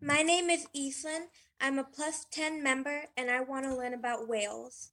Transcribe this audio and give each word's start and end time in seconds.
My 0.00 0.22
name 0.22 0.48
is 0.48 0.68
Ethan. 0.72 1.26
I'm 1.60 1.80
a 1.80 1.84
plus 1.84 2.24
10 2.30 2.62
member 2.62 3.06
and 3.16 3.28
I 3.30 3.40
want 3.40 3.64
to 3.64 3.74
learn 3.74 3.94
about 3.94 4.28
whales. 4.28 4.92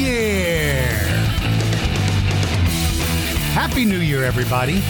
Year! 0.00 0.80
Happy 3.52 3.84
New 3.84 3.98
Year, 3.98 4.24
everybody. 4.24 4.82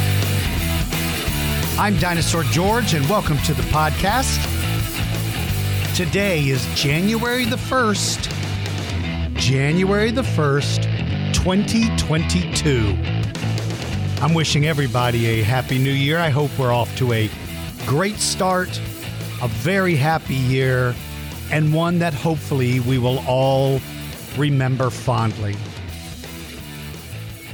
I'm 1.77 1.98
Dinosaur 1.98 2.45
George, 2.45 2.95
and 2.95 3.05
welcome 3.06 3.37
to 3.38 3.52
the 3.52 3.65
podcast. 3.65 4.38
Today 5.96 6.46
is 6.46 6.65
January 6.77 7.45
the 7.45 7.56
1st, 7.56 9.34
January 9.34 10.12
the 10.12 10.23
1st, 10.23 10.84
2022. 11.34 12.96
I'm 14.23 14.32
wishing 14.32 14.66
everybody 14.66 15.40
a 15.40 15.42
happy 15.42 15.79
new 15.79 15.90
year. 15.90 16.18
I 16.18 16.29
hope 16.29 16.56
we're 16.56 16.73
off 16.73 16.96
to 16.99 17.12
a 17.15 17.29
great 17.84 18.18
start, 18.18 18.80
a 19.43 19.49
very 19.49 19.96
happy 19.96 20.37
year, 20.37 20.95
and 21.51 21.74
one 21.74 21.99
that 21.99 22.15
hopefully 22.15 22.79
we 22.79 22.99
will 22.99 23.18
all 23.27 23.80
remember 24.36 24.90
fondly. 24.90 25.56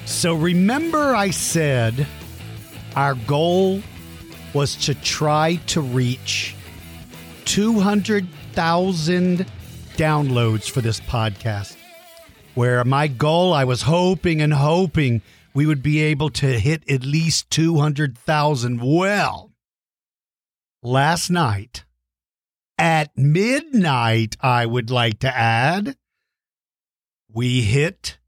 So, 0.05 0.35
remember, 0.35 1.17
I 1.17 1.31
said 1.31 2.07
our 2.95 3.15
goal 3.15 3.81
was 4.55 4.77
to 4.87 4.95
try 4.95 5.57
to 5.67 5.81
reach 5.81 6.55
200,000 7.45 9.47
downloads 9.97 10.71
for 10.71 10.81
this 10.81 11.01
podcast. 11.01 11.77
Where 12.55 12.85
my 12.85 13.09
goal, 13.09 13.53
I 13.53 13.65
was 13.65 13.83
hoping 13.83 14.41
and 14.41 14.55
hoping 14.55 15.21
we 15.53 15.67
would 15.67 15.83
be 15.83 16.01
able 16.01 16.31
to 16.31 16.59
hit 16.59 16.89
at 16.91 17.05
least 17.05 17.51
200,000. 17.51 18.81
Well, 18.83 19.53
last 20.83 21.31
night, 21.31 21.85
at 22.79 23.17
midnight, 23.17 24.37
I 24.41 24.67
would 24.67 24.91
like 24.91 25.21
to 25.21 25.35
add, 25.35 25.97
we 27.37 27.61
hit 27.61 28.19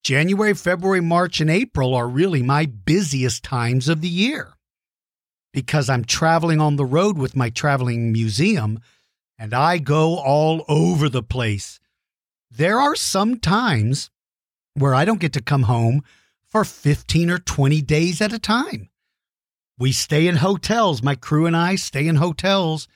January, 0.03 0.55
February, 0.55 1.03
March, 1.03 1.41
and 1.41 1.50
April 1.50 1.94
are 1.94 2.09
really 2.09 2.43
my 2.43 2.65
busiest 2.65 3.44
times 3.44 3.89
of 3.89 4.00
the 4.00 4.09
year 4.09 4.55
because 5.53 5.91
I'm 5.91 6.05
traveling 6.05 6.60
on 6.60 6.77
the 6.77 6.87
road 6.87 7.19
with 7.19 7.37
my 7.37 7.50
traveling 7.50 8.12
museum 8.12 8.81
and 9.41 9.55
I 9.55 9.78
go 9.78 10.19
all 10.19 10.67
over 10.69 11.09
the 11.09 11.23
place. 11.23 11.81
There 12.51 12.78
are 12.78 12.95
some 12.95 13.41
times 13.41 14.11
where 14.75 14.95
I 14.95 15.06
don't 15.06 15.19
get 15.19 15.33
to 15.33 15.43
come 15.43 15.62
home 15.62 16.03
for 16.47 16.62
15 16.62 17.31
or 17.31 17.39
20 17.39 17.81
days 17.81 18.21
at 18.21 18.34
a 18.34 18.39
time. 18.39 18.91
We 19.78 19.93
stay 19.93 20.27
in 20.27 20.37
hotels. 20.37 21.03
My 21.03 21.15
crew 21.15 21.47
and 21.47 21.56
I 21.56 21.77
stay 21.77 22.06
in 22.06 22.17
hotels 22.17 22.87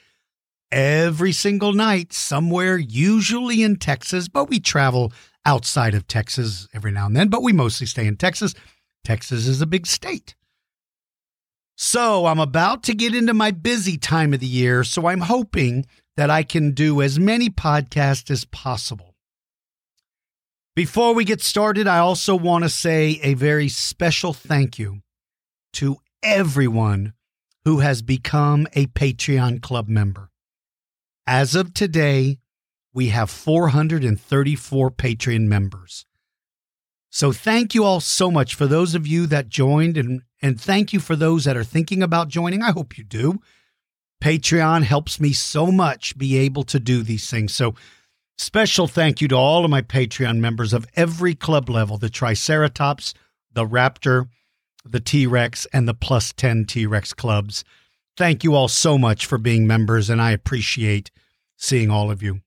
every 0.71 1.33
single 1.33 1.73
night 1.73 2.13
somewhere, 2.13 2.77
usually 2.77 3.63
in 3.63 3.77
Texas, 3.77 4.29
but 4.29 4.51
we 4.51 4.61
travel 4.61 5.15
outside 5.47 5.95
of 5.95 6.07
Texas 6.07 6.69
every 6.75 6.91
now 6.91 7.07
and 7.07 7.17
then, 7.17 7.29
but 7.29 7.43
we 7.43 7.55
mostly 7.55 7.87
stay 7.87 8.07
in 8.07 8.17
Texas. 8.17 8.55
Texas 9.03 9.47
is 9.47 9.63
a 9.63 9.67
big 9.67 9.87
state. 9.87 10.35
So 11.77 12.27
I'm 12.27 12.39
about 12.39 12.83
to 12.85 12.95
get 12.95 13.15
into 13.15 13.33
my 13.33 13.51
busy 13.51 13.97
time 13.97 14.35
of 14.35 14.41
the 14.41 14.47
year, 14.47 14.85
so 14.85 15.07
I'm 15.07 15.23
hoping 15.23 15.87
that 16.17 16.31
I 16.31 16.43
can 16.43 16.73
do 16.73 17.03
as 17.03 17.19
many 17.19 17.51
podcasts 17.51 18.31
as 18.31 18.45
possible. 18.45 19.15
Before 20.77 21.15
we 21.15 21.25
get 21.25 21.41
started, 21.41 21.87
I 21.87 21.99
also 21.99 22.35
want 22.35 22.65
to 22.65 22.69
say 22.69 23.21
a 23.23 23.35
very 23.35 23.69
special 23.69 24.33
thank 24.33 24.79
you 24.79 25.03
to 25.75 25.99
everyone 26.23 27.13
who 27.65 27.79
has 27.79 28.03
become 28.03 28.67
a 28.75 28.87
Patreon 28.87 29.63
Club 29.63 29.89
member. 29.89 30.31
As 31.27 31.55
of 31.55 31.75
today, 31.75 32.39
we 32.93 33.09
have 33.09 33.31
434 33.31 34.91
Patreon 34.91 35.43
members. 35.47 36.07
So 37.11 37.33
thank 37.33 37.75
you 37.75 37.85
all 37.85 38.01
so 38.01 38.31
much 38.31 38.55
for 38.55 38.67
those 38.67 38.95
of 38.95 39.07
you 39.07 39.27
that 39.27 39.49
joined 39.49 39.97
and 39.97 40.23
and 40.43 40.61
thank 40.61 40.93
you 40.93 41.01
for 41.01 41.17
those 41.17 41.45
that 41.45 41.57
are 41.57 41.65
thinking 41.65 42.03
about 42.03 42.29
joining. 42.29 42.63
I 42.63 42.73
hope 42.73 42.99
you 42.99 43.05
do. 43.05 43.41
Patreon 44.23 44.83
helps 44.83 45.21
me 45.21 45.33
so 45.33 45.71
much 45.71 46.17
be 46.17 46.37
able 46.39 46.63
to 46.65 46.81
do 46.81 47.03
these 47.03 47.31
things. 47.31 47.55
So 47.55 47.75
special 48.39 48.87
thank 48.87 49.21
you 49.21 49.29
to 49.29 49.37
all 49.37 49.65
of 49.65 49.71
my 49.71 49.83
Patreon 49.83 50.39
members 50.39 50.73
of 50.73 50.87
every 50.97 51.35
club 51.35 51.69
level, 51.69 51.99
the 51.99 52.09
Triceratops, 52.09 53.15
the 53.53 53.67
Raptor, 53.67 54.29
the 54.85 55.01
T-Rex 55.01 55.67
and 55.73 55.89
the 55.89 55.95
plus 55.95 56.33
10 56.33 56.67
T-Rex 56.67 57.13
clubs. 57.13 57.65
Thank 58.17 58.45
you 58.45 58.55
all 58.55 58.69
so 58.69 58.97
much 58.97 59.27
for 59.27 59.39
being 59.39 59.67
members 59.67 60.09
and 60.11 60.21
I 60.21 60.31
appreciate 60.31 61.11
seeing 61.57 61.91
all 61.91 62.11
of 62.11 62.23
you. 62.23 62.41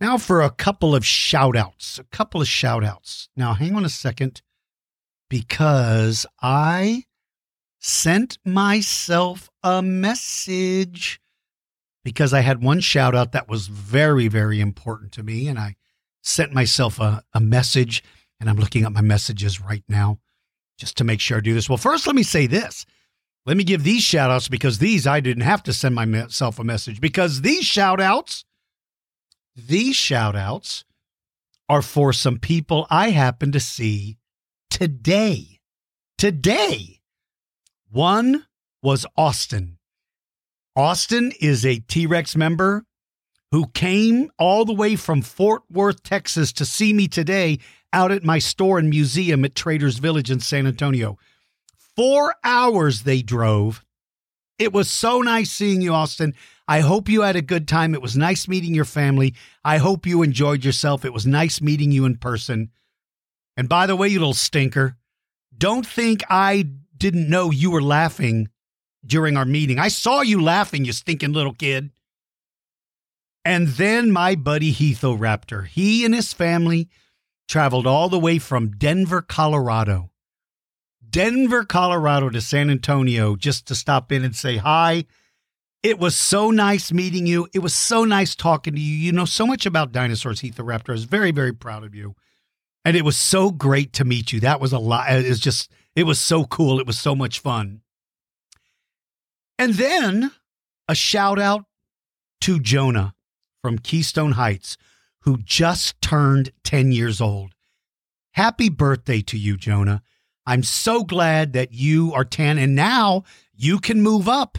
Now 0.00 0.18
for 0.18 0.42
a 0.42 0.50
couple 0.50 0.94
of 0.94 1.06
shout 1.06 1.56
outs, 1.56 1.98
a 1.98 2.04
couple 2.04 2.40
of 2.40 2.48
shout 2.48 2.82
outs. 2.82 3.28
Now 3.36 3.54
hang 3.54 3.76
on 3.76 3.84
a 3.84 3.88
second 3.88 4.42
because 5.30 6.26
I 6.42 7.04
sent 7.82 8.38
myself 8.44 9.50
a 9.62 9.82
message 9.82 11.20
because 12.04 12.32
I 12.32 12.40
had 12.40 12.62
one 12.62 12.80
shout 12.80 13.14
out 13.14 13.32
that 13.32 13.48
was 13.48 13.66
very, 13.66 14.28
very 14.28 14.60
important 14.60 15.12
to 15.12 15.22
me. 15.22 15.48
And 15.48 15.58
I 15.58 15.76
sent 16.22 16.52
myself 16.52 17.00
a, 17.00 17.22
a 17.34 17.40
message 17.40 18.02
and 18.40 18.48
I'm 18.48 18.56
looking 18.56 18.84
at 18.84 18.92
my 18.92 19.00
messages 19.00 19.60
right 19.60 19.84
now 19.88 20.20
just 20.78 20.96
to 20.98 21.04
make 21.04 21.20
sure 21.20 21.38
I 21.38 21.40
do 21.40 21.54
this. 21.54 21.68
Well, 21.68 21.76
first, 21.76 22.06
let 22.06 22.16
me 22.16 22.22
say 22.22 22.46
this. 22.46 22.86
Let 23.44 23.56
me 23.56 23.64
give 23.64 23.82
these 23.82 24.02
shout 24.02 24.30
outs 24.30 24.48
because 24.48 24.78
these 24.78 25.06
I 25.06 25.18
didn't 25.18 25.42
have 25.42 25.64
to 25.64 25.72
send 25.72 25.96
myself 25.96 26.60
a 26.60 26.64
message 26.64 27.00
because 27.00 27.40
these 27.40 27.64
shout 27.64 28.00
outs, 28.00 28.44
these 29.56 29.96
shout 29.96 30.36
outs 30.36 30.84
are 31.68 31.82
for 31.82 32.12
some 32.12 32.38
people 32.38 32.86
I 32.90 33.10
happen 33.10 33.50
to 33.52 33.60
see 33.60 34.18
today. 34.70 35.60
Today. 36.18 37.01
One 37.92 38.46
was 38.82 39.04
Austin. 39.18 39.76
Austin 40.74 41.30
is 41.42 41.66
a 41.66 41.80
T 41.80 42.06
Rex 42.06 42.34
member 42.34 42.86
who 43.50 43.66
came 43.68 44.30
all 44.38 44.64
the 44.64 44.72
way 44.72 44.96
from 44.96 45.20
Fort 45.20 45.64
Worth, 45.70 46.02
Texas 46.02 46.54
to 46.54 46.64
see 46.64 46.94
me 46.94 47.06
today 47.06 47.58
out 47.92 48.10
at 48.10 48.24
my 48.24 48.38
store 48.38 48.78
and 48.78 48.88
museum 48.88 49.44
at 49.44 49.54
Traders 49.54 49.98
Village 49.98 50.30
in 50.30 50.40
San 50.40 50.66
Antonio. 50.66 51.18
Four 51.94 52.34
hours 52.42 53.02
they 53.02 53.20
drove. 53.20 53.84
It 54.58 54.72
was 54.72 54.90
so 54.90 55.20
nice 55.20 55.50
seeing 55.50 55.82
you, 55.82 55.92
Austin. 55.92 56.32
I 56.66 56.80
hope 56.80 57.10
you 57.10 57.20
had 57.20 57.36
a 57.36 57.42
good 57.42 57.68
time. 57.68 57.92
It 57.92 58.00
was 58.00 58.16
nice 58.16 58.48
meeting 58.48 58.74
your 58.74 58.86
family. 58.86 59.34
I 59.62 59.76
hope 59.76 60.06
you 60.06 60.22
enjoyed 60.22 60.64
yourself. 60.64 61.04
It 61.04 61.12
was 61.12 61.26
nice 61.26 61.60
meeting 61.60 61.92
you 61.92 62.06
in 62.06 62.16
person. 62.16 62.70
And 63.54 63.68
by 63.68 63.86
the 63.86 63.96
way, 63.96 64.08
you 64.08 64.18
little 64.18 64.32
stinker, 64.32 64.96
don't 65.58 65.86
think 65.86 66.22
I 66.30 66.70
didn't 67.02 67.28
know 67.28 67.50
you 67.50 67.68
were 67.68 67.82
laughing 67.82 68.48
during 69.04 69.36
our 69.36 69.44
meeting. 69.44 69.76
I 69.76 69.88
saw 69.88 70.20
you 70.20 70.40
laughing, 70.40 70.84
you 70.84 70.92
stinking 70.92 71.32
little 71.32 71.52
kid. 71.52 71.90
And 73.44 73.66
then 73.66 74.12
my 74.12 74.36
buddy 74.36 74.72
Heathoraptor, 74.72 75.66
he 75.66 76.04
and 76.04 76.14
his 76.14 76.32
family 76.32 76.88
traveled 77.48 77.88
all 77.88 78.08
the 78.08 78.20
way 78.20 78.38
from 78.38 78.70
Denver, 78.70 79.20
Colorado. 79.20 80.10
Denver, 81.10 81.64
Colorado 81.64 82.30
to 82.30 82.40
San 82.40 82.70
Antonio 82.70 83.34
just 83.34 83.66
to 83.66 83.74
stop 83.74 84.12
in 84.12 84.22
and 84.24 84.36
say 84.36 84.58
hi. 84.58 85.04
It 85.82 85.98
was 85.98 86.14
so 86.14 86.52
nice 86.52 86.92
meeting 86.92 87.26
you. 87.26 87.48
It 87.52 87.58
was 87.58 87.74
so 87.74 88.04
nice 88.04 88.36
talking 88.36 88.76
to 88.76 88.80
you. 88.80 88.94
You 88.94 89.10
know 89.10 89.24
so 89.24 89.44
much 89.44 89.66
about 89.66 89.90
dinosaurs, 89.90 90.40
Heathoraptor. 90.40 90.90
I 90.90 90.92
was 90.92 91.04
very, 91.04 91.32
very 91.32 91.52
proud 91.52 91.82
of 91.82 91.96
you. 91.96 92.14
And 92.84 92.96
it 92.96 93.04
was 93.04 93.16
so 93.16 93.50
great 93.50 93.92
to 93.94 94.04
meet 94.04 94.32
you. 94.32 94.38
That 94.38 94.60
was 94.60 94.72
a 94.72 94.78
lot. 94.78 95.10
It 95.10 95.28
was 95.28 95.40
just, 95.40 95.72
it 95.94 96.04
was 96.04 96.20
so 96.20 96.44
cool. 96.44 96.80
It 96.80 96.86
was 96.86 96.98
so 96.98 97.14
much 97.14 97.40
fun. 97.40 97.82
And 99.58 99.74
then 99.74 100.32
a 100.88 100.94
shout 100.94 101.38
out 101.38 101.64
to 102.42 102.58
Jonah 102.58 103.14
from 103.60 103.78
Keystone 103.78 104.32
Heights, 104.32 104.76
who 105.20 105.38
just 105.38 106.00
turned 106.00 106.52
10 106.64 106.92
years 106.92 107.20
old. 107.20 107.54
Happy 108.32 108.68
birthday 108.68 109.20
to 109.22 109.38
you, 109.38 109.56
Jonah. 109.56 110.02
I'm 110.46 110.62
so 110.62 111.04
glad 111.04 111.52
that 111.52 111.72
you 111.72 112.12
are 112.12 112.24
10 112.24 112.58
and 112.58 112.74
now 112.74 113.22
you 113.54 113.78
can 113.78 114.02
move 114.02 114.28
up 114.28 114.58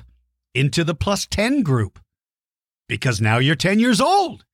into 0.53 0.83
the 0.83 0.95
plus 0.95 1.25
10 1.25 1.63
group 1.63 1.99
because 2.87 3.19
now 3.19 3.39
you're 3.39 3.55
10 3.55 3.79
years 3.79 3.99
old. 3.99 4.45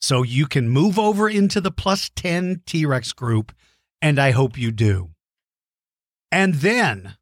So 0.00 0.22
you 0.22 0.46
can 0.46 0.68
move 0.68 0.98
over 0.98 1.28
into 1.28 1.60
the 1.60 1.72
plus 1.72 2.10
10 2.14 2.62
T 2.66 2.86
Rex 2.86 3.12
group, 3.12 3.52
and 4.00 4.18
I 4.18 4.30
hope 4.30 4.56
you 4.56 4.70
do. 4.70 5.10
And 6.30 6.56
then 6.56 7.16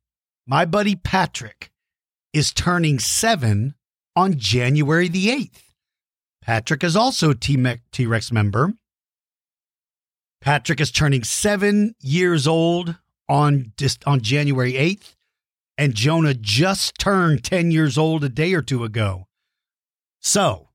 my 0.47 0.65
buddy 0.65 0.97
Patrick 0.97 1.71
is 2.33 2.53
turning 2.53 2.99
seven 2.99 3.75
on 4.15 4.39
January 4.39 5.09
the 5.09 5.29
8th. 5.29 5.63
Patrick 6.43 6.85
is 6.85 6.97
also 6.97 7.33
T 7.33 7.57
Rex 8.07 8.31
member. 8.31 8.75
Patrick 10.41 10.81
is 10.81 10.93
turning 10.93 11.25
seven 11.25 11.95
years 12.01 12.47
old 12.47 12.97
on 13.29 13.73
on 14.07 14.21
January 14.21 14.75
8th, 14.75 15.15
and 15.77 15.95
Jonah 15.95 16.35
just 16.35 16.99
turned 16.99 17.43
10 17.43 17.71
years 17.71 17.99
old 17.99 18.23
a 18.23 18.29
day 18.29 18.55
or 18.55 18.63
two 18.63 18.85
ago. 18.85 19.27
So, 20.21 20.69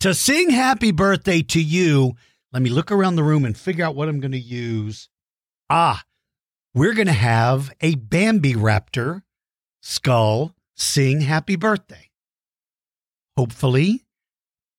to 0.00 0.14
sing 0.14 0.50
happy 0.50 0.90
birthday 0.90 1.42
to 1.42 1.62
you, 1.62 2.14
let 2.52 2.62
me 2.62 2.70
look 2.70 2.90
around 2.90 3.16
the 3.16 3.22
room 3.22 3.44
and 3.44 3.56
figure 3.56 3.84
out 3.84 3.94
what 3.94 4.08
I'm 4.08 4.20
going 4.20 4.32
to 4.32 4.38
use. 4.38 5.08
Ah, 5.70 6.02
we're 6.74 6.94
going 6.94 7.06
to 7.06 7.12
have 7.12 7.72
a 7.80 7.94
Bambi 7.94 8.54
Raptor 8.54 9.22
skull 9.80 10.54
sing 10.74 11.20
happy 11.22 11.56
birthday. 11.56 12.10
Hopefully, 13.36 14.04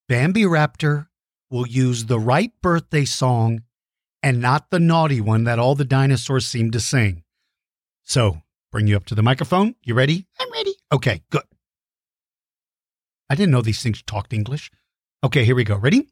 Bambi 0.08 0.42
Raptor 0.42 1.08
will 1.50 1.66
use 1.66 2.06
the 2.06 2.18
right 2.18 2.52
birthday 2.62 3.04
song 3.04 3.62
and 4.22 4.40
not 4.40 4.70
the 4.70 4.80
naughty 4.80 5.20
one 5.20 5.44
that 5.44 5.58
all 5.58 5.74
the 5.74 5.84
dinosaurs 5.84 6.46
seem 6.46 6.70
to 6.70 6.80
sing. 6.80 7.22
So, 8.02 8.42
bring 8.70 8.86
you 8.86 8.96
up 8.96 9.06
to 9.06 9.14
the 9.14 9.22
microphone. 9.22 9.74
You 9.82 9.94
ready? 9.94 10.26
I'm 10.38 10.52
ready. 10.52 10.74
Okay, 10.92 11.22
good. 11.30 11.42
I 13.28 13.34
didn't 13.34 13.52
know 13.52 13.62
these 13.62 13.82
things 13.82 14.02
talked 14.02 14.32
English. 14.32 14.70
Okay, 15.22 15.44
here 15.44 15.54
we 15.54 15.64
go. 15.64 15.76
Ready? 15.76 16.08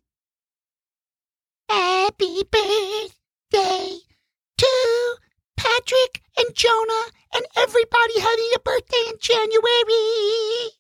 Happy 1.69 2.42
birthday 2.50 3.98
to 4.58 5.16
Patrick 5.68 6.22
and 6.38 6.54
Jonah 6.54 7.06
and 7.34 7.44
everybody 7.56 8.20
having 8.20 8.50
a 8.54 8.58
birthday 8.60 9.04
in 9.08 9.14
January. 9.20 10.70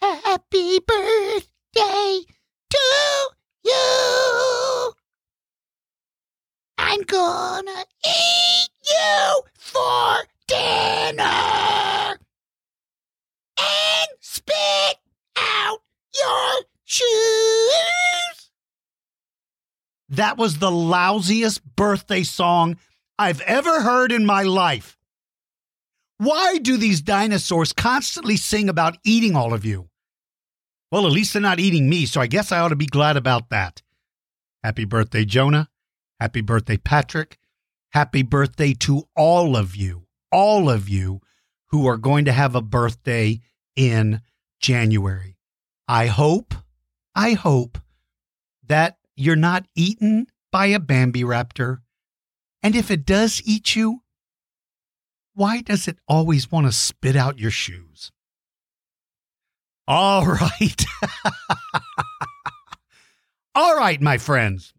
Happy 0.00 0.80
birthday 0.80 2.20
to 2.70 3.28
you. 3.64 4.92
I'm 6.76 7.02
gonna 7.02 7.84
eat 8.04 8.68
you 8.90 9.42
for 9.58 10.16
dinner 10.46 11.22
and 13.58 14.08
spit 14.20 14.96
out 15.36 15.78
your 16.14 16.62
shoes. 16.84 18.50
That 20.10 20.36
was 20.36 20.58
the 20.58 20.70
lousiest 20.70 21.60
birthday 21.76 22.24
song 22.24 22.76
I've 23.18 23.40
ever 23.42 23.80
heard 23.80 24.10
in 24.10 24.26
my 24.26 24.42
life. 24.42 24.98
Why 26.18 26.58
do 26.58 26.76
these 26.76 27.00
dinosaurs 27.00 27.72
constantly 27.72 28.36
sing 28.36 28.68
about 28.68 28.98
eating 29.04 29.36
all 29.36 29.54
of 29.54 29.64
you? 29.64 29.88
Well, 30.90 31.06
at 31.06 31.12
least 31.12 31.32
they're 31.32 31.42
not 31.42 31.60
eating 31.60 31.88
me, 31.88 32.06
so 32.06 32.20
I 32.20 32.26
guess 32.26 32.50
I 32.52 32.58
ought 32.58 32.68
to 32.68 32.76
be 32.76 32.86
glad 32.86 33.16
about 33.16 33.50
that. 33.50 33.82
Happy 34.62 34.84
birthday, 34.84 35.24
Jonah. 35.24 35.68
Happy 36.20 36.40
birthday, 36.40 36.76
Patrick. 36.76 37.38
Happy 37.90 38.22
birthday 38.22 38.74
to 38.74 39.04
all 39.16 39.56
of 39.56 39.76
you, 39.76 40.06
all 40.32 40.68
of 40.68 40.88
you 40.88 41.20
who 41.68 41.86
are 41.86 41.96
going 41.96 42.24
to 42.24 42.32
have 42.32 42.54
a 42.54 42.62
birthday 42.62 43.40
in 43.76 44.20
January. 44.60 45.36
I 45.86 46.06
hope, 46.06 46.54
I 47.14 47.34
hope 47.34 47.78
that 48.66 48.98
you're 49.16 49.36
not 49.36 49.66
eaten 49.76 50.26
by 50.50 50.66
a 50.66 50.80
Bambi 50.80 51.22
raptor. 51.22 51.78
And 52.64 52.74
if 52.74 52.90
it 52.90 53.04
does 53.04 53.42
eat 53.44 53.76
you, 53.76 54.00
why 55.34 55.60
does 55.60 55.86
it 55.86 55.98
always 56.08 56.50
want 56.50 56.66
to 56.66 56.72
spit 56.72 57.14
out 57.14 57.38
your 57.38 57.50
shoes? 57.50 58.10
All 59.86 60.24
right. 60.40 60.84
All 63.54 63.76
right, 63.76 64.00
my 64.00 64.16
friends. 64.16 64.72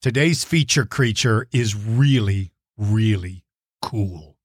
Today's 0.00 0.44
feature 0.44 0.84
creature 0.84 1.48
is 1.50 1.74
really, 1.74 2.52
really 2.78 3.44
cool. 3.82 4.36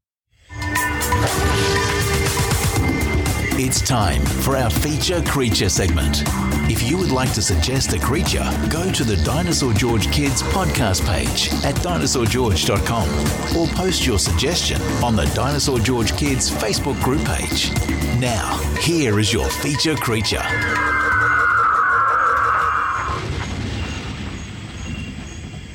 It's 3.63 3.81
time 3.81 4.25
for 4.25 4.57
our 4.57 4.71
feature 4.71 5.21
creature 5.21 5.69
segment. 5.69 6.23
If 6.69 6.83
you 6.89 6.97
would 6.97 7.11
like 7.11 7.33
to 7.33 7.41
suggest 7.41 7.93
a 7.93 7.99
creature, 7.99 8.47
go 8.69 8.91
to 8.91 9.03
the 9.03 9.17
Dinosaur 9.17 9.73
George 9.73 10.11
Kids 10.11 10.41
podcast 10.43 11.05
page 11.05 11.50
at 11.65 11.75
dinosaurgeorge.com 11.75 13.57
or 13.57 13.67
post 13.75 14.05
your 14.05 14.19
suggestion 14.19 14.81
on 15.03 15.15
the 15.15 15.25
Dinosaur 15.36 15.79
George 15.79 16.15
Kids 16.17 16.50
Facebook 16.50 17.01
group 17.03 17.24
page. 17.25 17.71
Now, 18.19 18.57
here 18.79 19.19
is 19.19 19.33
your 19.33 19.50
feature 19.50 19.95
creature. 19.95 20.43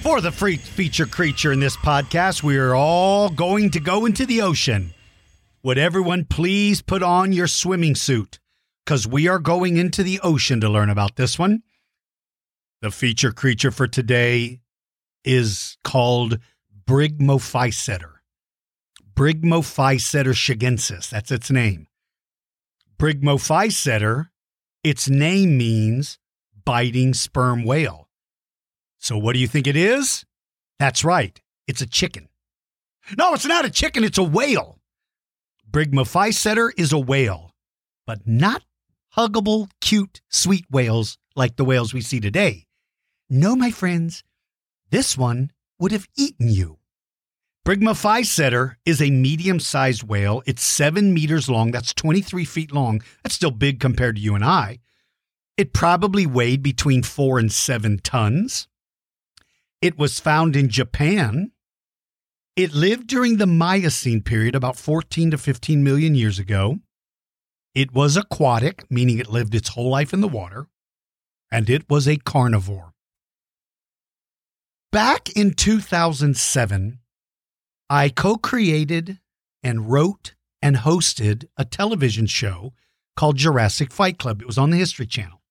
For 0.03 0.21
the 0.21 0.33
free 0.33 0.57
feature 0.57 1.07
creature 1.07 1.53
in 1.53 1.61
this 1.61 1.77
podcast, 1.77 2.43
we 2.43 2.57
are 2.57 2.75
all 2.75 3.29
going 3.29 3.71
to 3.73 3.81
go 3.81 4.07
into 4.07 4.25
the 4.25 4.41
ocean. 4.41 4.95
Would 5.63 5.79
everyone 5.79 6.25
please 6.25 6.81
put 6.81 7.03
on 7.03 7.33
your 7.33 7.49
swimming 7.49 7.97
suit? 7.97 8.39
Because 8.87 9.05
we 9.05 9.27
are 9.27 9.41
going 9.41 9.79
into 9.79 10.05
the 10.05 10.21
ocean 10.21 10.61
to 10.61 10.69
learn 10.69 10.91
about 10.91 11.17
this 11.17 11.37
one. 11.37 11.65
The 12.83 12.93
feature 12.93 13.33
creature 13.33 13.73
for 13.73 13.89
today 13.89 14.61
is 15.25 15.77
called 15.83 16.39
Brygmophyseter. 16.87 18.13
Brygmophyseter 19.13 20.35
shigensis. 20.35 21.11
That's 21.11 21.33
its 21.33 21.51
name. 21.51 21.89
Brygmophyseter, 22.97 24.29
its 24.85 25.11
name 25.11 25.59
means 25.59 26.21
biting 26.65 27.13
sperm 27.13 27.65
whale. 27.65 28.09
So, 28.99 29.19
what 29.19 29.33
do 29.33 29.41
you 29.41 29.49
think 29.49 29.67
it 29.67 29.77
is? 29.77 30.25
That's 30.79 31.03
right, 31.03 31.41
it's 31.67 31.83
a 31.83 31.87
chicken. 31.87 32.29
No, 33.19 33.35
it's 33.35 33.47
not 33.47 33.65
a 33.65 33.71
chicken, 33.71 34.05
it's 34.05 34.19
a 34.19 34.23
whale. 34.23 34.79
Brygmophyseter 35.69 36.71
is 36.77 36.93
a 36.93 36.99
whale, 36.99 37.53
but 38.07 38.27
not 38.27 38.63
huggable, 39.17 39.71
cute, 39.81 40.21
sweet 40.29 40.67
whales 40.71 41.19
like 41.35 41.57
the 41.57 41.65
whales 41.65 41.95
we 41.95 42.01
see 42.01 42.21
today. 42.21 42.67
No, 43.29 43.57
my 43.57 43.71
friends, 43.71 44.23
this 44.91 45.19
one 45.19 45.51
would 45.79 45.93
have 45.93 46.09
eaten 46.17 46.49
you. 46.49 46.79
Brygmophyseter 47.67 48.77
is 48.85 49.03
a 49.03 49.11
medium 49.11 49.59
sized 49.59 50.05
whale. 50.05 50.41
It's 50.47 50.63
seven 50.63 51.13
meters 51.13 51.51
long. 51.51 51.73
That's 51.73 51.93
23 51.93 52.45
feet 52.45 52.73
long. 52.73 53.03
That's 53.25 53.35
still 53.35 53.51
big 53.51 53.81
compared 53.81 54.17
to 54.17 54.23
you 54.23 54.37
and 54.37 54.45
I. 54.45 54.79
It 55.57 55.73
probably 55.73 56.27
weighed 56.27 56.63
between 56.63 57.03
four 57.03 57.39
and 57.41 57.51
seven 57.51 57.99
tons. 57.99 58.69
It 59.83 59.99
was 59.99 60.21
found 60.21 60.55
in 60.55 60.69
Japan. 60.69 61.51
It 62.55 62.73
lived 62.73 63.09
during 63.09 63.37
the 63.37 63.47
Miocene 63.47 64.23
period, 64.23 64.55
about 64.55 64.77
14 64.77 65.33
to 65.33 65.39
15 65.39 65.83
million 65.83 66.15
years 66.15 66.39
ago. 66.39 66.79
It 67.77 67.93
was 67.93 68.17
aquatic, 68.17 68.91
meaning 68.91 69.19
it 69.19 69.29
lived 69.29 69.55
its 69.55 69.69
whole 69.69 69.91
life 69.91 70.15
in 70.15 70.23
the 70.23 70.29
water, 70.29 70.67
and 71.53 71.69
it 71.69 71.91
was 71.91 72.09
a 72.09 72.17
carnivore. 72.17 72.95
Back 74.91 75.29
in 75.37 75.53
2007, 75.53 77.01
I 77.91 78.09
co 78.09 78.37
created 78.37 79.21
and 79.63 79.91
wrote 79.91 80.35
and 80.63 80.77
hosted 80.77 81.49
a 81.59 81.67
television 81.67 82.25
show 82.25 82.73
called 83.15 83.37
Jurassic 83.37 83.93
Fight 83.93 84.19
Club. 84.19 84.41
It 84.41 84.47
was 84.47 84.57
on 84.57 84.71
the 84.71 84.79
History 84.79 85.07
Channel. 85.07 85.43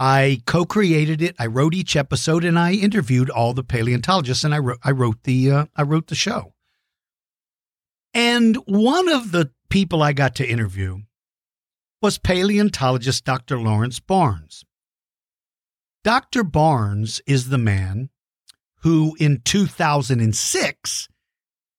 I 0.00 0.42
co-created 0.44 1.22
it. 1.22 1.36
I 1.38 1.46
wrote 1.46 1.72
each 1.72 1.94
episode, 1.94 2.44
and 2.44 2.58
I 2.58 2.72
interviewed 2.72 3.30
all 3.30 3.54
the 3.54 3.62
paleontologists, 3.62 4.42
and 4.42 4.52
I 4.52 4.58
wrote 4.58 4.78
I 4.82 4.90
wrote 4.90 5.22
the 5.22 5.52
uh, 5.52 5.66
I 5.76 5.82
wrote 5.82 6.08
the 6.08 6.16
show. 6.16 6.54
And 8.12 8.56
one 8.66 9.08
of 9.08 9.30
the 9.30 9.52
people 9.68 10.02
I 10.02 10.12
got 10.12 10.34
to 10.36 10.48
interview 10.48 10.98
was 12.02 12.18
paleontologist 12.18 13.24
Dr. 13.24 13.58
Lawrence 13.58 14.00
Barnes. 14.00 14.64
Dr. 16.04 16.44
Barnes 16.44 17.20
is 17.26 17.48
the 17.48 17.58
man 17.58 18.10
who, 18.82 19.16
in 19.18 19.40
2006, 19.44 21.08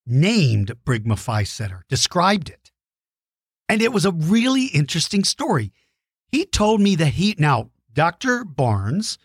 named 0.06 0.74
Brigma 0.84 1.15
described 1.88 2.50
it. 2.50 2.72
And 3.70 3.82
it 3.82 3.94
was 3.94 4.06
a 4.06 4.12
really 4.12 4.65
interesting 4.65 5.24
story. 5.24 5.72
He 6.27 6.46
told 6.46 6.82
me 6.82 6.96
that 6.96 7.13
he, 7.13 7.36
now, 7.38 7.70
Dr. 7.94 8.44
Barnes 8.44 9.17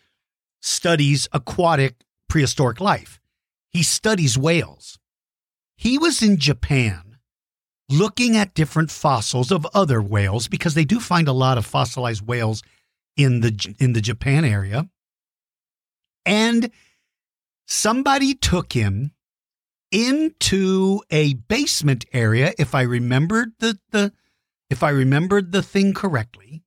studies 0.60 1.28
aquatic 1.32 2.04
prehistoric 2.28 2.80
life. 2.80 3.20
He 3.70 3.82
studies 3.82 4.38
whales. 4.38 4.98
He 5.76 5.98
was 5.98 6.22
in 6.22 6.38
Japan 6.38 7.11
looking 7.92 8.36
at 8.36 8.54
different 8.54 8.90
fossils 8.90 9.50
of 9.50 9.66
other 9.74 10.00
whales 10.00 10.48
because 10.48 10.74
they 10.74 10.84
do 10.84 10.98
find 10.98 11.28
a 11.28 11.32
lot 11.32 11.58
of 11.58 11.66
fossilized 11.66 12.26
whales 12.26 12.62
in 13.16 13.40
the 13.40 13.74
in 13.78 13.92
the 13.92 14.00
Japan 14.00 14.44
area. 14.44 14.88
And 16.24 16.70
somebody 17.66 18.34
took 18.34 18.72
him 18.72 19.12
into 19.90 21.02
a 21.10 21.34
basement 21.34 22.04
area 22.12 22.54
if 22.58 22.74
I 22.74 22.82
remembered 22.82 23.52
the 23.58 23.78
the 23.90 24.12
if 24.70 24.82
I 24.82 24.90
remembered 24.90 25.52
the 25.52 25.62
thing 25.62 25.92
correctly 25.92 26.62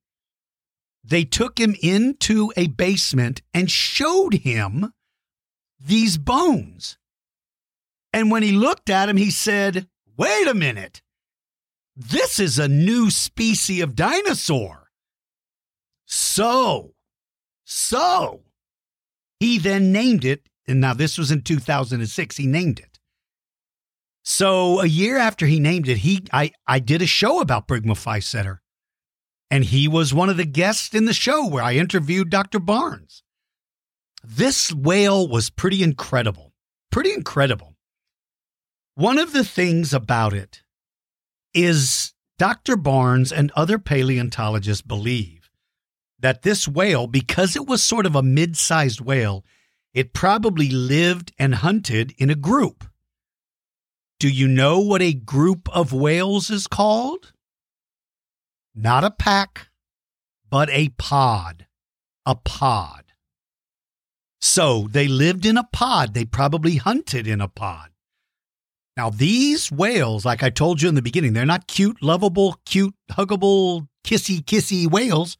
they 1.07 1.23
took 1.23 1.59
him 1.59 1.75
into 1.81 2.51
a 2.57 2.67
basement 2.67 3.41
and 3.53 3.69
showed 3.69 4.33
him 4.33 4.91
these 5.79 6.17
bones. 6.17 6.97
And 8.11 8.31
when 8.31 8.41
he 8.41 8.51
looked 8.51 8.89
at 8.89 9.07
him, 9.07 9.17
he 9.17 9.29
said, 9.29 9.87
Wait 10.17 10.47
a 10.47 10.53
minute. 10.53 11.01
This 11.95 12.39
is 12.39 12.59
a 12.59 12.67
new 12.67 13.09
species 13.09 13.81
of 13.81 13.95
dinosaur. 13.95 14.89
So, 16.05 16.93
so, 17.63 18.41
he 19.39 19.57
then 19.57 19.91
named 19.91 20.25
it. 20.25 20.47
And 20.67 20.81
now 20.81 20.93
this 20.93 21.17
was 21.17 21.31
in 21.31 21.41
2006. 21.41 22.37
He 22.37 22.47
named 22.47 22.79
it. 22.79 22.99
So 24.23 24.81
a 24.81 24.87
year 24.87 25.17
after 25.17 25.45
he 25.45 25.59
named 25.59 25.87
it, 25.87 25.99
he 25.99 26.25
I, 26.33 26.51
I 26.67 26.79
did 26.79 27.03
a 27.03 27.07
show 27.07 27.39
about 27.39 27.67
Brygmophyseter 27.67 28.57
and 29.51 29.63
he 29.63 29.87
was 29.87 30.13
one 30.13 30.29
of 30.29 30.37
the 30.37 30.45
guests 30.45 30.95
in 30.95 31.05
the 31.05 31.13
show 31.13 31.47
where 31.47 31.63
I 31.63 31.73
interviewed 31.73 32.31
Dr. 32.31 32.59
Barnes. 32.59 33.21
This 34.23 34.73
whale 34.73 35.27
was 35.27 35.51
pretty 35.51 35.83
incredible. 35.83 36.53
Pretty 36.91 37.13
incredible. 37.13 37.75
One 38.95 39.19
of 39.19 39.31
the 39.31 39.43
things 39.43 39.93
about 39.93 40.33
it 40.33 40.63
is 41.55 42.13
Dr. 42.37 42.75
Barnes 42.75 43.31
and 43.31 43.51
other 43.55 43.79
paleontologists 43.79 44.81
believe 44.81 45.49
that 46.19 46.41
this 46.41 46.67
whale, 46.67 47.07
because 47.07 47.55
it 47.55 47.65
was 47.65 47.81
sort 47.81 48.05
of 48.05 48.15
a 48.15 48.21
mid 48.21 48.57
sized 48.57 49.01
whale, 49.01 49.45
it 49.93 50.13
probably 50.13 50.69
lived 50.69 51.31
and 51.39 51.55
hunted 51.55 52.13
in 52.17 52.29
a 52.29 52.35
group. 52.35 52.83
Do 54.19 54.29
you 54.29 54.47
know 54.47 54.79
what 54.79 55.01
a 55.01 55.13
group 55.13 55.69
of 55.73 55.93
whales 55.93 56.49
is 56.49 56.67
called? 56.67 57.31
Not 58.73 59.03
a 59.03 59.11
pack, 59.11 59.69
but 60.49 60.69
a 60.69 60.89
pod. 60.89 61.67
A 62.25 62.35
pod. 62.35 63.03
So 64.41 64.87
they 64.89 65.07
lived 65.07 65.45
in 65.45 65.57
a 65.57 65.67
pod. 65.71 66.13
They 66.13 66.25
probably 66.25 66.75
hunted 66.75 67.27
in 67.27 67.39
a 67.39 67.47
pod. 67.47 67.91
Now, 68.97 69.09
these 69.09 69.71
whales, 69.71 70.23
like 70.23 70.41
I 70.41 70.49
told 70.49 70.81
you 70.81 70.87
in 70.87 70.95
the 70.95 71.01
beginning, 71.01 71.33
they're 71.33 71.45
not 71.45 71.67
cute, 71.67 72.01
lovable, 72.01 72.59
cute, 72.65 72.95
huggable, 73.11 73.87
kissy, 74.05 74.41
kissy 74.41 74.89
whales. 74.89 75.37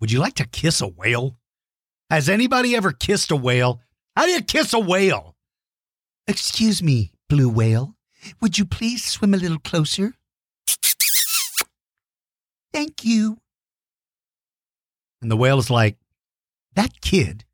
Would 0.00 0.12
you 0.12 0.20
like 0.20 0.34
to 0.34 0.46
kiss 0.46 0.80
a 0.80 0.86
whale? 0.86 1.38
Has 2.08 2.28
anybody 2.28 2.76
ever 2.76 2.92
kissed 2.92 3.32
a 3.32 3.36
whale? 3.36 3.80
How 4.16 4.26
do 4.26 4.30
you 4.30 4.42
kiss 4.42 4.72
a 4.72 4.78
whale? 4.78 5.34
Excuse 6.28 6.82
me, 6.82 7.12
blue 7.28 7.48
whale. 7.48 7.94
Would 8.40 8.58
you 8.58 8.64
please 8.64 9.04
swim 9.04 9.34
a 9.34 9.36
little 9.36 9.58
closer? 9.58 10.14
Thank 12.72 13.04
you. 13.04 13.38
And 15.20 15.30
the 15.30 15.36
whale 15.36 15.58
is 15.58 15.70
like, 15.70 15.96
That 16.74 17.00
kid 17.00 17.44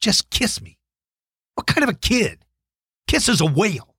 just 0.00 0.28
kissed 0.28 0.62
me. 0.62 0.78
What 1.54 1.66
kind 1.66 1.82
of 1.82 1.88
a 1.88 1.98
kid 1.98 2.44
kisses 3.08 3.40
a 3.40 3.46
whale? 3.46 3.96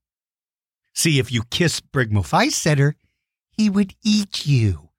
See, 0.94 1.20
if 1.20 1.32
you 1.32 1.44
kiss 1.50 1.82
Brygmophyseter, 1.82 2.94
he 3.52 3.70
would 3.70 3.96
eat 4.04 4.46
you. 4.46 4.90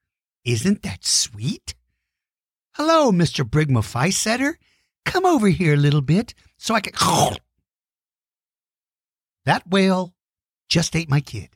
Isn't 0.45 0.83
that 0.83 1.05
sweet? 1.05 1.75
Hello, 2.75 3.11
Mr. 3.11 3.45
Brygmophyseter. 3.49 4.55
Come 5.07 5.25
over 5.25 5.49
here 5.49 5.75
a 5.75 5.79
little 5.79 6.03
bit 6.03 6.35
so 6.59 6.75
I 6.75 6.81
can. 6.81 7.37
That 9.47 9.67
whale 9.67 10.15
just 10.69 10.95
ate 10.95 11.09
my 11.09 11.21
kid. 11.21 11.49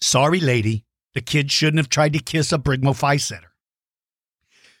Sorry, 0.00 0.40
lady. 0.40 0.86
The 1.14 1.20
kid 1.20 1.52
shouldn't 1.52 1.78
have 1.78 1.90
tried 1.90 2.14
to 2.14 2.18
kiss 2.18 2.50
a 2.50 2.58
Brygmophyseter. 2.58 3.50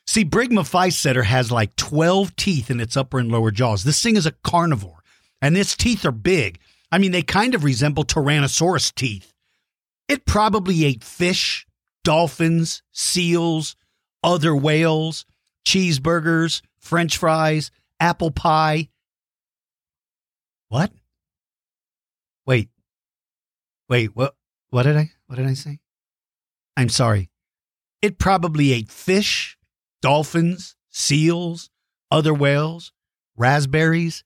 See, 0.06 0.24
Brygmophyseter 0.24 1.24
has 1.24 1.52
like 1.52 1.76
12 1.76 2.34
teeth 2.34 2.70
in 2.70 2.80
its 2.80 2.96
upper 2.96 3.18
and 3.18 3.30
lower 3.30 3.50
jaws. 3.50 3.84
This 3.84 4.02
thing 4.02 4.16
is 4.16 4.24
a 4.24 4.32
carnivore, 4.32 5.02
and 5.42 5.56
its 5.56 5.76
teeth 5.76 6.04
are 6.06 6.12
big. 6.12 6.58
I 6.90 6.98
mean, 6.98 7.12
they 7.12 7.22
kind 7.22 7.54
of 7.54 7.64
resemble 7.64 8.04
Tyrannosaurus 8.04 8.94
teeth. 8.94 9.32
It 10.08 10.24
probably 10.24 10.84
ate 10.84 11.04
fish, 11.04 11.66
dolphins, 12.02 12.82
seals, 12.92 13.76
other 14.24 14.56
whales, 14.56 15.26
cheeseburgers, 15.66 16.62
french 16.78 17.18
fries, 17.18 17.70
apple 18.00 18.30
pie. 18.30 18.88
What? 20.68 20.92
Wait. 22.46 22.70
Wait, 23.88 24.14
what 24.14 24.34
what 24.70 24.84
did 24.84 24.96
I 24.96 25.10
what 25.26 25.36
did 25.36 25.46
I 25.46 25.54
say? 25.54 25.78
I'm 26.76 26.88
sorry. 26.88 27.30
It 28.00 28.18
probably 28.18 28.72
ate 28.72 28.90
fish, 28.90 29.58
dolphins, 30.00 30.76
seals, 30.88 31.70
other 32.10 32.32
whales, 32.32 32.92
raspberries. 33.36 34.24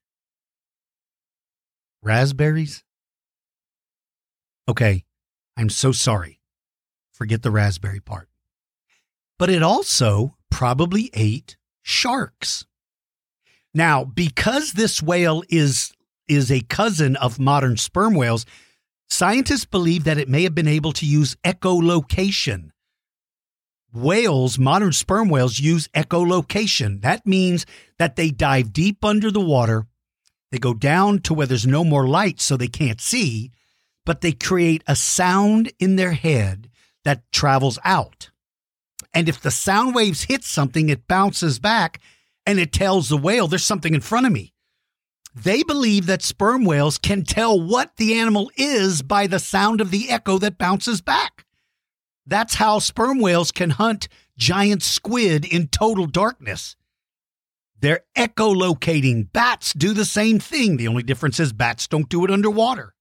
Raspberries? 2.03 2.85
Okay, 4.69 5.05
I'm 5.57 5.69
so 5.69 5.93
sorry. 5.93 6.41
Forget 7.13 7.43
the 7.43 7.51
raspberry 7.51 8.01
part. 8.01 8.29
But 9.39 9.51
it 9.51 9.63
also 9.63 10.37
probably 10.51 11.11
ate 11.15 11.57
sharks. 11.83 12.67
Now, 13.75 14.05
because 14.05 14.73
this 14.73 15.03
whale 15.03 15.43
is 15.49 15.93
is 16.29 16.51
a 16.51 16.61
cousin 16.63 17.17
of 17.17 17.39
modern 17.39 17.77
sperm 17.77 18.15
whales, 18.15 18.47
Scientists 19.13 19.67
believe 19.67 20.05
that 20.05 20.17
it 20.17 20.27
may 20.27 20.43
have 20.43 20.55
been 20.55 20.67
able 20.67 20.91
to 20.91 21.05
use 21.05 21.37
echolocation. 21.45 22.71
Whales, 23.93 24.59
modern 24.59 24.93
sperm 24.93 25.29
whales, 25.29 25.61
use 25.61 25.87
echolocation. 25.89 27.03
That 27.03 27.27
means 27.27 27.67
that 27.99 28.17
they 28.17 28.31
dive 28.31 28.73
deep 28.73 29.05
under 29.05 29.31
the 29.31 29.39
water. 29.39 29.87
They 30.53 30.59
go 30.59 30.75
down 30.75 31.21
to 31.21 31.35
where 31.35 31.47
there's 31.47 31.67
no 31.67 31.83
more 31.83 32.07
light 32.07 32.39
so 32.39 32.57
they 32.57 32.69
can't 32.69 33.01
see, 33.01 33.51
but 34.05 34.21
they 34.21 34.33
create 34.33 34.85
a 34.87 34.95
sound 34.95 35.73
in 35.81 35.97
their 35.97 36.13
head 36.13 36.69
that 37.05 37.23
travels 37.33 37.79
out. 37.85 38.31
And 39.15 39.31
if 39.31 39.41
the 39.41 39.51
sound 39.51 39.95
waves 39.95 40.25
hit 40.25 40.45
something, 40.45 40.91
it 40.91 41.09
bounces 41.09 41.59
back 41.59 42.01
and 42.45 42.59
it 42.59 42.71
tells 42.71 43.09
the 43.09 43.17
whale 43.17 43.49
there's 43.49 43.65
something 43.65 43.95
in 43.95 44.03
front 44.03 44.27
of 44.27 44.33
me. 44.33 44.53
They 45.35 45.63
believe 45.63 46.05
that 46.07 46.21
sperm 46.21 46.67
whales 46.67 46.99
can 46.99 47.25
tell 47.25 47.59
what 47.59 47.97
the 47.97 48.15
animal 48.15 48.51
is 48.55 49.01
by 49.01 49.27
the 49.27 49.39
sound 49.39 49.81
of 49.81 49.91
the 49.91 50.11
echo 50.11 50.37
that 50.39 50.59
bounces 50.59 51.01
back. 51.01 51.47
That's 52.27 52.57
how 52.57 52.79
sperm 52.79 53.21
whales 53.21 53.53
can 53.53 53.71
hunt 53.71 54.09
giant 54.37 54.83
squid 54.83 55.47
in 55.47 55.69
total 55.69 56.05
darkness. 56.05 56.77
They're 57.83 58.05
echolocating. 58.17 59.31
Bats 59.33 59.73
do 59.73 59.93
the 59.93 60.05
same 60.05 60.39
thing. 60.39 60.77
The 60.77 60.87
only 60.89 61.03
difference 61.03 61.41
is 61.41 61.53
bats 61.53 61.89
don't 61.89 62.09
do 62.09 62.25
it 62.25 62.31
underwater. 62.31 62.95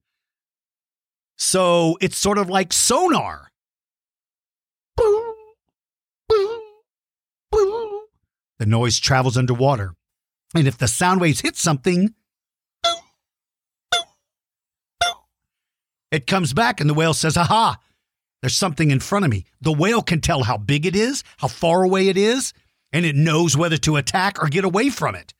So 1.37 1.97
it's 2.01 2.17
sort 2.17 2.39
of 2.39 2.49
like 2.49 2.73
sonar. 2.73 3.51
The 8.57 8.65
noise 8.65 8.99
travels 8.99 9.37
underwater. 9.37 9.93
And 10.53 10.67
if 10.67 10.77
the 10.77 10.87
sound 10.87 11.21
waves 11.21 11.41
hit 11.41 11.57
something, 11.57 12.13
it 16.11 16.27
comes 16.27 16.53
back 16.53 16.81
and 16.81 16.89
the 16.89 16.93
whale 16.93 17.13
says, 17.13 17.37
aha, 17.37 17.79
there's 18.41 18.57
something 18.57 18.91
in 18.91 18.99
front 18.99 19.25
of 19.25 19.31
me. 19.31 19.45
The 19.61 19.71
whale 19.71 20.01
can 20.01 20.21
tell 20.21 20.43
how 20.43 20.57
big 20.57 20.85
it 20.85 20.95
is, 20.95 21.23
how 21.37 21.47
far 21.47 21.83
away 21.83 22.07
it 22.07 22.17
is 22.17 22.53
and 22.93 23.05
it 23.05 23.15
knows 23.15 23.55
whether 23.55 23.77
to 23.77 23.97
attack 23.97 24.41
or 24.41 24.47
get 24.47 24.63
away 24.63 24.89
from 24.89 25.15
it. 25.15 25.33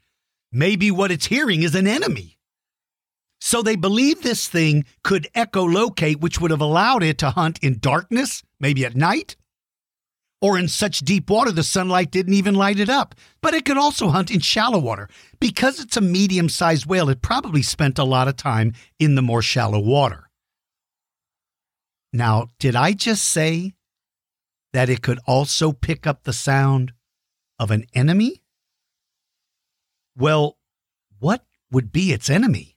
Maybe 0.52 0.92
what 0.92 1.12
it's 1.12 1.28
hearing 1.28 1.64
is 1.64 1.76
an 1.76 1.88
enemy. 1.88 2.38
So 3.40 3.62
they 3.62 3.76
believe 3.76 4.22
this 4.22 4.48
thing 4.48 4.86
could 5.04 5.28
echolocate, 5.36 6.22
which 6.22 6.40
would 6.40 6.52
have 6.52 6.62
allowed 6.62 7.04
it 7.04 7.18
to 7.20 7.32
hunt 7.32 7.58
in 7.60 7.80
darkness, 7.80 8.44
maybe 8.60 8.86
at 8.86 8.96
night, 8.96 9.36
or 10.42 10.58
in 10.58 10.68
such 10.68 11.00
deep 11.00 11.30
water 11.30 11.52
the 11.52 11.64
sunlight 11.64 12.12
didn't 12.12 12.34
even 12.34 12.56
light 12.56 12.80
it 12.80 12.90
up. 12.90 13.16
But 13.42 13.54
it 13.54 13.66
could 13.66 13.78
also 13.78 14.10
hunt 14.10 14.32
in 14.32 14.42
shallow 14.42 14.80
water. 14.80 15.10
Because 15.40 15.80
it's 15.80 15.98
a 15.98 16.02
medium 16.02 16.50
sized 16.50 16.86
whale, 16.86 17.10
it 17.10 17.22
probably 17.22 17.62
spent 17.64 17.98
a 17.98 18.04
lot 18.04 18.28
of 18.28 18.38
time 18.38 18.74
in 19.00 19.16
the 19.16 19.22
more 19.22 19.42
shallow 19.42 19.80
water. 19.80 20.30
Now, 22.14 22.50
did 22.60 22.76
I 22.76 22.94
just 22.94 23.26
say 23.26 23.74
that 24.74 24.90
it 24.90 25.02
could 25.02 25.20
also 25.26 25.72
pick 25.72 26.06
up 26.06 26.24
the 26.24 26.34
sound 26.34 26.94
of 27.62 27.70
an 27.70 27.86
enemy? 27.94 28.42
Well, 30.18 30.58
what 31.20 31.46
would 31.72 31.92
be 31.92 32.12
its 32.12 32.28
enemy? 32.28 32.76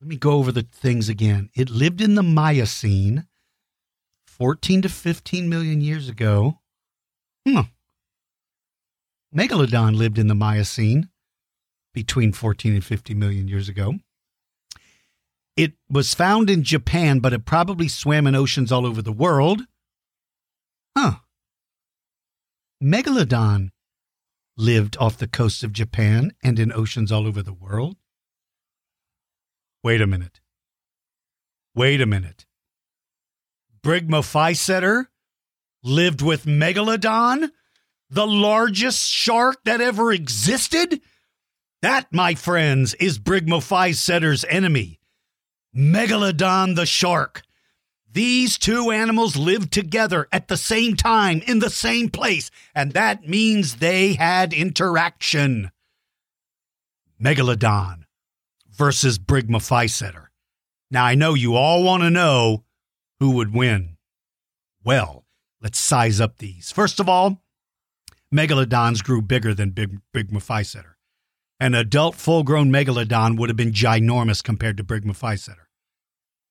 Let 0.00 0.08
me 0.08 0.16
go 0.16 0.32
over 0.32 0.50
the 0.50 0.62
things 0.62 1.10
again. 1.10 1.50
It 1.54 1.68
lived 1.68 2.00
in 2.00 2.14
the 2.14 2.22
Miocene 2.22 3.26
14 4.26 4.82
to 4.82 4.88
15 4.88 5.48
million 5.48 5.82
years 5.82 6.08
ago. 6.08 6.60
Hmm. 7.46 7.60
Megalodon 9.36 9.94
lived 9.94 10.18
in 10.18 10.28
the 10.28 10.34
Miocene 10.34 11.10
between 11.92 12.32
14 12.32 12.72
and 12.72 12.84
50 12.84 13.14
million 13.14 13.46
years 13.46 13.68
ago. 13.68 13.94
It 15.54 15.74
was 15.90 16.14
found 16.14 16.48
in 16.48 16.64
Japan, 16.64 17.20
but 17.20 17.34
it 17.34 17.44
probably 17.44 17.88
swam 17.88 18.26
in 18.26 18.34
oceans 18.34 18.72
all 18.72 18.86
over 18.86 19.02
the 19.02 19.12
world. 19.12 19.62
Huh. 20.96 21.16
Megalodon 22.84 23.70
lived 24.58 24.96
off 24.98 25.16
the 25.16 25.26
coasts 25.26 25.62
of 25.62 25.72
Japan 25.72 26.32
and 26.42 26.58
in 26.58 26.70
oceans 26.70 27.10
all 27.10 27.26
over 27.26 27.42
the 27.42 27.54
world. 27.54 27.96
Wait 29.82 30.02
a 30.02 30.06
minute. 30.06 30.40
Wait 31.74 32.02
a 32.02 32.06
minute. 32.06 32.44
Brygmophyseter 33.82 35.06
lived 35.82 36.20
with 36.20 36.44
Megalodon, 36.44 37.50
the 38.10 38.26
largest 38.26 39.08
shark 39.08 39.64
that 39.64 39.80
ever 39.80 40.12
existed? 40.12 41.00
That, 41.80 42.12
my 42.12 42.34
friends, 42.34 42.92
is 42.94 43.18
Brygmophyseter's 43.18 44.44
enemy. 44.48 45.00
Megalodon 45.74 46.76
the 46.76 46.86
shark. 46.86 47.42
These 48.14 48.58
two 48.58 48.92
animals 48.92 49.34
lived 49.34 49.72
together 49.72 50.28
at 50.30 50.46
the 50.46 50.56
same 50.56 50.94
time 50.94 51.42
in 51.48 51.58
the 51.58 51.68
same 51.68 52.10
place, 52.10 52.48
and 52.72 52.92
that 52.92 53.28
means 53.28 53.76
they 53.76 54.14
had 54.14 54.52
interaction. 54.52 55.72
Megalodon 57.20 58.04
versus 58.70 59.18
Brygmophyseter. 59.18 60.26
Now, 60.92 61.04
I 61.04 61.16
know 61.16 61.34
you 61.34 61.56
all 61.56 61.82
want 61.82 62.04
to 62.04 62.10
know 62.10 62.62
who 63.18 63.32
would 63.32 63.52
win. 63.52 63.96
Well, 64.84 65.24
let's 65.60 65.80
size 65.80 66.20
up 66.20 66.38
these. 66.38 66.70
First 66.70 67.00
of 67.00 67.08
all, 67.08 67.42
megalodons 68.32 69.02
grew 69.02 69.22
bigger 69.22 69.54
than 69.54 69.70
Big 69.70 69.98
Brygmophyseter. 70.14 70.94
An 71.58 71.74
adult 71.74 72.14
full-grown 72.14 72.70
megalodon 72.70 73.36
would 73.38 73.48
have 73.48 73.56
been 73.56 73.72
ginormous 73.72 74.40
compared 74.40 74.76
to 74.76 74.84
Brygmophyseter. 74.84 75.63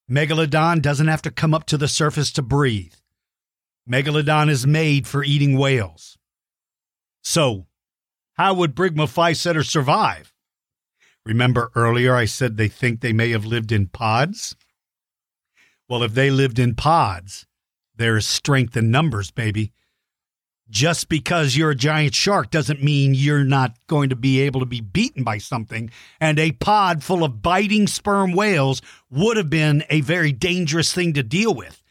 Megalodon 0.10 0.82
doesn't 0.82 1.08
have 1.08 1.22
to 1.22 1.32
come 1.32 1.54
up 1.54 1.66
to 1.66 1.78
the 1.78 1.88
surface 1.88 2.32
to 2.34 2.42
breathe. 2.42 2.94
Megalodon 3.90 4.50
is 4.50 4.68
made 4.68 5.08
for 5.08 5.24
eating 5.24 5.58
whales. 5.58 6.18
So, 7.24 7.68
how 8.34 8.54
would 8.54 8.76
Brygmophyseter 8.76 9.66
survive? 9.66 10.34
Remember 11.26 11.72
earlier 11.76 12.16
I 12.16 12.26
said 12.26 12.58
they 12.58 12.68
think 12.68 13.00
they 13.00 13.14
may 13.14 13.30
have 13.30 13.46
lived 13.46 13.72
in 13.72 13.88
pods? 13.88 14.56
Well, 15.88 16.04
if 16.04 16.14
they 16.14 16.30
lived 16.30 16.60
in 16.60 16.76
pods, 16.76 17.46
there's 17.96 18.28
strength 18.28 18.76
in 18.76 18.92
numbers, 18.92 19.32
baby. 19.32 19.72
Just 20.74 21.08
because 21.08 21.56
you're 21.56 21.70
a 21.70 21.76
giant 21.76 22.16
shark 22.16 22.50
doesn't 22.50 22.82
mean 22.82 23.14
you're 23.14 23.44
not 23.44 23.78
going 23.86 24.10
to 24.10 24.16
be 24.16 24.42
able 24.42 24.60
to 24.60 24.66
be 24.66 24.82
beaten 24.82 25.24
by 25.24 25.38
something. 25.38 25.92
And 26.20 26.40
a 26.40 26.54
pod 26.54 27.04
full 27.04 27.24
of 27.24 27.44
biting 27.44 27.86
sperm 27.86 28.32
whales 28.32 28.82
would 29.12 29.38
have 29.38 29.52
been 29.52 29.84
a 29.92 30.02
very 30.02 30.32
dangerous 30.32 30.92
thing 30.92 31.14
to 31.14 31.22
deal 31.22 31.54
with. 31.54 31.84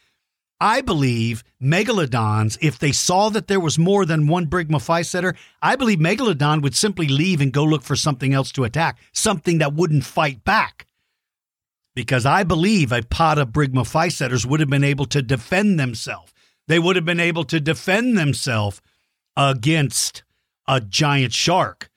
I 0.59 0.81
believe 0.81 1.45
megalodons, 1.61 2.57
if 2.59 2.77
they 2.77 2.91
saw 2.91 3.29
that 3.29 3.47
there 3.47 3.61
was 3.61 3.79
more 3.79 4.05
than 4.05 4.27
one 4.27 4.47
Brygmophyseter, 4.47 5.37
I 5.61 5.77
believe 5.77 5.99
megalodon 5.99 6.61
would 6.61 6.75
simply 6.75 7.07
leave 7.07 7.39
and 7.39 7.53
go 7.53 7.63
look 7.63 7.83
for 7.83 7.95
something 7.95 8.33
else 8.33 8.51
to 8.51 8.65
attack, 8.65 8.99
something 9.13 9.59
that 9.59 9.73
wouldn't 9.73 10.03
fight 10.03 10.43
back. 10.43 10.87
Because 11.95 12.25
I 12.25 12.43
believe 12.43 12.91
a 12.91 13.01
pod 13.01 13.37
of 13.37 13.53
Brygmophyseters 13.53 14.45
would 14.45 14.59
have 14.59 14.69
been 14.69 14.83
able 14.83 15.05
to 15.05 15.21
defend 15.21 15.79
themselves 15.79 16.32
they 16.67 16.79
would 16.79 16.95
have 16.95 17.05
been 17.05 17.19
able 17.19 17.43
to 17.45 17.59
defend 17.59 18.17
themselves 18.17 18.81
against 19.35 20.23
a 20.67 20.79
giant 20.79 21.33
shark. 21.33 21.89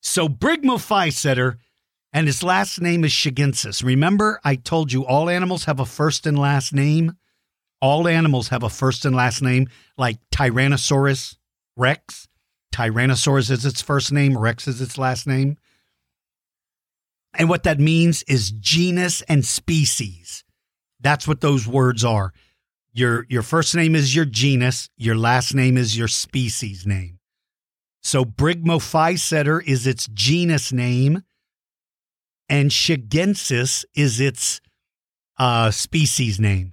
So 0.00 0.28
Brygmophyseter, 0.28 1.56
and 2.12 2.26
his 2.26 2.42
last 2.42 2.80
name 2.80 3.04
is 3.04 3.10
Shigensis. 3.10 3.84
Remember, 3.84 4.40
I 4.44 4.54
told 4.54 4.92
you 4.92 5.04
all 5.04 5.28
animals 5.28 5.64
have 5.64 5.80
a 5.80 5.84
first 5.84 6.26
and 6.26 6.38
last 6.38 6.72
name? 6.72 7.16
All 7.82 8.08
animals 8.08 8.48
have 8.48 8.62
a 8.62 8.70
first 8.70 9.04
and 9.04 9.14
last 9.14 9.42
name, 9.42 9.68
like 9.98 10.18
Tyrannosaurus 10.32 11.36
Rex. 11.76 12.28
Tyrannosaurus 12.72 13.50
is 13.50 13.64
its 13.64 13.82
first 13.82 14.12
name, 14.12 14.36
Rex 14.36 14.68
is 14.68 14.80
its 14.80 14.96
last 14.96 15.26
name. 15.26 15.56
And 17.34 17.48
what 17.48 17.64
that 17.64 17.78
means 17.78 18.22
is 18.24 18.50
genus 18.50 19.22
and 19.22 19.44
species. 19.44 20.44
That's 21.00 21.28
what 21.28 21.40
those 21.40 21.66
words 21.66 22.04
are. 22.04 22.32
Your 22.96 23.26
your 23.28 23.42
first 23.42 23.74
name 23.74 23.94
is 23.94 24.16
your 24.16 24.24
genus, 24.24 24.88
your 24.96 25.16
last 25.16 25.52
name 25.52 25.76
is 25.76 25.98
your 25.98 26.08
species 26.08 26.86
name. 26.86 27.18
So 28.02 28.24
Brygmophyseter 28.24 29.62
is 29.66 29.86
its 29.86 30.08
genus 30.14 30.72
name, 30.72 31.22
and 32.48 32.70
Shigensis 32.70 33.84
is 33.94 34.18
its 34.18 34.62
uh, 35.38 35.70
species 35.72 36.40
name. 36.40 36.72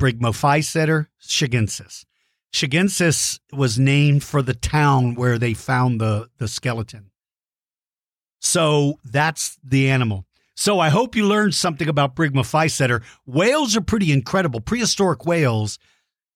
Brygmophyseter 0.00 1.06
shigensis. 1.22 2.04
Shigensis 2.52 3.38
was 3.52 3.78
named 3.78 4.24
for 4.24 4.42
the 4.42 4.54
town 4.54 5.14
where 5.14 5.38
they 5.38 5.54
found 5.54 6.00
the, 6.00 6.28
the 6.38 6.48
skeleton. 6.48 7.12
So 8.40 8.98
that's 9.04 9.56
the 9.62 9.88
animal. 9.88 10.27
So 10.60 10.80
I 10.80 10.88
hope 10.88 11.14
you 11.14 11.24
learned 11.24 11.54
something 11.54 11.88
about 11.88 12.16
Brygmophyseter. 12.16 13.04
Whales 13.26 13.76
are 13.76 13.80
pretty 13.80 14.10
incredible, 14.10 14.58
prehistoric 14.58 15.24
whales. 15.24 15.78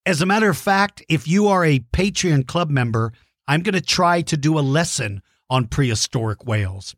As 0.07 0.23
a 0.23 0.27
matter 0.27 0.49
of 0.49 0.57
fact, 0.57 1.03
if 1.09 1.27
you 1.27 1.49
are 1.49 1.65
a 1.65 1.81
Patreon 1.93 2.47
club 2.47 2.71
member, 2.71 3.13
I'm 3.49 3.63
going 3.63 3.75
to 3.75 3.81
try 3.81 4.23
to 4.23 4.37
do 4.37 4.57
a 4.57 4.61
lesson 4.61 5.23
on 5.51 5.67
prehistoric 5.67 6.47
whales. 6.47 6.95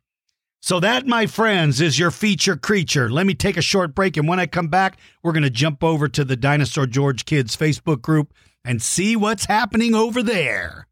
So 0.61 0.81
that, 0.81 1.07
my 1.07 1.27
friends, 1.27 1.81
is 1.81 1.99
your 1.99 2.11
feature 2.11 2.57
creature. 2.57 3.09
Let 3.09 3.25
me 3.25 3.33
take 3.33 3.57
a 3.57 3.63
short 3.63 3.95
break, 3.95 4.19
and 4.19 4.29
when 4.29 4.39
I 4.39 4.45
come 4.45 4.69
back, 4.69 4.99
we're 5.23 5.33
going 5.33 5.45
to 5.45 5.51
jump 5.51 5.83
over 5.83 6.09
to 6.09 6.27
the 6.27 6.37
Dinosaur 6.37 6.87
George 6.87 7.25
Kids 7.25 7.57
Facebook 7.57 8.03
group 8.03 8.35
and 8.67 8.83
see 8.83 9.17
what's 9.17 9.47
happening 9.47 9.95
over 9.95 10.23
there. 10.23 10.89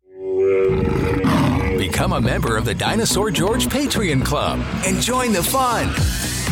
Become 1.92 2.14
a 2.14 2.20
member 2.22 2.56
of 2.56 2.64
the 2.64 2.74
Dinosaur 2.74 3.30
George 3.30 3.66
Patreon 3.66 4.24
Club 4.24 4.64
and 4.86 4.98
join 5.02 5.30
the 5.30 5.42
fun. 5.42 5.92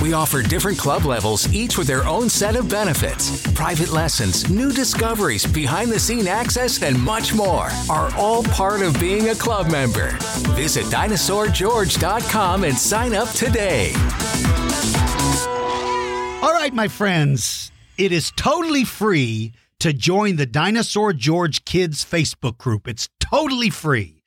We 0.03 0.12
offer 0.12 0.42
different 0.42 0.76
club 0.76 1.07
levels, 1.07 1.50
each 1.50 1.79
with 1.79 1.87
their 1.87 2.07
own 2.07 2.29
set 2.29 2.57
of 2.57 2.68
benefits. 2.68 3.50
Private 3.53 3.90
lessons, 3.90 4.50
new 4.50 4.70
discoveries, 4.70 5.46
behind 5.46 5.90
the 5.90 5.98
scene 5.98 6.29
access, 6.29 6.83
and 6.83 7.00
much 7.00 7.33
more 7.33 7.70
are 7.88 8.14
all 8.16 8.42
part 8.42 8.83
of 8.83 9.00
being 9.00 9.31
a 9.31 9.35
club 9.35 9.70
member. 9.70 10.11
Visit 10.57 10.85
dinosaurgeorge.com 10.87 12.64
and 12.64 12.76
sign 12.76 13.14
up 13.14 13.31
today. 13.31 13.92
All 16.42 16.53
right, 16.53 16.74
my 16.74 16.87
friends, 16.87 17.72
it 17.96 18.12
is 18.12 18.31
totally 18.37 18.85
free 18.85 19.55
to 19.79 19.94
join 19.94 20.37
the 20.37 20.44
Dinosaur 20.44 21.14
George 21.14 21.64
Kids 21.64 22.05
Facebook 22.05 22.59
group. 22.59 22.87
It's 22.87 23.09
totally 23.20 23.70
free. 23.70 24.19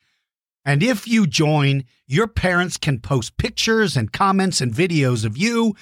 And 0.65 0.81
if 0.81 1.07
you 1.07 1.27
join, 1.27 1.83
your 2.07 2.27
parents 2.27 2.77
can 2.77 2.99
post 2.99 3.37
pictures 3.37 3.97
and 3.97 4.13
comments 4.13 4.61
and 4.61 4.73
videos 4.73 5.25
of 5.25 5.37
you, 5.37 5.75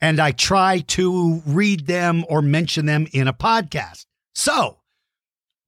and 0.00 0.20
I 0.20 0.32
try 0.32 0.80
to 0.88 1.42
read 1.46 1.86
them 1.86 2.24
or 2.28 2.40
mention 2.40 2.86
them 2.86 3.06
in 3.12 3.26
a 3.26 3.32
podcast. 3.32 4.06
So, 4.34 4.80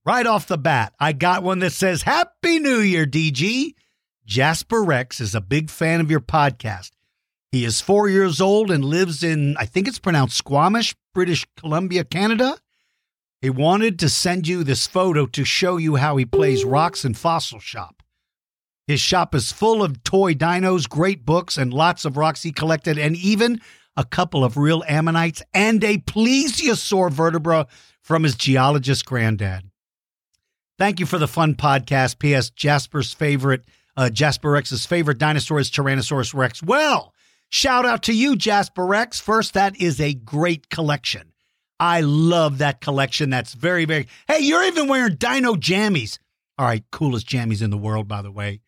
Right 0.05 0.27
off 0.27 0.48
the 0.48 0.59
bat, 0.59 0.94
I 0.98 1.12
got 1.12 1.44
one 1.44 1.61
that 1.61 1.70
says, 1.70 2.03
Happy 2.03 2.59
New 2.59 2.81
Year, 2.81 3.07
DG. 3.07 3.75
Jasper 4.27 4.83
Rex 4.83 5.20
is 5.20 5.33
a 5.33 5.40
big 5.40 5.70
fan 5.70 6.01
of 6.01 6.11
your 6.11 6.20
podcast. 6.20 6.90
He 7.53 7.64
is 7.64 7.81
four 7.81 8.09
years 8.09 8.40
old 8.40 8.72
and 8.72 8.85
lives 8.85 9.22
in, 9.22 9.57
I 9.59 9.66
think 9.66 9.87
it's 9.87 10.01
pronounced 10.01 10.37
Squamish, 10.37 10.96
British 11.14 11.46
Columbia, 11.57 12.03
Canada. 12.03 12.59
He 13.40 13.51
wanted 13.51 13.96
to 14.01 14.09
send 14.09 14.48
you 14.48 14.64
this 14.64 14.88
photo 14.88 15.27
to 15.27 15.44
show 15.44 15.77
you 15.77 15.96
how 15.96 16.16
he 16.16 16.25
plays 16.25 16.64
rocks 16.64 17.05
and 17.05 17.16
fossil 17.16 17.61
shop. 17.61 18.01
His 18.92 19.00
shop 19.00 19.35
is 19.35 19.50
full 19.50 19.83
of 19.83 20.05
toy 20.05 20.35
dinos, 20.35 20.87
great 20.87 21.24
books, 21.24 21.57
and 21.57 21.72
lots 21.72 22.05
of 22.05 22.18
rocks 22.18 22.42
he 22.42 22.52
collected, 22.52 22.98
and 22.98 23.16
even 23.16 23.59
a 23.96 24.05
couple 24.05 24.44
of 24.44 24.59
real 24.59 24.85
ammonites 24.87 25.42
and 25.55 25.83
a 25.83 25.96
plesiosaur 25.96 27.11
vertebra 27.11 27.68
from 28.02 28.22
his 28.22 28.35
geologist 28.35 29.07
granddad. 29.07 29.62
Thank 30.76 31.00
you 31.00 31.07
for 31.07 31.16
the 31.16 31.26
fun 31.26 31.55
podcast. 31.55 32.18
P.S. 32.18 32.50
Jasper's 32.50 33.14
favorite, 33.14 33.64
uh, 33.96 34.11
Jasper 34.11 34.50
Rex's 34.50 34.85
favorite 34.85 35.16
dinosaur 35.16 35.59
is 35.59 35.70
Tyrannosaurus 35.70 36.35
Rex. 36.35 36.62
Well, 36.62 37.14
shout 37.48 37.87
out 37.87 38.02
to 38.02 38.12
you, 38.12 38.37
Jasper 38.37 38.85
Rex. 38.85 39.18
First, 39.18 39.55
that 39.55 39.81
is 39.81 40.02
a 40.02 40.12
great 40.12 40.68
collection. 40.68 41.33
I 41.81 42.02
love 42.02 42.59
that 42.59 42.83
collection. 42.83 43.31
That's 43.31 43.55
very, 43.55 43.87
very. 43.87 44.09
Hey, 44.28 44.40
you're 44.40 44.64
even 44.64 44.87
wearing 44.87 45.14
dino 45.14 45.55
jammies. 45.55 46.18
All 46.59 46.66
right, 46.66 46.85
coolest 46.90 47.26
jammies 47.26 47.62
in 47.62 47.70
the 47.70 47.78
world, 47.78 48.07
by 48.07 48.20
the 48.20 48.31
way. 48.31 48.61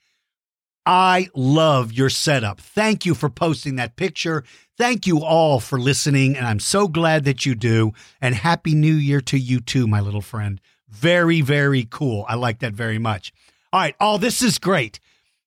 I 0.87 1.29
love 1.35 1.93
your 1.93 2.11
setup. 2.11 2.61
Thank 2.61 3.07
you 3.07 3.15
for 3.15 3.31
posting 3.31 3.77
that 3.77 3.97
picture. 3.97 4.45
Thank 4.77 5.07
you 5.07 5.23
all 5.23 5.61
for 5.61 5.81
listening, 5.81 6.37
and 6.37 6.47
I'm 6.47 6.61
so 6.61 6.89
glad 6.89 7.25
that 7.25 7.47
you 7.47 7.55
do. 7.55 7.93
And 8.21 8.35
Happy 8.35 8.75
New 8.75 8.95
Year 8.95 9.21
to 9.23 9.39
you 9.39 9.61
too, 9.61 9.87
my 9.87 10.01
little 10.01 10.21
friend. 10.21 10.61
Very, 10.89 11.41
very 11.41 11.87
cool. 11.91 12.25
I 12.29 12.35
like 12.35 12.59
that 12.59 12.75
very 12.75 12.99
much. 12.99 13.33
All 13.73 13.81
right. 13.81 13.97
Oh, 13.99 14.19
this 14.19 14.43
is 14.43 14.59
great. 14.59 15.01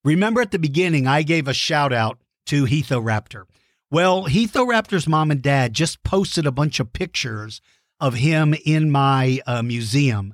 Remember 0.03 0.41
at 0.41 0.51
the 0.51 0.59
beginning, 0.59 1.07
I 1.07 1.23
gave 1.23 1.47
a 1.47 1.53
shout 1.53 1.93
out 1.93 2.19
to 2.47 2.65
Raptor. 2.65 3.43
Well, 3.91 4.23
Raptor's 4.23 5.07
mom 5.07 5.31
and 5.31 5.41
dad 5.41 5.73
just 5.73 6.03
posted 6.03 6.45
a 6.45 6.51
bunch 6.51 6.79
of 6.79 6.93
pictures 6.93 7.61
of 7.99 8.15
him 8.15 8.53
in 8.65 8.91
my 8.91 9.39
uh, 9.45 9.61
museum. 9.61 10.33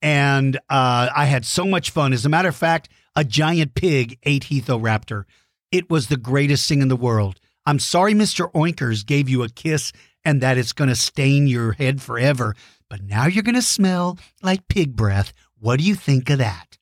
And 0.00 0.56
uh, 0.68 1.08
I 1.14 1.24
had 1.26 1.44
so 1.44 1.64
much 1.64 1.90
fun. 1.90 2.12
As 2.12 2.24
a 2.24 2.28
matter 2.28 2.48
of 2.48 2.56
fact, 2.56 2.88
a 3.18 3.24
giant 3.24 3.74
pig 3.74 4.18
ate 4.22 4.44
Raptor. 4.44 5.24
It 5.72 5.90
was 5.90 6.06
the 6.06 6.16
greatest 6.16 6.68
thing 6.68 6.80
in 6.80 6.88
the 6.88 6.96
world. 6.96 7.40
I'm 7.66 7.78
sorry, 7.78 8.14
Mr. 8.14 8.50
Oinkers 8.52 9.04
gave 9.04 9.28
you 9.28 9.42
a 9.42 9.48
kiss 9.50 9.92
and 10.24 10.40
that 10.40 10.56
it's 10.56 10.72
going 10.72 10.88
to 10.88 10.96
stain 10.96 11.46
your 11.46 11.72
head 11.72 12.00
forever 12.00 12.54
but 12.88 13.02
now 13.02 13.26
you're 13.26 13.42
going 13.42 13.54
to 13.54 13.62
smell 13.62 14.18
like 14.42 14.68
pig 14.68 14.96
breath. 14.96 15.32
What 15.58 15.78
do 15.78 15.84
you 15.84 15.94
think 15.94 16.30
of 16.30 16.38
that? 16.38 16.78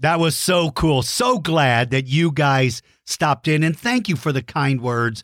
That 0.00 0.18
was 0.18 0.36
so 0.36 0.70
cool. 0.70 1.02
So 1.02 1.38
glad 1.38 1.90
that 1.90 2.06
you 2.06 2.32
guys 2.32 2.82
stopped 3.06 3.46
in 3.46 3.62
and 3.62 3.78
thank 3.78 4.08
you 4.08 4.16
for 4.16 4.32
the 4.32 4.42
kind 4.42 4.80
words. 4.80 5.22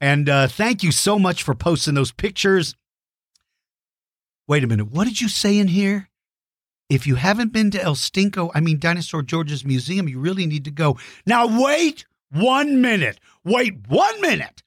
And 0.00 0.28
uh, 0.28 0.48
thank 0.48 0.82
you 0.82 0.92
so 0.92 1.18
much 1.18 1.42
for 1.42 1.54
posting 1.54 1.94
those 1.94 2.12
pictures. 2.12 2.74
Wait 4.48 4.64
a 4.64 4.66
minute. 4.66 4.90
What 4.90 5.06
did 5.06 5.20
you 5.20 5.28
say 5.28 5.58
in 5.58 5.68
here? 5.68 6.08
If 6.90 7.06
you 7.06 7.14
haven't 7.14 7.52
been 7.52 7.70
to 7.70 7.82
El 7.82 7.94
Stinko, 7.94 8.50
I 8.54 8.60
mean 8.60 8.78
Dinosaur 8.78 9.22
George's 9.22 9.64
Museum, 9.64 10.08
you 10.08 10.18
really 10.18 10.46
need 10.46 10.64
to 10.64 10.70
go. 10.70 10.98
Now, 11.24 11.46
wait 11.46 12.04
one 12.30 12.82
minute. 12.82 13.18
Wait 13.42 13.88
one 13.88 14.20
minute. 14.20 14.62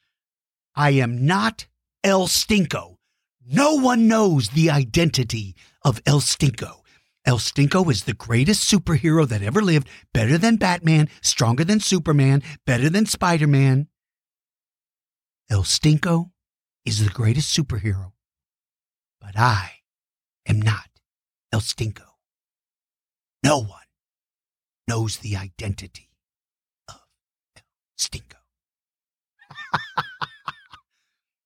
I 0.75 0.91
am 0.91 1.25
not 1.25 1.67
El 2.03 2.27
Stinko. 2.27 2.97
No 3.45 3.75
one 3.75 4.07
knows 4.07 4.49
the 4.49 4.69
identity 4.69 5.55
of 5.83 6.01
El 6.05 6.19
Stinko. 6.19 6.81
El 7.25 7.39
Stinko 7.39 7.89
is 7.91 8.05
the 8.05 8.13
greatest 8.13 8.71
superhero 8.71 9.27
that 9.27 9.41
ever 9.41 9.61
lived, 9.61 9.89
better 10.13 10.37
than 10.37 10.55
Batman, 10.55 11.09
stronger 11.21 11.63
than 11.63 11.79
Superman, 11.79 12.41
better 12.65 12.89
than 12.89 13.05
Spider 13.05 13.47
Man. 13.47 13.87
El 15.49 15.63
Stinko 15.63 16.31
is 16.85 17.03
the 17.03 17.11
greatest 17.11 17.55
superhero. 17.55 18.11
But 19.19 19.37
I 19.37 19.71
am 20.45 20.61
not 20.61 20.89
El 21.51 21.61
Stinko. 21.61 22.06
No 23.43 23.59
one 23.59 23.79
knows 24.87 25.17
the 25.17 25.35
identity 25.35 26.09
of 26.89 27.01
El 27.55 27.63
Stinko. 27.97 28.37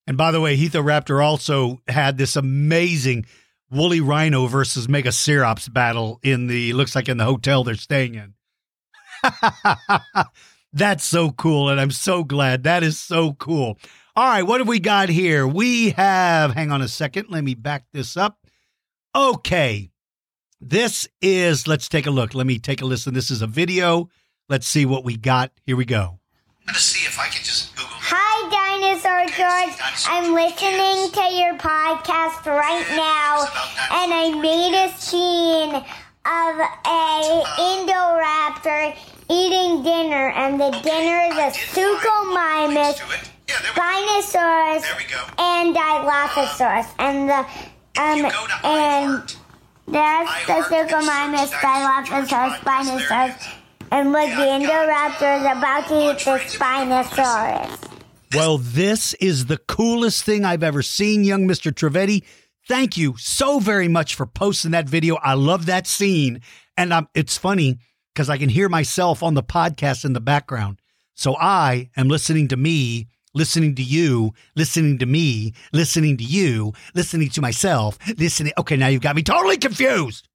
And 0.08 0.17
by 0.17 0.32
the 0.32 0.41
way, 0.41 0.58
Raptor 0.58 1.23
also 1.23 1.82
had 1.88 2.17
this 2.17 2.36
amazing 2.36 3.25
woolly 3.69 4.01
rhino 4.01 4.47
versus 4.47 4.88
Megacerops 4.88 5.71
battle 5.71 6.19
in 6.21 6.47
the 6.47 6.73
looks 6.73 6.95
like 6.95 7.08
in 7.08 7.17
the 7.17 7.23
hotel 7.23 7.63
they're 7.63 7.75
staying 7.75 8.15
in. 8.15 8.34
That's 10.73 11.04
so 11.04 11.32
cool, 11.32 11.69
and 11.69 11.80
I'm 11.80 11.91
so 11.91 12.23
glad. 12.23 12.63
That 12.63 12.84
is 12.84 12.99
so 12.99 13.34
cool. 13.34 13.77
All 14.15 14.27
right, 14.27 14.43
what 14.43 14.60
have 14.60 14.67
we 14.67 14.80
got 14.80 15.10
here? 15.10 15.47
We 15.47 15.91
have, 15.91 16.54
hang 16.54 16.71
on 16.71 16.82
a 16.82 16.88
second, 16.88 17.27
let 17.30 17.43
me 17.43 17.54
back 17.54 17.86
this 17.93 18.17
up. 18.17 18.39
Okay, 19.15 19.90
this 20.62 21.08
is, 21.21 21.67
let's 21.67 21.89
take 21.89 22.06
a 22.06 22.12
look. 22.12 22.34
Let 22.34 22.45
me 22.45 22.60
take 22.60 22.82
a 22.82 22.86
listen. 22.86 23.13
This 23.13 23.32
is 23.32 23.41
a 23.41 23.47
video. 23.47 24.10
Let's 24.47 24.67
see 24.67 24.86
what 24.86 25.04
we 25.04 25.17
got. 25.17 25.52
Here 25.65 25.76
we 25.76 25.86
go. 25.86 26.19
I'm 26.62 26.65
going 26.67 26.76
to 26.76 26.80
see 26.80 27.06
if 27.06 27.19
I 27.19 27.28
can 27.28 27.43
just 27.43 27.76
Google. 27.76 27.89
Hi, 27.91 28.50
Dinosaur 28.50 29.26
George. 29.36 29.76
I'm 30.08 30.34
listening 30.34 31.12
to 31.12 31.26
your 31.36 31.58
podcast 31.58 32.45
right 32.45 32.86
now, 32.95 33.47
and 33.97 34.13
I 34.13 34.30
made 34.39 34.76
a 34.78 34.91
scene 34.95 35.74
of 36.24 36.60
a 36.86 37.43
Indoraptor 37.58 38.95
eating 39.30 39.84
dinner, 39.84 40.30
and 40.32 40.60
the 40.60 40.71
dinner 40.84 41.32
is 41.32 41.38
a 41.38 41.52
Suchomimus, 41.74 43.02
Spinosaurus, 43.47 44.84
and 45.39 45.76
Dilophosaurus, 45.76 46.88
and 47.00 47.30
the 47.30 47.45
um 48.00 48.32
and 48.63 49.36
that's 49.91 50.45
the 50.47 50.54
Suchomimus, 50.54 51.51
Dilophosaurus, 51.51 52.58
Spinosaurus. 52.60 53.54
And 53.91 54.12
look, 54.12 54.30
the 54.30 54.47
Indoraptor 54.58 55.39
is 55.39 55.58
about 55.58 55.88
to 55.89 56.12
eat 56.12 56.23
the 56.23 56.39
Spinosaurus. 56.39 57.89
Well, 58.34 58.58
this 58.58 59.13
is 59.15 59.47
the 59.47 59.58
coolest 59.58 60.23
thing 60.23 60.45
I've 60.45 60.63
ever 60.63 60.82
seen, 60.82 61.25
young 61.25 61.45
Mr. 61.47 61.71
Trevetti. 61.71 62.23
Thank 62.67 62.95
you 62.95 63.15
so 63.17 63.60
very 63.60 63.89
much 63.89 64.15
for 64.15 64.25
posting 64.25 64.71
that 64.71 64.88
video. 64.88 65.15
I 65.15 65.34
love 65.34 65.65
that 65.65 65.88
scene. 65.88 66.41
And 66.77 66.93
um, 66.93 67.10
it's 67.13 67.38
funny 67.38 67.80
because 68.13 68.30
I 68.30 68.38
can 68.38 68.47
hear 68.47 68.69
myself 68.69 69.21
on 69.23 69.34
the 69.34 69.43
podcast 69.43 70.06
in 70.06 70.13
the 70.13 70.21
background. 70.21 70.80
So 71.13 71.36
I 71.36 71.89
am 71.97 72.08
listening 72.08 72.47
to 72.49 72.58
me, 72.58 73.10
listening 73.33 73.75
to 73.75 73.83
you, 73.83 74.33
listening 74.55 74.97
to 74.99 75.05
me, 75.05 75.53
listening 75.73 76.17
to 76.17 76.23
you, 76.23 76.73
listening 76.93 77.29
to 77.29 77.41
myself, 77.41 77.97
listening. 78.17 78.53
Okay, 78.57 78.75
now 78.75 78.87
you've 78.87 79.01
got 79.01 79.15
me 79.15 79.23
totally 79.23 79.57
confused. 79.57 80.27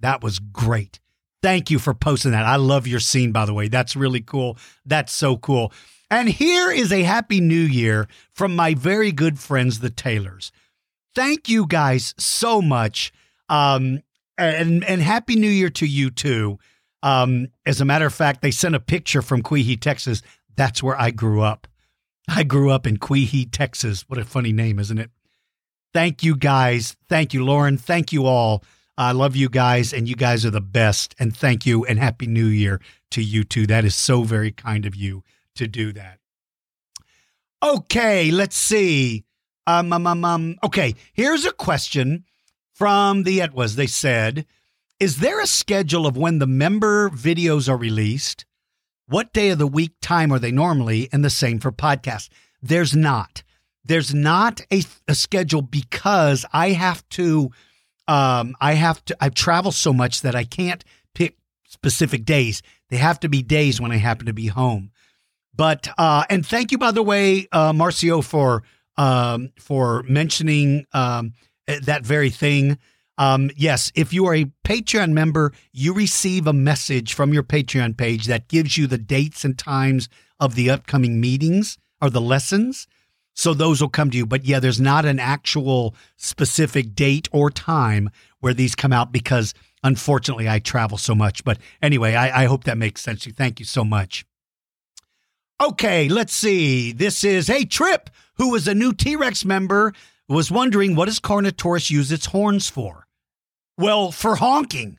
That 0.00 0.22
was 0.22 0.38
great. 0.38 1.00
Thank 1.42 1.70
you 1.70 1.78
for 1.78 1.94
posting 1.94 2.32
that. 2.32 2.46
I 2.46 2.56
love 2.56 2.86
your 2.86 3.00
scene, 3.00 3.32
by 3.32 3.44
the 3.44 3.54
way. 3.54 3.68
That's 3.68 3.96
really 3.96 4.20
cool. 4.20 4.56
That's 4.86 5.12
so 5.12 5.36
cool. 5.36 5.72
And 6.10 6.28
here 6.28 6.70
is 6.70 6.92
a 6.92 7.02
happy 7.02 7.40
new 7.40 7.54
year 7.54 8.08
from 8.32 8.54
my 8.56 8.74
very 8.74 9.12
good 9.12 9.38
friends, 9.38 9.80
the 9.80 9.90
Taylors. 9.90 10.52
Thank 11.14 11.48
you 11.48 11.66
guys 11.66 12.14
so 12.18 12.60
much. 12.62 13.12
Um, 13.48 14.02
and, 14.38 14.84
and 14.84 15.00
happy 15.00 15.36
new 15.36 15.48
year 15.48 15.70
to 15.70 15.86
you 15.86 16.10
too. 16.10 16.58
Um, 17.02 17.48
as 17.66 17.80
a 17.80 17.84
matter 17.84 18.06
of 18.06 18.14
fact, 18.14 18.40
they 18.40 18.50
sent 18.50 18.74
a 18.74 18.80
picture 18.80 19.22
from 19.22 19.42
Quihi, 19.42 19.80
Texas. 19.80 20.22
That's 20.56 20.82
where 20.82 20.98
I 21.00 21.10
grew 21.10 21.42
up. 21.42 21.66
I 22.28 22.42
grew 22.42 22.70
up 22.70 22.86
in 22.86 22.98
Quihi, 22.98 23.48
Texas. 23.50 24.04
What 24.08 24.18
a 24.18 24.24
funny 24.24 24.52
name, 24.52 24.78
isn't 24.78 24.98
it? 24.98 25.10
Thank 25.92 26.22
you 26.22 26.36
guys. 26.36 26.96
Thank 27.08 27.34
you, 27.34 27.44
Lauren. 27.44 27.78
Thank 27.78 28.12
you 28.12 28.26
all. 28.26 28.64
I 28.96 29.12
love 29.12 29.34
you 29.36 29.48
guys, 29.48 29.92
and 29.92 30.08
you 30.08 30.14
guys 30.14 30.44
are 30.46 30.50
the 30.50 30.60
best. 30.60 31.14
And 31.18 31.36
thank 31.36 31.66
you, 31.66 31.84
and 31.84 31.98
Happy 31.98 32.26
New 32.26 32.46
Year 32.46 32.80
to 33.10 33.22
you 33.22 33.44
too. 33.44 33.66
That 33.66 33.84
is 33.84 33.94
so 33.96 34.22
very 34.22 34.52
kind 34.52 34.86
of 34.86 34.94
you 34.94 35.22
to 35.56 35.66
do 35.66 35.92
that. 35.92 36.18
Okay, 37.62 38.30
let's 38.30 38.56
see. 38.56 39.24
Um, 39.66 39.92
um, 39.92 40.06
um, 40.06 40.24
um, 40.24 40.56
okay, 40.62 40.94
here's 41.12 41.44
a 41.44 41.52
question 41.52 42.24
from 42.72 43.22
the 43.22 43.40
Etwas. 43.40 43.76
They 43.76 43.86
said, 43.86 44.46
Is 45.00 45.18
there 45.18 45.40
a 45.40 45.46
schedule 45.46 46.06
of 46.06 46.16
when 46.16 46.38
the 46.38 46.46
member 46.46 47.08
videos 47.10 47.68
are 47.68 47.76
released? 47.76 48.44
What 49.06 49.32
day 49.32 49.50
of 49.50 49.58
the 49.58 49.66
week 49.66 49.92
time 50.00 50.32
are 50.32 50.38
they 50.38 50.52
normally? 50.52 51.08
And 51.12 51.24
the 51.24 51.30
same 51.30 51.58
for 51.60 51.70
podcasts. 51.70 52.28
There's 52.62 52.96
not. 52.96 53.42
There's 53.84 54.14
not 54.14 54.62
a, 54.72 54.82
a 55.06 55.14
schedule 55.14 55.62
because 55.62 56.46
I 56.52 56.70
have 56.70 57.06
to 57.10 57.50
um 58.08 58.56
I 58.60 58.74
have 58.74 59.04
to 59.06 59.16
I 59.20 59.28
travel 59.28 59.72
so 59.72 59.92
much 59.92 60.22
that 60.22 60.34
I 60.34 60.44
can't 60.44 60.82
pick 61.14 61.36
specific 61.66 62.24
days. 62.24 62.62
They 62.88 62.96
have 62.96 63.20
to 63.20 63.28
be 63.28 63.42
days 63.42 63.80
when 63.80 63.92
I 63.92 63.96
happen 63.96 64.26
to 64.26 64.32
be 64.32 64.46
home. 64.46 64.90
But 65.54 65.88
uh, 65.98 66.24
and 66.30 66.44
thank 66.44 66.72
you 66.72 66.78
by 66.78 66.90
the 66.90 67.02
way, 67.02 67.46
uh, 67.52 67.72
Marcio, 67.72 68.24
for 68.24 68.62
um, 68.96 69.50
for 69.58 70.02
mentioning 70.04 70.86
um, 70.92 71.32
that 71.66 72.04
very 72.04 72.30
thing. 72.30 72.78
Um, 73.16 73.50
yes, 73.56 73.92
if 73.94 74.12
you 74.12 74.26
are 74.26 74.34
a 74.34 74.50
Patreon 74.64 75.12
member, 75.12 75.52
you 75.72 75.94
receive 75.94 76.46
a 76.46 76.52
message 76.52 77.14
from 77.14 77.32
your 77.32 77.42
Patreon 77.44 77.96
page 77.96 78.26
that 78.26 78.48
gives 78.48 78.76
you 78.76 78.86
the 78.86 78.98
dates 78.98 79.44
and 79.44 79.56
times 79.56 80.08
of 80.40 80.54
the 80.54 80.70
upcoming 80.70 81.20
meetings 81.20 81.78
or 82.00 82.10
the 82.10 82.20
lessons. 82.20 82.86
So 83.34 83.52
those 83.52 83.80
will 83.80 83.88
come 83.88 84.10
to 84.10 84.16
you. 84.16 84.26
But 84.26 84.44
yeah, 84.44 84.60
there's 84.60 84.80
not 84.80 85.04
an 85.04 85.18
actual 85.18 85.94
specific 86.16 86.94
date 86.94 87.28
or 87.32 87.50
time 87.50 88.10
where 88.40 88.54
these 88.54 88.74
come 88.74 88.92
out 88.92 89.12
because 89.12 89.54
unfortunately 89.82 90.48
I 90.48 90.58
travel 90.58 90.98
so 90.98 91.14
much. 91.14 91.44
But 91.44 91.58
anyway, 91.82 92.14
I, 92.14 92.42
I 92.42 92.44
hope 92.46 92.64
that 92.64 92.78
makes 92.78 93.00
sense 93.00 93.22
to 93.22 93.30
you. 93.30 93.34
Thank 93.34 93.58
you 93.58 93.66
so 93.66 93.84
much. 93.84 94.24
Okay, 95.62 96.08
let's 96.08 96.34
see. 96.34 96.92
This 96.92 97.22
is 97.22 97.46
Hey 97.46 97.64
Trip, 97.64 98.10
who 98.36 98.50
was 98.50 98.66
a 98.66 98.74
new 98.74 98.92
T 98.92 99.14
Rex 99.14 99.44
member, 99.44 99.92
was 100.28 100.50
wondering 100.50 100.94
what 100.94 101.06
does 101.06 101.20
Carnotaurus 101.20 101.90
use 101.90 102.10
its 102.10 102.26
horns 102.26 102.68
for? 102.68 103.06
Well, 103.76 104.12
for 104.12 104.36
honking 104.36 104.98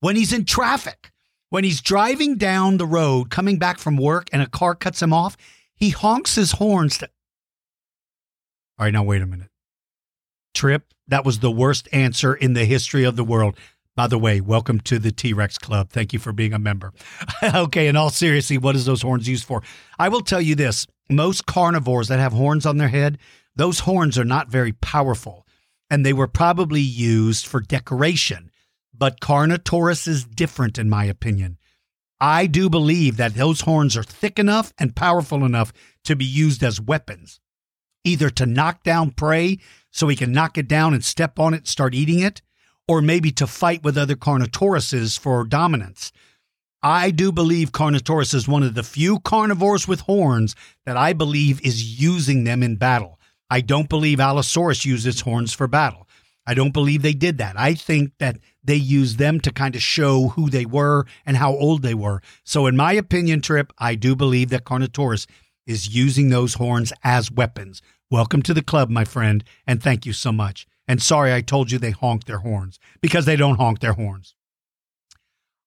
when 0.00 0.16
he's 0.16 0.32
in 0.32 0.44
traffic. 0.44 1.10
When 1.48 1.62
he's 1.62 1.80
driving 1.80 2.36
down 2.36 2.76
the 2.76 2.86
road, 2.86 3.30
coming 3.30 3.58
back 3.58 3.78
from 3.78 3.96
work, 3.96 4.28
and 4.32 4.42
a 4.42 4.48
car 4.48 4.74
cuts 4.74 5.00
him 5.00 5.12
off, 5.12 5.36
he 5.76 5.90
honks 5.90 6.34
his 6.34 6.52
horns. 6.52 6.98
To... 6.98 7.08
All 8.78 8.84
right, 8.84 8.92
now 8.92 9.04
wait 9.04 9.22
a 9.22 9.26
minute. 9.26 9.48
Trip, 10.54 10.92
that 11.06 11.24
was 11.24 11.38
the 11.38 11.50
worst 11.50 11.88
answer 11.92 12.34
in 12.34 12.54
the 12.54 12.64
history 12.64 13.04
of 13.04 13.14
the 13.14 13.22
world. 13.22 13.56
By 13.94 14.08
the 14.08 14.18
way, 14.18 14.40
welcome 14.40 14.80
to 14.80 14.98
the 14.98 15.12
T 15.12 15.32
Rex 15.32 15.56
Club. 15.56 15.90
Thank 15.90 16.12
you 16.12 16.18
for 16.18 16.32
being 16.32 16.52
a 16.52 16.58
member. 16.58 16.92
okay, 17.42 17.86
in 17.86 17.96
all 17.96 18.10
seriously, 18.10 18.58
what 18.58 18.74
is 18.74 18.84
those 18.84 19.02
horns 19.02 19.28
used 19.28 19.44
for? 19.44 19.62
I 19.98 20.08
will 20.08 20.22
tell 20.22 20.40
you 20.40 20.54
this 20.54 20.86
most 21.08 21.46
carnivores 21.46 22.08
that 22.08 22.18
have 22.18 22.32
horns 22.32 22.66
on 22.66 22.76
their 22.76 22.88
head, 22.88 23.18
those 23.56 23.80
horns 23.80 24.18
are 24.18 24.24
not 24.24 24.50
very 24.50 24.72
powerful, 24.72 25.46
and 25.90 26.04
they 26.04 26.12
were 26.12 26.28
probably 26.28 26.80
used 26.80 27.46
for 27.46 27.60
decoration. 27.60 28.50
But 28.94 29.20
Carnotaurus 29.20 30.06
is 30.06 30.24
different, 30.24 30.78
in 30.78 30.88
my 30.88 31.04
opinion. 31.04 31.58
I 32.20 32.46
do 32.46 32.70
believe 32.70 33.16
that 33.18 33.34
those 33.34 33.62
horns 33.62 33.96
are 33.96 34.02
thick 34.02 34.38
enough 34.38 34.72
and 34.78 34.96
powerful 34.96 35.44
enough 35.44 35.72
to 36.04 36.16
be 36.16 36.24
used 36.24 36.62
as 36.62 36.80
weapons, 36.80 37.40
either 38.04 38.30
to 38.30 38.46
knock 38.46 38.82
down 38.82 39.10
prey 39.10 39.58
so 39.90 40.08
he 40.08 40.16
can 40.16 40.32
knock 40.32 40.56
it 40.56 40.68
down 40.68 40.94
and 40.94 41.04
step 41.04 41.38
on 41.38 41.52
it 41.52 41.58
and 41.58 41.68
start 41.68 41.94
eating 41.94 42.20
it, 42.20 42.40
or 42.88 43.02
maybe 43.02 43.30
to 43.32 43.46
fight 43.46 43.82
with 43.82 43.98
other 43.98 44.14
Carnotauruses 44.14 45.18
for 45.18 45.44
dominance. 45.44 46.12
I 46.82 47.10
do 47.10 47.32
believe 47.32 47.72
Carnotaurus 47.72 48.32
is 48.32 48.46
one 48.46 48.62
of 48.62 48.74
the 48.74 48.82
few 48.82 49.18
carnivores 49.18 49.88
with 49.88 50.00
horns 50.00 50.54
that 50.84 50.96
I 50.96 51.12
believe 51.12 51.60
is 51.62 52.00
using 52.00 52.44
them 52.44 52.62
in 52.62 52.76
battle. 52.76 53.15
I 53.50 53.60
don't 53.60 53.88
believe 53.88 54.18
Allosaurus 54.18 54.84
used 54.84 55.06
its 55.06 55.20
horns 55.20 55.52
for 55.52 55.66
battle. 55.66 56.08
I 56.46 56.54
don't 56.54 56.72
believe 56.72 57.02
they 57.02 57.12
did 57.12 57.38
that. 57.38 57.58
I 57.58 57.74
think 57.74 58.12
that 58.18 58.38
they 58.62 58.76
used 58.76 59.18
them 59.18 59.40
to 59.40 59.52
kind 59.52 59.74
of 59.74 59.82
show 59.82 60.28
who 60.28 60.48
they 60.48 60.64
were 60.64 61.04
and 61.24 61.36
how 61.36 61.52
old 61.52 61.82
they 61.82 61.94
were. 61.94 62.22
So, 62.44 62.66
in 62.66 62.76
my 62.76 62.92
opinion, 62.92 63.40
Trip, 63.40 63.72
I 63.78 63.94
do 63.94 64.14
believe 64.14 64.50
that 64.50 64.64
Carnotaurus 64.64 65.26
is 65.66 65.94
using 65.94 66.28
those 66.28 66.54
horns 66.54 66.92
as 67.02 67.30
weapons. 67.30 67.82
Welcome 68.10 68.42
to 68.42 68.54
the 68.54 68.62
club, 68.62 68.88
my 68.88 69.04
friend, 69.04 69.42
and 69.66 69.82
thank 69.82 70.06
you 70.06 70.12
so 70.12 70.30
much. 70.30 70.66
And 70.86 71.02
sorry 71.02 71.34
I 71.34 71.40
told 71.40 71.72
you 71.72 71.78
they 71.78 71.90
honk 71.90 72.24
their 72.24 72.38
horns 72.38 72.78
because 73.00 73.26
they 73.26 73.34
don't 73.34 73.56
honk 73.56 73.80
their 73.80 73.94
horns. 73.94 74.36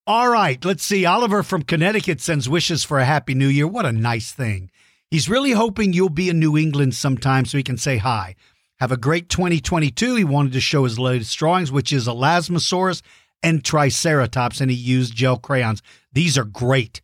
All 0.08 0.30
right, 0.30 0.64
let's 0.64 0.84
see. 0.84 1.06
Oliver 1.06 1.44
from 1.44 1.64
Connecticut 1.64 2.22
sends 2.22 2.50
wishes 2.50 2.84
for 2.84 3.00
a 3.00 3.06
happy 3.06 3.34
new 3.34 3.48
year. 3.48 3.68
What 3.68 3.86
a 3.86 3.92
nice 3.92 4.32
thing. 4.32 4.72
He's 5.12 5.30
really 5.30 5.52
hoping 5.52 5.92
you'll 5.92 6.10
be 6.10 6.30
in 6.30 6.40
New 6.40 6.56
England 6.56 6.94
sometime 6.94 7.46
so 7.46 7.58
he 7.58 7.64
can 7.64 7.78
say 7.78 7.98
hi. 7.98 8.36
Have 8.80 8.92
a 8.92 8.98
great 8.98 9.28
2022. 9.28 10.16
He 10.16 10.24
wanted 10.24 10.54
to 10.54 10.62
show 10.62 10.84
his 10.84 11.00
latest 11.00 11.36
drawings, 11.38 11.72
which 11.72 11.92
is 11.92 12.08
Elasmosaurus 12.08 13.02
and 13.42 13.64
Triceratops, 13.64 14.62
and 14.62 14.70
he 14.70 14.78
used 14.78 15.16
gel 15.16 15.38
crayons. 15.38 15.82
These 16.14 16.38
are 16.38 16.44
great. 16.44 17.02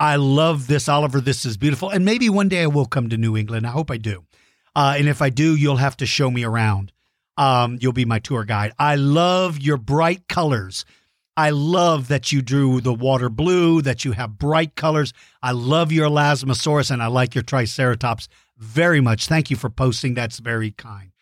I 0.00 0.16
love 0.16 0.66
this, 0.66 0.88
Oliver. 0.88 1.20
This 1.20 1.44
is 1.44 1.56
beautiful. 1.56 1.88
And 1.88 2.04
maybe 2.04 2.28
one 2.28 2.48
day 2.48 2.62
I 2.62 2.66
will 2.66 2.84
come 2.84 3.08
to 3.10 3.16
New 3.16 3.36
England. 3.36 3.66
I 3.66 3.70
hope 3.70 3.90
I 3.90 3.96
do. 3.96 4.24
Uh, 4.74 4.96
and 4.98 5.08
if 5.08 5.22
I 5.22 5.30
do, 5.30 5.56
you'll 5.56 5.76
have 5.76 5.96
to 5.98 6.06
show 6.06 6.30
me 6.30 6.44
around. 6.44 6.92
Um, 7.38 7.78
you'll 7.80 7.92
be 7.92 8.04
my 8.04 8.18
tour 8.18 8.44
guide. 8.44 8.72
I 8.78 8.96
love 8.96 9.58
your 9.58 9.76
bright 9.76 10.26
colors. 10.28 10.84
I 11.36 11.50
love 11.50 12.08
that 12.08 12.32
you 12.32 12.40
drew 12.40 12.80
the 12.80 12.94
water 12.94 13.28
blue, 13.28 13.82
that 13.82 14.04
you 14.04 14.12
have 14.12 14.38
bright 14.38 14.74
colors. 14.74 15.12
I 15.42 15.52
love 15.52 15.92
your 15.92 16.08
Elasmosaurus 16.08 16.90
and 16.90 17.02
I 17.02 17.08
like 17.08 17.34
your 17.34 17.44
Triceratops 17.44 18.28
very 18.56 19.00
much. 19.00 19.26
Thank 19.26 19.50
you 19.50 19.56
for 19.56 19.68
posting. 19.68 20.14
That's 20.14 20.38
very 20.38 20.70
kind. 20.70 21.12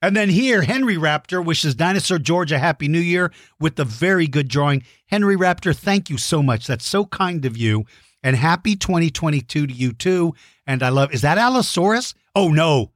And 0.00 0.16
then 0.16 0.28
here, 0.28 0.62
Henry 0.62 0.96
Raptor 0.96 1.44
wishes 1.44 1.74
Dinosaur 1.74 2.18
George 2.18 2.52
a 2.52 2.58
happy 2.58 2.86
new 2.88 3.00
year 3.00 3.32
with 3.58 3.76
the 3.76 3.84
very 3.84 4.26
good 4.28 4.48
drawing. 4.48 4.84
Henry 5.06 5.36
Raptor, 5.36 5.76
thank 5.76 6.08
you 6.08 6.18
so 6.18 6.42
much. 6.42 6.66
That's 6.66 6.86
so 6.86 7.04
kind 7.04 7.44
of 7.44 7.56
you. 7.56 7.84
And 8.22 8.36
happy 8.36 8.76
2022 8.76 9.66
to 9.66 9.72
you 9.72 9.92
too. 9.92 10.34
And 10.66 10.82
I 10.82 10.88
love, 10.90 11.12
is 11.12 11.22
that 11.22 11.36
Allosaurus? 11.38 12.14
Oh 12.34 12.48
no, 12.48 12.92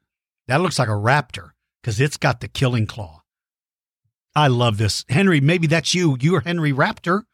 that 0.46 0.60
looks 0.60 0.78
like 0.78 0.88
a 0.88 0.92
raptor 0.92 1.50
because 1.82 2.00
it's 2.00 2.16
got 2.16 2.40
the 2.40 2.48
killing 2.48 2.86
claw. 2.86 3.21
I 4.34 4.48
love 4.48 4.78
this. 4.78 5.04
Henry, 5.08 5.40
maybe 5.40 5.66
that's 5.66 5.94
you. 5.94 6.16
You're 6.20 6.40
Henry 6.40 6.72
Raptor. 6.72 7.24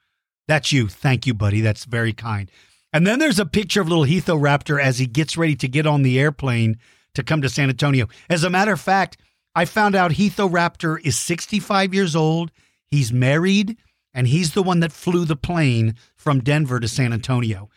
That's 0.49 0.73
you. 0.73 0.89
Thank 0.89 1.27
you, 1.27 1.35
buddy. 1.35 1.61
That's 1.61 1.85
very 1.85 2.13
kind. 2.13 2.51
And 2.93 3.07
then 3.07 3.19
there's 3.19 3.39
a 3.39 3.47
picture 3.47 3.81
of 3.81 3.89
little 3.89 4.05
Raptor 4.39 4.83
as 4.83 4.99
he 4.99 5.07
gets 5.07 5.37
ready 5.37 5.55
to 5.57 5.69
get 5.69 5.87
on 5.87 6.03
the 6.03 6.19
airplane 6.19 6.79
to 7.15 7.23
come 7.23 7.43
to 7.43 7.49
San 7.49 7.69
Antonio. 7.69 8.09
As 8.31 8.45
a 8.45 8.51
matter 8.51 8.73
of 8.73 8.81
fact, 8.81 9.19
I 9.55 9.65
found 9.65 9.95
out 9.95 10.13
Raptor 10.49 10.99
is 11.05 11.19
65 11.19 11.93
years 11.93 12.17
old. 12.17 12.51
He's 12.87 13.13
married, 13.13 13.77
and 14.15 14.27
he's 14.27 14.55
the 14.55 14.63
one 14.63 14.81
that 14.81 14.93
flew 14.93 15.25
the 15.25 15.37
plane 15.37 15.95
from 16.17 16.41
Denver 16.41 16.81
to 16.81 16.89
San 16.89 17.13
Antonio. 17.13 17.69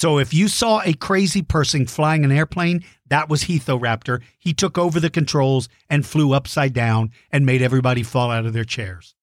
So 0.00 0.16
if 0.16 0.32
you 0.32 0.48
saw 0.48 0.80
a 0.80 0.94
crazy 0.94 1.42
person 1.42 1.84
flying 1.84 2.24
an 2.24 2.32
airplane, 2.32 2.82
that 3.08 3.28
was 3.28 3.42
Raptor. 3.42 4.22
He 4.38 4.54
took 4.54 4.78
over 4.78 4.98
the 4.98 5.10
controls 5.10 5.68
and 5.90 6.06
flew 6.06 6.32
upside 6.32 6.72
down 6.72 7.10
and 7.30 7.44
made 7.44 7.60
everybody 7.60 8.02
fall 8.02 8.30
out 8.30 8.46
of 8.46 8.54
their 8.54 8.64
chairs. 8.64 9.14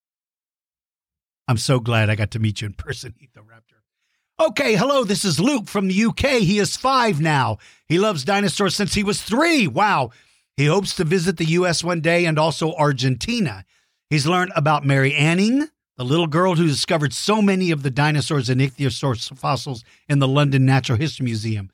I'm 1.47 1.57
so 1.57 1.79
glad 1.79 2.11
I 2.11 2.15
got 2.15 2.29
to 2.31 2.39
meet 2.39 2.61
you 2.61 2.67
in 2.67 2.73
person, 2.73 3.15
Raptor. 3.19 4.49
Okay, 4.49 4.75
hello, 4.75 5.03
this 5.03 5.25
is 5.25 5.39
Luke 5.39 5.67
from 5.67 5.87
the 5.87 6.05
UK. 6.05 6.41
He 6.41 6.59
is 6.59 6.77
five 6.77 7.19
now. 7.19 7.57
He 7.87 7.97
loves 7.97 8.23
dinosaurs 8.23 8.75
since 8.75 8.93
he 8.93 9.03
was 9.03 9.19
three. 9.19 9.67
Wow. 9.67 10.11
He 10.57 10.67
hopes 10.67 10.95
to 10.97 11.03
visit 11.03 11.37
the 11.37 11.45
US 11.45 11.83
one 11.83 12.01
day 12.01 12.25
and 12.25 12.37
also 12.37 12.75
Argentina. 12.75 13.65
He's 14.11 14.27
learned 14.27 14.51
about 14.55 14.85
Mary 14.85 15.15
Anning, 15.15 15.69
the 15.97 16.05
little 16.05 16.27
girl 16.27 16.55
who 16.55 16.67
discovered 16.67 17.11
so 17.11 17.41
many 17.41 17.71
of 17.71 17.81
the 17.81 17.89
dinosaurs 17.89 18.49
and 18.49 18.61
ichthyosaur 18.61 19.37
fossils 19.37 19.83
in 20.07 20.19
the 20.19 20.27
London 20.27 20.63
Natural 20.63 20.97
History 20.97 21.23
Museum. 21.23 21.71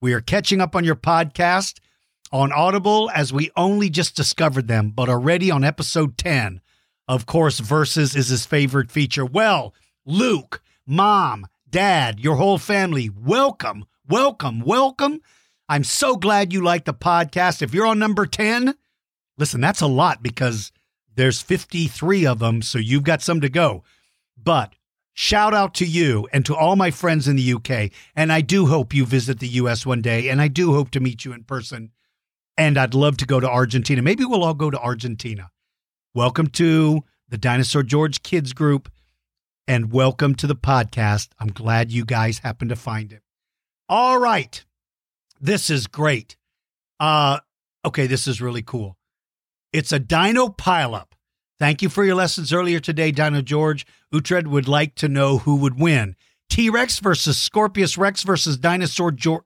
We 0.00 0.14
are 0.14 0.22
catching 0.22 0.62
up 0.62 0.74
on 0.74 0.84
your 0.84 0.96
podcast 0.96 1.78
on 2.32 2.52
Audible 2.52 3.10
as 3.14 3.34
we 3.34 3.50
only 3.54 3.90
just 3.90 4.16
discovered 4.16 4.66
them, 4.66 4.90
but 4.90 5.10
already 5.10 5.50
on 5.50 5.62
episode 5.62 6.16
10. 6.16 6.62
Of 7.06 7.26
course, 7.26 7.60
Versus 7.60 8.16
is 8.16 8.28
his 8.28 8.46
favorite 8.46 8.90
feature. 8.90 9.26
Well, 9.26 9.74
Luke, 10.06 10.62
mom, 10.86 11.46
dad, 11.68 12.18
your 12.18 12.36
whole 12.36 12.58
family, 12.58 13.10
welcome, 13.10 13.84
welcome, 14.08 14.60
welcome. 14.60 15.20
I'm 15.68 15.84
so 15.84 16.16
glad 16.16 16.52
you 16.52 16.62
like 16.64 16.86
the 16.86 16.94
podcast. 16.94 17.60
If 17.60 17.74
you're 17.74 17.86
on 17.86 17.98
number 17.98 18.24
10, 18.24 18.74
listen, 19.36 19.60
that's 19.60 19.82
a 19.82 19.86
lot 19.86 20.22
because 20.22 20.72
there's 21.16 21.40
53 21.40 22.26
of 22.26 22.38
them, 22.38 22.62
so 22.62 22.78
you've 22.78 23.02
got 23.02 23.22
some 23.22 23.40
to 23.40 23.48
go. 23.48 23.82
But 24.36 24.74
shout 25.14 25.54
out 25.54 25.74
to 25.74 25.86
you 25.86 26.28
and 26.32 26.44
to 26.46 26.54
all 26.54 26.76
my 26.76 26.90
friends 26.90 27.26
in 27.26 27.36
the 27.36 27.54
UK. 27.54 27.90
And 28.14 28.30
I 28.30 28.42
do 28.42 28.66
hope 28.66 28.94
you 28.94 29.06
visit 29.06 29.40
the 29.40 29.48
US 29.48 29.84
one 29.84 30.02
day. 30.02 30.28
And 30.28 30.40
I 30.40 30.48
do 30.48 30.74
hope 30.74 30.90
to 30.92 31.00
meet 31.00 31.24
you 31.24 31.32
in 31.32 31.44
person. 31.44 31.90
And 32.56 32.78
I'd 32.78 32.94
love 32.94 33.16
to 33.18 33.26
go 33.26 33.40
to 33.40 33.48
Argentina. 33.48 34.02
Maybe 34.02 34.24
we'll 34.24 34.44
all 34.44 34.54
go 34.54 34.70
to 34.70 34.78
Argentina. 34.78 35.50
Welcome 36.14 36.48
to 36.48 37.02
the 37.28 37.38
Dinosaur 37.38 37.82
George 37.82 38.22
Kids 38.22 38.52
Group 38.52 38.90
and 39.66 39.92
welcome 39.92 40.34
to 40.36 40.46
the 40.46 40.54
podcast. 40.54 41.30
I'm 41.40 41.48
glad 41.48 41.90
you 41.90 42.04
guys 42.04 42.38
happened 42.38 42.70
to 42.70 42.76
find 42.76 43.12
it. 43.12 43.22
All 43.88 44.18
right. 44.18 44.64
This 45.40 45.70
is 45.70 45.86
great. 45.86 46.36
Uh 47.00 47.40
okay, 47.84 48.06
this 48.06 48.26
is 48.26 48.40
really 48.40 48.62
cool. 48.62 48.95
It's 49.72 49.92
a 49.92 49.98
dino 49.98 50.48
pileup. 50.48 51.12
Thank 51.58 51.82
you 51.82 51.88
for 51.88 52.04
your 52.04 52.14
lessons 52.14 52.52
earlier 52.52 52.80
today, 52.80 53.10
Dino 53.12 53.40
George. 53.40 53.86
Uhtred 54.12 54.46
would 54.46 54.68
like 54.68 54.94
to 54.96 55.08
know 55.08 55.38
who 55.38 55.56
would 55.56 55.80
win. 55.80 56.16
T 56.50 56.70
Rex 56.70 56.98
versus 56.98 57.38
Scorpius 57.38 57.96
Rex 57.96 58.22
versus 58.22 58.58
Dinosaur 58.58 59.10
George. 59.10 59.44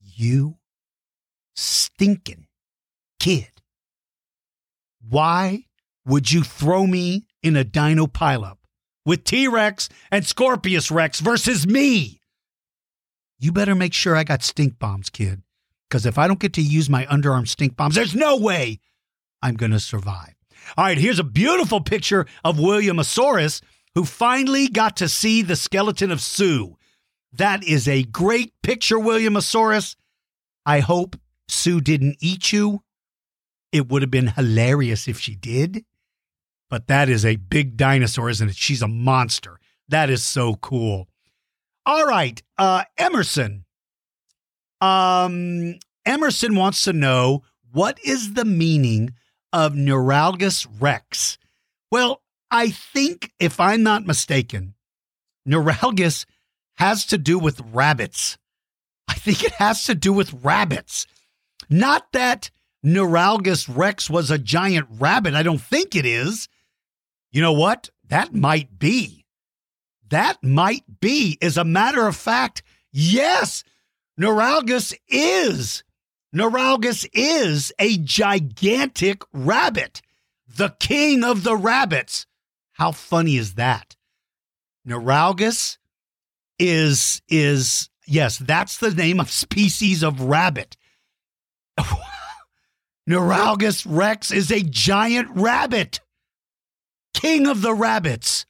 You 0.00 0.56
stinking 1.54 2.46
kid. 3.18 3.50
Why 5.08 5.64
would 6.04 6.30
you 6.30 6.42
throw 6.42 6.86
me 6.86 7.26
in 7.42 7.56
a 7.56 7.64
dino 7.64 8.06
pileup 8.06 8.58
with 9.04 9.24
T 9.24 9.48
Rex 9.48 9.88
and 10.10 10.24
Scorpius 10.26 10.90
Rex 10.90 11.20
versus 11.20 11.66
me? 11.66 12.20
You 13.38 13.52
better 13.52 13.74
make 13.74 13.92
sure 13.92 14.16
I 14.16 14.24
got 14.24 14.42
stink 14.42 14.78
bombs, 14.78 15.10
kid. 15.10 15.42
Because 15.88 16.06
if 16.06 16.18
I 16.18 16.26
don't 16.26 16.40
get 16.40 16.52
to 16.54 16.62
use 16.62 16.90
my 16.90 17.06
underarm 17.06 17.46
stink 17.46 17.76
bombs, 17.76 17.94
there's 17.94 18.14
no 18.14 18.36
way 18.36 18.80
I'm 19.42 19.54
going 19.54 19.72
to 19.72 19.80
survive. 19.80 20.34
All 20.76 20.84
right, 20.84 20.98
here's 20.98 21.18
a 21.18 21.24
beautiful 21.24 21.80
picture 21.80 22.26
of 22.44 22.56
Williamosaurus 22.56 23.62
who 23.94 24.04
finally 24.04 24.68
got 24.68 24.96
to 24.96 25.08
see 25.08 25.42
the 25.42 25.56
skeleton 25.56 26.10
of 26.10 26.20
Sue. 26.20 26.76
That 27.32 27.62
is 27.62 27.86
a 27.86 28.02
great 28.02 28.52
picture, 28.62 28.96
Williamosaurus. 28.96 29.94
I 30.64 30.80
hope 30.80 31.16
Sue 31.48 31.80
didn't 31.80 32.16
eat 32.20 32.52
you. 32.52 32.82
It 33.70 33.88
would 33.88 34.02
have 34.02 34.10
been 34.10 34.28
hilarious 34.28 35.06
if 35.06 35.20
she 35.20 35.34
did. 35.34 35.84
But 36.68 36.88
that 36.88 37.08
is 37.08 37.24
a 37.24 37.36
big 37.36 37.76
dinosaur, 37.76 38.28
isn't 38.28 38.48
it? 38.48 38.56
She's 38.56 38.82
a 38.82 38.88
monster. 38.88 39.60
That 39.88 40.10
is 40.10 40.24
so 40.24 40.54
cool. 40.54 41.08
All 41.84 42.06
right, 42.06 42.42
uh, 42.58 42.84
Emerson. 42.98 43.65
Um, 44.80 45.76
Emerson 46.04 46.54
wants 46.54 46.84
to 46.84 46.92
know 46.92 47.42
what 47.72 47.98
is 48.04 48.34
the 48.34 48.44
meaning 48.44 49.14
of 49.52 49.72
Nuralagus 49.72 50.66
rex? 50.80 51.38
Well, 51.90 52.22
I 52.50 52.70
think, 52.70 53.32
if 53.40 53.58
I'm 53.58 53.82
not 53.82 54.06
mistaken, 54.06 54.74
Nuralagus 55.48 56.26
has 56.74 57.06
to 57.06 57.18
do 57.18 57.38
with 57.38 57.60
rabbits. 57.72 58.38
I 59.08 59.14
think 59.14 59.44
it 59.44 59.52
has 59.52 59.84
to 59.84 59.94
do 59.94 60.12
with 60.12 60.44
rabbits. 60.44 61.06
Not 61.70 62.12
that 62.12 62.50
Nuralagus 62.84 63.68
rex 63.74 64.10
was 64.10 64.30
a 64.30 64.38
giant 64.38 64.86
rabbit. 64.98 65.34
I 65.34 65.42
don't 65.42 65.60
think 65.60 65.96
it 65.96 66.06
is. 66.06 66.48
You 67.32 67.42
know 67.42 67.52
what? 67.52 67.90
That 68.08 68.34
might 68.34 68.78
be. 68.78 69.24
That 70.08 70.42
might 70.42 70.84
be. 71.00 71.38
As 71.42 71.56
a 71.56 71.64
matter 71.64 72.06
of 72.06 72.14
fact, 72.14 72.62
yes, 72.92 73.64
Nuralagus 74.20 74.94
is. 75.08 75.82
Nuralagus 76.34 77.08
is 77.12 77.72
a 77.78 77.98
gigantic 77.98 79.22
rabbit, 79.32 80.02
the 80.48 80.70
king 80.80 81.22
of 81.24 81.44
the 81.44 81.56
rabbits. 81.56 82.26
How 82.72 82.92
funny 82.92 83.36
is 83.36 83.54
that? 83.54 83.96
Nuralagus 84.86 85.78
is 86.58 87.22
is 87.28 87.90
yes, 88.06 88.38
that's 88.38 88.78
the 88.78 88.90
name 88.90 89.20
of 89.20 89.30
species 89.30 90.02
of 90.02 90.20
rabbit. 90.20 90.76
Nuralagus 93.08 93.86
rex 93.88 94.30
is 94.30 94.50
a 94.50 94.62
giant 94.62 95.28
rabbit. 95.34 96.00
King 97.14 97.46
of 97.46 97.62
the 97.62 97.74
rabbits. 97.74 98.46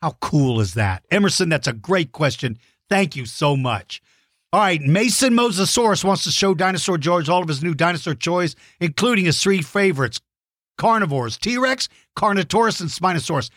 How 0.00 0.12
cool 0.20 0.60
is 0.60 0.74
that? 0.74 1.04
Emerson, 1.10 1.48
that's 1.48 1.66
a 1.66 1.72
great 1.72 2.12
question. 2.12 2.58
Thank 2.88 3.16
you 3.16 3.26
so 3.26 3.56
much. 3.56 4.00
All 4.50 4.60
right, 4.60 4.80
Mason 4.80 5.34
Mosasaurus 5.34 6.02
wants 6.02 6.24
to 6.24 6.30
show 6.30 6.54
Dinosaur 6.54 6.96
George 6.96 7.28
all 7.28 7.42
of 7.42 7.48
his 7.48 7.62
new 7.62 7.74
dinosaur 7.74 8.14
toys, 8.14 8.56
including 8.80 9.26
his 9.26 9.42
three 9.42 9.60
favorites 9.60 10.20
carnivores 10.78 11.36
T 11.36 11.58
Rex, 11.58 11.88
Carnotaurus, 12.16 12.80
and 12.80 12.88
Spinosaurus. 12.88 13.50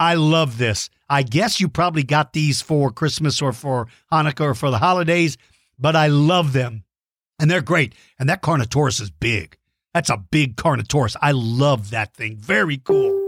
I 0.00 0.14
love 0.14 0.56
this. 0.56 0.88
I 1.10 1.22
guess 1.22 1.60
you 1.60 1.68
probably 1.68 2.02
got 2.02 2.32
these 2.32 2.62
for 2.62 2.90
Christmas 2.90 3.42
or 3.42 3.52
for 3.52 3.88
Hanukkah 4.10 4.40
or 4.40 4.54
for 4.54 4.70
the 4.70 4.78
holidays, 4.78 5.36
but 5.78 5.94
I 5.96 6.06
love 6.06 6.54
them. 6.54 6.84
And 7.38 7.50
they're 7.50 7.60
great. 7.60 7.94
And 8.18 8.28
that 8.30 8.42
Carnotaurus 8.42 9.02
is 9.02 9.10
big. 9.10 9.58
That's 9.92 10.08
a 10.10 10.16
big 10.16 10.56
Carnotaurus. 10.56 11.16
I 11.20 11.32
love 11.32 11.90
that 11.90 12.14
thing. 12.14 12.36
Very 12.36 12.78
cool. 12.78 13.27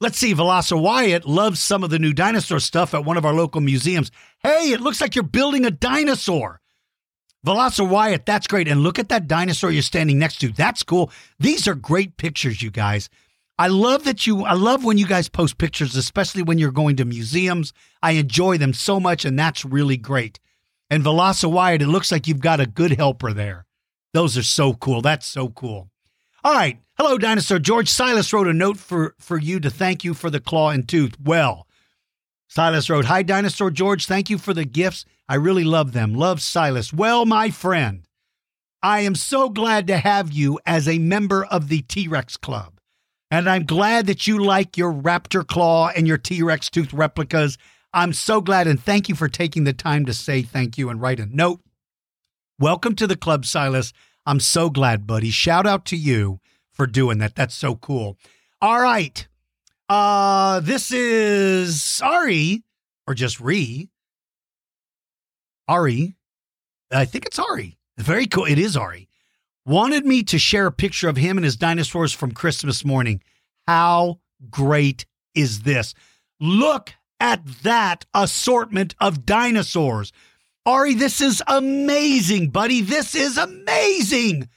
Let's 0.00 0.18
see. 0.18 0.32
Veloci 0.32 0.80
Wyatt 0.80 1.26
loves 1.26 1.60
some 1.60 1.82
of 1.82 1.90
the 1.90 1.98
new 1.98 2.12
dinosaur 2.12 2.60
stuff 2.60 2.94
at 2.94 3.04
one 3.04 3.16
of 3.16 3.24
our 3.24 3.34
local 3.34 3.60
museums. 3.60 4.12
Hey, 4.42 4.70
it 4.72 4.80
looks 4.80 5.00
like 5.00 5.16
you're 5.16 5.24
building 5.24 5.64
a 5.64 5.72
dinosaur. 5.72 6.60
Veloci 7.44 7.88
Wyatt, 7.88 8.24
that's 8.24 8.46
great. 8.46 8.68
And 8.68 8.82
look 8.82 8.98
at 8.98 9.08
that 9.08 9.26
dinosaur 9.26 9.70
you're 9.72 9.82
standing 9.82 10.18
next 10.18 10.38
to. 10.38 10.52
That's 10.52 10.84
cool. 10.84 11.10
These 11.40 11.66
are 11.66 11.74
great 11.74 12.16
pictures, 12.16 12.62
you 12.62 12.70
guys. 12.70 13.08
I 13.58 13.66
love 13.66 14.04
that 14.04 14.24
you, 14.24 14.44
I 14.44 14.52
love 14.52 14.84
when 14.84 14.98
you 14.98 15.06
guys 15.06 15.28
post 15.28 15.58
pictures, 15.58 15.96
especially 15.96 16.44
when 16.44 16.58
you're 16.58 16.70
going 16.70 16.96
to 16.96 17.04
museums. 17.04 17.72
I 18.00 18.12
enjoy 18.12 18.56
them 18.58 18.72
so 18.72 19.00
much, 19.00 19.24
and 19.24 19.36
that's 19.36 19.64
really 19.64 19.96
great. 19.96 20.38
And 20.90 21.02
Veloci 21.02 21.50
Wyatt, 21.50 21.82
it 21.82 21.88
looks 21.88 22.12
like 22.12 22.28
you've 22.28 22.40
got 22.40 22.60
a 22.60 22.66
good 22.66 22.92
helper 22.92 23.32
there. 23.32 23.66
Those 24.14 24.38
are 24.38 24.44
so 24.44 24.74
cool. 24.74 25.02
That's 25.02 25.26
so 25.26 25.48
cool. 25.48 25.90
All 26.44 26.54
right. 26.54 26.78
Hello, 26.96 27.18
Dinosaur 27.18 27.58
George. 27.58 27.88
Silas 27.88 28.32
wrote 28.32 28.46
a 28.46 28.52
note 28.52 28.78
for, 28.78 29.14
for 29.18 29.38
you 29.38 29.58
to 29.60 29.70
thank 29.70 30.04
you 30.04 30.14
for 30.14 30.30
the 30.30 30.40
claw 30.40 30.70
and 30.70 30.88
tooth. 30.88 31.16
Well, 31.20 31.66
Silas 32.48 32.88
wrote, 32.88 33.06
Hi, 33.06 33.22
Dinosaur 33.22 33.70
George. 33.70 34.06
Thank 34.06 34.30
you 34.30 34.38
for 34.38 34.54
the 34.54 34.64
gifts. 34.64 35.04
I 35.28 35.34
really 35.34 35.64
love 35.64 35.92
them. 35.92 36.14
Love 36.14 36.40
Silas. 36.40 36.92
Well, 36.92 37.26
my 37.26 37.50
friend, 37.50 38.06
I 38.82 39.00
am 39.00 39.16
so 39.16 39.48
glad 39.48 39.88
to 39.88 39.98
have 39.98 40.32
you 40.32 40.60
as 40.64 40.88
a 40.88 40.98
member 40.98 41.44
of 41.44 41.68
the 41.68 41.82
T 41.82 42.06
Rex 42.06 42.36
Club. 42.36 42.80
And 43.30 43.50
I'm 43.50 43.66
glad 43.66 44.06
that 44.06 44.26
you 44.26 44.42
like 44.42 44.76
your 44.78 44.92
raptor 44.92 45.46
claw 45.46 45.88
and 45.88 46.06
your 46.06 46.18
T 46.18 46.42
Rex 46.42 46.70
tooth 46.70 46.92
replicas. 46.92 47.58
I'm 47.92 48.12
so 48.12 48.40
glad 48.40 48.66
and 48.68 48.80
thank 48.80 49.08
you 49.08 49.14
for 49.14 49.28
taking 49.28 49.64
the 49.64 49.72
time 49.72 50.06
to 50.06 50.14
say 50.14 50.42
thank 50.42 50.78
you 50.78 50.88
and 50.88 51.00
write 51.00 51.20
a 51.20 51.26
note. 51.26 51.60
Welcome 52.60 52.94
to 52.96 53.06
the 53.06 53.16
club, 53.16 53.44
Silas. 53.44 53.92
I'm 54.28 54.40
so 54.40 54.68
glad, 54.68 55.06
buddy. 55.06 55.30
Shout 55.30 55.66
out 55.66 55.86
to 55.86 55.96
you 55.96 56.40
for 56.70 56.86
doing 56.86 57.16
that. 57.18 57.34
That's 57.34 57.54
so 57.54 57.76
cool. 57.76 58.18
All 58.60 58.80
right. 58.80 59.26
Uh 59.88 60.60
this 60.60 60.92
is 60.92 62.02
Ari 62.04 62.62
or 63.06 63.14
just 63.14 63.40
Re. 63.40 63.88
Ari. 65.66 66.14
I 66.92 67.04
think 67.06 67.24
it's 67.24 67.38
Ari. 67.38 67.78
Very 67.96 68.26
cool. 68.26 68.44
It 68.44 68.58
is 68.58 68.76
Ari 68.76 69.08
wanted 69.68 70.06
me 70.06 70.22
to 70.22 70.38
share 70.38 70.66
a 70.66 70.72
picture 70.72 71.08
of 71.08 71.18
him 71.18 71.36
and 71.36 71.44
his 71.44 71.56
dinosaurs 71.56 72.12
from 72.12 72.32
Christmas 72.32 72.84
morning. 72.86 73.22
How 73.66 74.18
great 74.50 75.04
is 75.34 75.62
this? 75.62 75.94
Look 76.40 76.94
at 77.20 77.46
that 77.62 78.06
assortment 78.14 78.94
of 78.98 79.26
dinosaurs. 79.26 80.10
Ari, 80.68 80.92
this 80.92 81.22
is 81.22 81.42
amazing, 81.46 82.50
buddy. 82.50 82.82
This 82.82 83.14
is 83.14 83.38
amazing. 83.38 84.50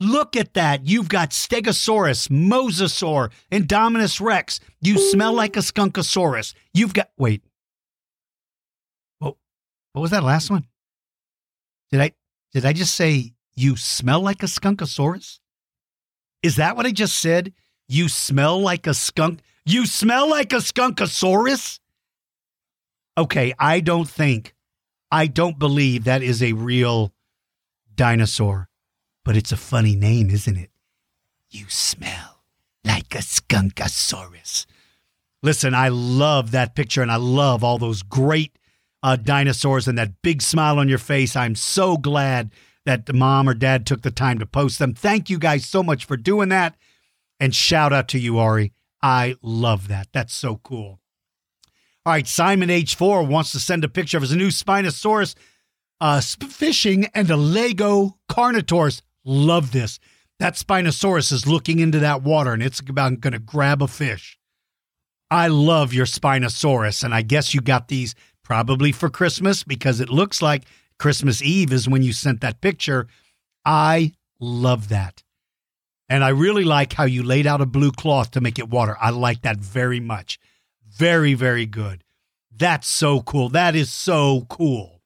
Look 0.00 0.34
at 0.34 0.54
that. 0.54 0.86
You've 0.86 1.10
got 1.10 1.32
Stegosaurus, 1.32 2.28
Mosasaur, 2.28 3.30
Indominus 3.52 4.18
Rex. 4.18 4.60
You 4.80 4.98
smell 4.98 5.34
like 5.34 5.58
a 5.58 5.60
Skunkosaurus. 5.60 6.54
You've 6.72 6.94
got, 6.94 7.10
wait. 7.18 7.42
What, 9.18 9.36
what 9.92 10.00
was 10.00 10.10
that 10.12 10.22
last 10.22 10.50
one? 10.50 10.68
Did 11.92 12.00
I, 12.00 12.12
did 12.54 12.64
I 12.64 12.72
just 12.72 12.94
say 12.94 13.34
you 13.54 13.76
smell 13.76 14.22
like 14.22 14.42
a 14.42 14.46
skunkosaurus? 14.46 15.40
Is 16.42 16.56
that 16.56 16.78
what 16.78 16.86
I 16.86 16.92
just 16.92 17.18
said? 17.18 17.52
You 17.88 18.08
smell 18.08 18.58
like 18.58 18.86
a 18.86 18.94
skunk? 18.94 19.40
You 19.66 19.84
smell 19.84 20.30
like 20.30 20.54
a 20.54 20.56
skunkosaurus? 20.56 21.78
Okay, 23.18 23.52
I 23.58 23.80
don't 23.80 24.08
think, 24.08 24.54
I 25.10 25.26
don't 25.26 25.58
believe 25.58 26.04
that 26.04 26.22
is 26.22 26.42
a 26.42 26.52
real 26.52 27.12
dinosaur, 27.94 28.68
but 29.24 29.36
it's 29.36 29.52
a 29.52 29.56
funny 29.56 29.96
name, 29.96 30.30
isn't 30.30 30.56
it? 30.56 30.70
You 31.50 31.66
smell 31.68 32.42
like 32.84 33.14
a 33.14 33.18
skunkosaurus. 33.18 34.66
Listen, 35.42 35.74
I 35.74 35.88
love 35.88 36.50
that 36.50 36.74
picture 36.74 37.02
and 37.02 37.12
I 37.12 37.16
love 37.16 37.62
all 37.62 37.78
those 37.78 38.02
great 38.02 38.58
uh, 39.02 39.16
dinosaurs 39.16 39.86
and 39.86 39.96
that 39.98 40.22
big 40.22 40.42
smile 40.42 40.78
on 40.78 40.88
your 40.88 40.98
face. 40.98 41.36
I'm 41.36 41.54
so 41.54 41.96
glad 41.96 42.50
that 42.84 43.12
mom 43.12 43.48
or 43.48 43.54
dad 43.54 43.86
took 43.86 44.02
the 44.02 44.10
time 44.10 44.38
to 44.38 44.46
post 44.46 44.78
them. 44.78 44.94
Thank 44.94 45.30
you 45.30 45.38
guys 45.38 45.66
so 45.66 45.82
much 45.82 46.04
for 46.04 46.16
doing 46.16 46.48
that. 46.48 46.76
And 47.38 47.54
shout 47.54 47.92
out 47.92 48.08
to 48.08 48.18
you, 48.18 48.38
Ari. 48.38 48.72
I 49.02 49.36
love 49.42 49.88
that. 49.88 50.08
That's 50.12 50.34
so 50.34 50.56
cool. 50.56 51.00
All 52.06 52.12
right, 52.12 52.28
Simon 52.28 52.68
H4 52.68 53.26
wants 53.26 53.50
to 53.50 53.58
send 53.58 53.82
a 53.82 53.88
picture 53.88 54.16
of 54.16 54.22
his 54.22 54.36
new 54.36 54.46
Spinosaurus 54.46 55.34
uh, 56.00 56.20
fishing 56.20 57.06
and 57.06 57.28
a 57.28 57.36
Lego 57.36 58.16
Carnotaurus. 58.30 59.02
Love 59.24 59.72
this. 59.72 59.98
That 60.38 60.54
Spinosaurus 60.54 61.32
is 61.32 61.48
looking 61.48 61.80
into 61.80 61.98
that 61.98 62.22
water 62.22 62.52
and 62.52 62.62
it's 62.62 62.78
about 62.78 63.18
going 63.18 63.32
to 63.32 63.40
grab 63.40 63.82
a 63.82 63.88
fish. 63.88 64.38
I 65.32 65.48
love 65.48 65.92
your 65.92 66.06
Spinosaurus, 66.06 67.02
and 67.02 67.12
I 67.12 67.22
guess 67.22 67.54
you 67.54 67.60
got 67.60 67.88
these 67.88 68.14
probably 68.44 68.92
for 68.92 69.10
Christmas 69.10 69.64
because 69.64 69.98
it 69.98 70.08
looks 70.08 70.40
like 70.40 70.62
Christmas 71.00 71.42
Eve 71.42 71.72
is 71.72 71.88
when 71.88 72.04
you 72.04 72.12
sent 72.12 72.40
that 72.42 72.60
picture. 72.60 73.08
I 73.64 74.12
love 74.38 74.90
that. 74.90 75.24
And 76.08 76.22
I 76.22 76.28
really 76.28 76.62
like 76.62 76.92
how 76.92 77.02
you 77.02 77.24
laid 77.24 77.48
out 77.48 77.60
a 77.60 77.66
blue 77.66 77.90
cloth 77.90 78.30
to 78.30 78.40
make 78.40 78.60
it 78.60 78.70
water. 78.70 78.96
I 79.00 79.10
like 79.10 79.42
that 79.42 79.56
very 79.56 79.98
much. 79.98 80.38
Very, 80.96 81.34
very 81.34 81.66
good. 81.66 82.04
That's 82.50 82.86
so 82.88 83.20
cool. 83.20 83.50
That 83.50 83.76
is 83.76 83.92
so 83.92 84.46
cool. 84.48 85.02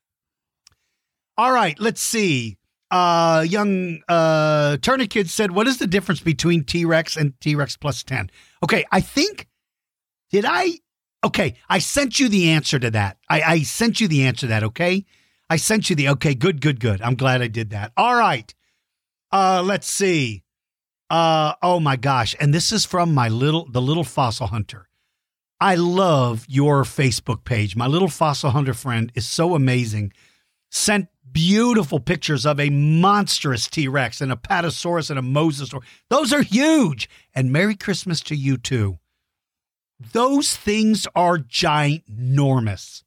All 1.36 1.52
right, 1.52 1.78
let's 1.80 2.00
see. 2.00 2.58
Uh 2.90 3.44
young 3.48 4.00
uh 4.08 4.76
Tourniquet 4.78 5.28
said, 5.28 5.52
What 5.52 5.66
is 5.66 5.78
the 5.78 5.86
difference 5.86 6.20
between 6.20 6.64
T-Rex 6.64 7.16
and 7.16 7.38
T-Rex 7.40 7.76
plus 7.76 8.02
10? 8.02 8.30
Okay, 8.62 8.84
I 8.92 9.00
think 9.00 9.48
did 10.30 10.44
I 10.46 10.78
okay, 11.24 11.54
I 11.68 11.78
sent 11.80 12.20
you 12.20 12.28
the 12.28 12.50
answer 12.50 12.78
to 12.78 12.90
that. 12.92 13.18
I, 13.28 13.42
I 13.42 13.62
sent 13.62 14.00
you 14.00 14.06
the 14.08 14.26
answer 14.26 14.42
to 14.42 14.46
that, 14.48 14.64
okay? 14.64 15.04
I 15.48 15.56
sent 15.56 15.90
you 15.90 15.96
the 15.96 16.08
okay, 16.10 16.34
good, 16.34 16.60
good, 16.60 16.78
good. 16.78 17.02
I'm 17.02 17.16
glad 17.16 17.42
I 17.42 17.48
did 17.48 17.70
that. 17.70 17.92
All 17.96 18.14
right. 18.14 18.52
Uh 19.32 19.62
let's 19.64 19.88
see. 19.88 20.44
Uh, 21.10 21.54
oh 21.60 21.80
my 21.80 21.96
gosh. 21.96 22.36
And 22.38 22.54
this 22.54 22.70
is 22.70 22.86
from 22.86 23.12
my 23.12 23.28
little, 23.28 23.66
the 23.68 23.82
little 23.82 24.04
fossil 24.04 24.46
hunter. 24.46 24.89
I 25.60 25.74
love 25.74 26.46
your 26.48 26.84
Facebook 26.84 27.44
page. 27.44 27.76
My 27.76 27.86
little 27.86 28.08
fossil 28.08 28.50
hunter 28.50 28.74
friend 28.74 29.12
is 29.14 29.26
so 29.26 29.54
amazing. 29.54 30.12
Sent 30.70 31.08
beautiful 31.30 32.00
pictures 32.00 32.46
of 32.46 32.58
a 32.58 32.70
monstrous 32.70 33.68
T 33.68 33.86
Rex 33.86 34.20
and 34.20 34.32
a 34.32 34.36
Patasaurus 34.36 35.10
and 35.10 35.18
a 35.18 35.22
Mosasaur. 35.22 35.82
Those 36.08 36.32
are 36.32 36.42
huge. 36.42 37.10
And 37.34 37.52
Merry 37.52 37.76
Christmas 37.76 38.20
to 38.22 38.34
you 38.34 38.56
too. 38.56 38.98
Those 40.12 40.56
things 40.56 41.06
are 41.14 41.36
ginormous. 41.36 43.02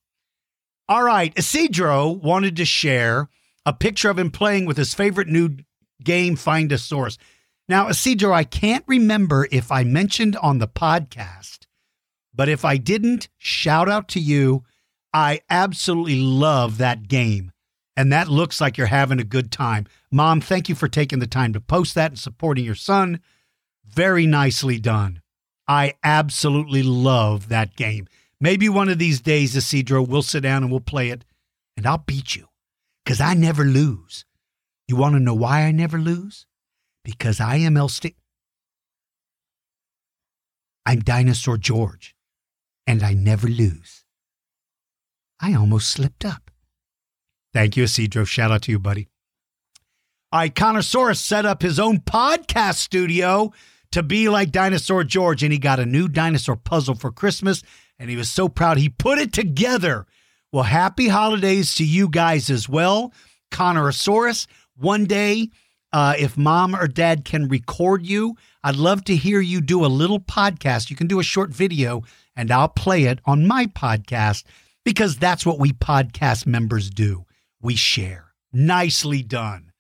All 0.88 1.04
right, 1.04 1.34
Isidro 1.36 2.10
wanted 2.10 2.56
to 2.58 2.66
share 2.66 3.30
a 3.66 3.74
picture 3.74 4.10
of 4.10 4.20
him 4.20 4.30
playing 4.30 4.66
with 4.66 4.78
his 4.78 4.94
favorite 4.94 5.28
new 5.28 5.58
game, 6.04 6.36
Find 6.36 6.72
a 6.72 6.78
Source. 6.78 7.18
Now, 7.68 7.88
Isidro, 7.88 8.34
I 8.34 8.44
can't 8.44 8.84
remember 8.88 9.48
if 9.50 9.72
I 9.72 9.84
mentioned 9.86 10.36
on 10.36 10.60
the 10.60 10.68
podcast, 10.68 11.63
but 12.34 12.50
if 12.50 12.66
I 12.66 12.78
didn't, 12.78 13.30
shout 13.38 13.90
out 13.90 14.08
to 14.10 14.20
you. 14.20 14.64
I 15.14 15.42
absolutely 15.50 16.20
love 16.20 16.78
that 16.80 17.08
game. 17.08 17.52
And 17.96 18.12
that 18.12 18.28
looks 18.28 18.60
like 18.60 18.78
you're 18.78 18.88
having 18.88 19.20
a 19.20 19.24
good 19.24 19.52
time. 19.52 19.86
Mom, 20.12 20.42
thank 20.42 20.68
you 20.68 20.76
for 20.76 20.88
taking 20.88 21.20
the 21.20 21.28
time 21.28 21.54
to 21.54 21.62
post 21.62 21.94
that 21.96 22.12
and 22.12 22.20
supporting 22.20 22.66
your 22.66 22.76
son. 22.76 23.20
Very 23.86 24.26
nicely 24.26 24.80
done. 24.80 25.22
I 25.68 25.94
absolutely 26.04 26.82
love 26.82 27.50
that 27.50 27.76
game. 27.76 28.08
Maybe 28.40 28.68
one 28.68 28.90
of 28.90 28.98
these 28.98 29.22
days, 29.22 29.56
Isidro, 29.56 30.02
we'll 30.02 30.24
sit 30.24 30.42
down 30.42 30.64
and 30.64 30.72
we'll 30.72 30.82
play 30.82 31.10
it, 31.10 31.24
and 31.78 31.86
I'll 31.86 32.00
beat 32.00 32.36
you 32.36 32.48
because 33.06 33.22
I 33.22 33.36
never 33.36 33.64
lose. 33.64 34.26
You 34.88 34.96
want 34.96 35.16
to 35.16 35.20
know 35.20 35.34
why 35.34 35.62
I 35.62 35.72
never 35.72 35.98
lose? 35.98 36.46
Because 37.06 37.40
I 37.40 37.58
am 37.58 37.78
El 37.78 37.88
St- 37.90 38.16
I'm 40.86 41.00
Dinosaur 41.00 41.58
George, 41.58 42.13
and 42.88 43.04
I 43.04 43.14
never 43.14 43.48
lose. 43.48 44.04
I 45.40 45.54
almost 45.54 45.90
slipped 45.90 46.26
up. 46.26 46.52
Thank 47.54 47.78
you, 47.78 47.84
Isidro. 47.84 48.24
Shout 48.24 48.52
out 48.52 48.64
to 48.64 48.72
you, 48.72 48.80
buddy. 48.80 49.10
Iconosaurus 50.34 51.18
set 51.18 51.46
up 51.46 51.62
his 51.62 51.80
own 51.80 52.00
podcast 52.00 52.76
studio 52.76 53.52
to 53.92 54.02
be 54.02 54.28
like 54.28 54.52
Dinosaur 54.52 55.04
George, 55.04 55.44
and 55.44 55.54
he 55.54 55.60
got 55.60 55.80
a 55.80 55.86
new 55.86 56.08
dinosaur 56.08 56.56
puzzle 56.56 56.96
for 56.96 57.12
Christmas, 57.12 57.62
and 58.00 58.10
he 58.10 58.16
was 58.16 58.32
so 58.32 58.50
proud 58.50 58.78
he 58.78 58.90
put 58.90 59.20
it 59.20 59.32
together. 59.32 60.08
Well, 60.52 60.64
happy 60.64 61.08
holidays 61.08 61.76
to 61.76 61.86
you 61.86 62.10
guys 62.10 62.50
as 62.50 62.68
well. 62.68 63.14
Conosaurus, 63.52 64.48
one 64.76 65.06
day, 65.06 65.50
uh, 65.92 66.16
if 66.18 66.36
mom 66.36 66.76
or 66.76 66.88
dad 66.88 67.24
can 67.24 67.48
record 67.48 68.06
you, 68.06 68.36
I'd 68.64 68.76
love 68.76 69.04
to 69.06 69.16
hear 69.16 69.40
you 69.40 69.62
do 69.62 69.86
a 69.86 69.88
little 69.88 70.20
podcast. 70.20 70.90
You 70.90 70.96
can 70.96 71.06
do 71.06 71.20
a 71.20 71.24
short 71.24 71.52
video, 71.52 72.02
and 72.36 72.52
I'll 72.52 72.70
play 72.70 73.04
it 73.04 73.20
on 73.26 73.48
my 73.48 73.66
podcast 73.68 74.44
because 74.84 75.18
that's 75.18 75.46
what 75.46 75.60
we 75.60 75.72
podcast 75.72 76.46
members 76.46 76.90
do. 76.90 77.26
We 77.62 77.76
share. 77.76 78.34
Nicely 78.52 79.24
done. 79.24 79.72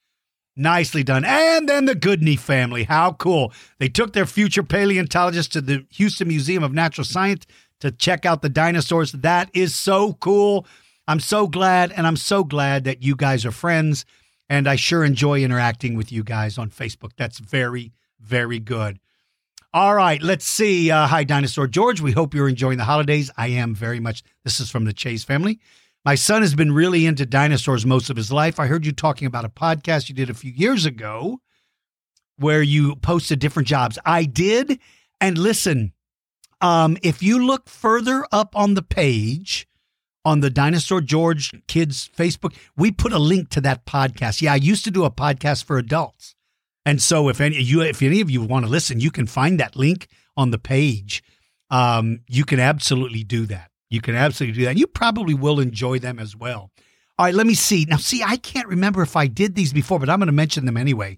Nicely 0.56 1.04
done. 1.04 1.26
And 1.26 1.68
then 1.68 1.86
the 1.86 1.95
Goodney 1.95 2.36
family. 2.36 2.84
How 2.84 3.14
cool. 3.14 3.51
They 3.80 3.89
took 3.89 4.14
their 4.14 4.26
future 4.26 4.64
paleontologist 4.64 5.51
to 5.54 5.62
the 5.62 5.86
Houston 5.91 6.28
Museum 6.28 6.64
of 6.64 6.74
Natural 6.74 7.06
Science 7.06 7.45
to 7.80 7.91
check 7.91 8.26
out 8.26 8.41
the 8.41 8.49
dinosaurs. 8.49 9.12
That 9.12 9.49
is 9.54 9.76
so 9.76 10.14
cool. 10.14 10.66
I'm 11.08 11.20
so 11.20 11.47
glad, 11.47 11.91
and 11.91 12.08
I'm 12.08 12.16
so 12.16 12.43
glad 12.43 12.86
that 12.86 13.04
you 13.04 13.16
guys 13.16 13.45
are 13.45 13.51
friends. 13.51 14.06
And 14.47 14.68
I 14.68 14.76
sure 14.76 15.04
enjoy 15.04 15.41
interacting 15.43 15.95
with 15.95 16.12
you 16.12 16.24
guys 16.24 16.58
on 16.58 16.70
Facebook. 16.70 17.12
That's 17.18 17.39
very, 17.39 17.91
very 18.20 18.60
good. 18.60 18.99
All 19.76 19.95
right, 19.95 20.21
let's 20.21 20.45
see. 20.45 20.91
Uh, 20.91 21.07
hi, 21.07 21.24
Dinosaur 21.24 21.65
George. 21.65 21.99
We 21.99 22.11
hope 22.11 22.36
you're 22.36 22.47
enjoying 22.47 22.78
the 22.78 22.84
holidays. 22.84 23.32
I 23.38 23.47
am 23.47 23.74
very 23.74 23.99
much. 23.99 24.21
This 24.43 24.59
is 24.59 24.69
from 24.69 24.86
the 24.86 24.93
Chase 24.93 25.24
family. 25.24 25.59
My 26.05 26.13
son 26.13 26.43
has 26.43 26.53
been 26.53 26.71
really 26.71 27.07
into 27.07 27.26
dinosaurs 27.26 27.84
most 27.84 28.11
of 28.11 28.15
his 28.15 28.32
life. 28.32 28.59
I 28.59 28.67
heard 28.67 28.86
you 28.86 28.91
talking 28.91 29.26
about 29.26 29.45
a 29.45 29.49
podcast 29.49 30.09
you 30.09 30.15
did 30.15 30.30
a 30.30 30.36
few 30.36 30.51
years 30.51 30.86
ago 30.86 31.39
where 32.38 32.61
you 32.61 32.97
posted 32.97 33.39
different 33.39 33.67
jobs. 33.67 33.97
I 34.05 34.26
did. 34.26 34.80
And 35.19 35.39
listen, 35.39 35.93
um, 36.61 36.95
if 37.01 37.24
you 37.24 37.43
look 37.43 37.67
further 37.67 38.28
up 38.32 38.55
on 38.55 38.76
the 38.76 38.84
page 38.84 39.67
on 40.24 40.41
the 40.41 40.51
Dinosaur 40.51 41.01
George 41.01 41.51
Kids 41.65 42.11
Facebook, 42.15 42.55
we 42.78 42.91
put 42.91 43.11
a 43.11 43.17
link 43.17 43.49
to 43.49 43.61
that 43.61 43.88
podcast. 43.88 44.39
Yeah, 44.39 44.53
I 44.53 44.57
used 44.57 44.84
to 44.86 44.91
do 44.91 45.03
a 45.03 45.09
podcast 45.09 45.63
for 45.63 45.80
adults. 45.80 46.36
And 46.86 47.01
so 47.01 47.29
if 47.29 47.39
any 47.39 47.61
you 47.61 47.81
if 47.81 48.01
any 48.01 48.21
of 48.21 48.29
you 48.29 48.41
want 48.41 48.65
to 48.65 48.71
listen, 48.71 48.99
you 48.99 49.11
can 49.11 49.27
find 49.27 49.59
that 49.59 49.75
link 49.75 50.07
on 50.36 50.51
the 50.51 50.59
page. 50.59 51.23
Um, 51.69 52.19
you 52.27 52.45
can 52.45 52.59
absolutely 52.59 53.23
do 53.23 53.45
that. 53.47 53.71
You 53.89 54.01
can 54.01 54.15
absolutely 54.15 54.59
do 54.59 54.65
that. 54.65 54.77
You 54.77 54.88
probably 54.88 55.34
will 55.34 55.59
enjoy 55.59 55.99
them 55.99 56.19
as 56.19 56.36
well. 56.36 56.71
All 57.17 57.25
right, 57.25 57.34
let 57.34 57.45
me 57.45 57.53
see. 57.53 57.86
Now, 57.88 57.97
see, 57.97 58.23
I 58.23 58.38
can't 58.38 58.67
remember 58.67 59.01
if 59.01 59.15
I 59.15 59.27
did 59.27 59.55
these 59.55 59.71
before, 59.71 59.99
but 59.99 60.09
I'm 60.09 60.19
going 60.19 60.27
to 60.27 60.34
mention 60.34 60.65
them 60.65 60.77
anyway. 60.77 61.17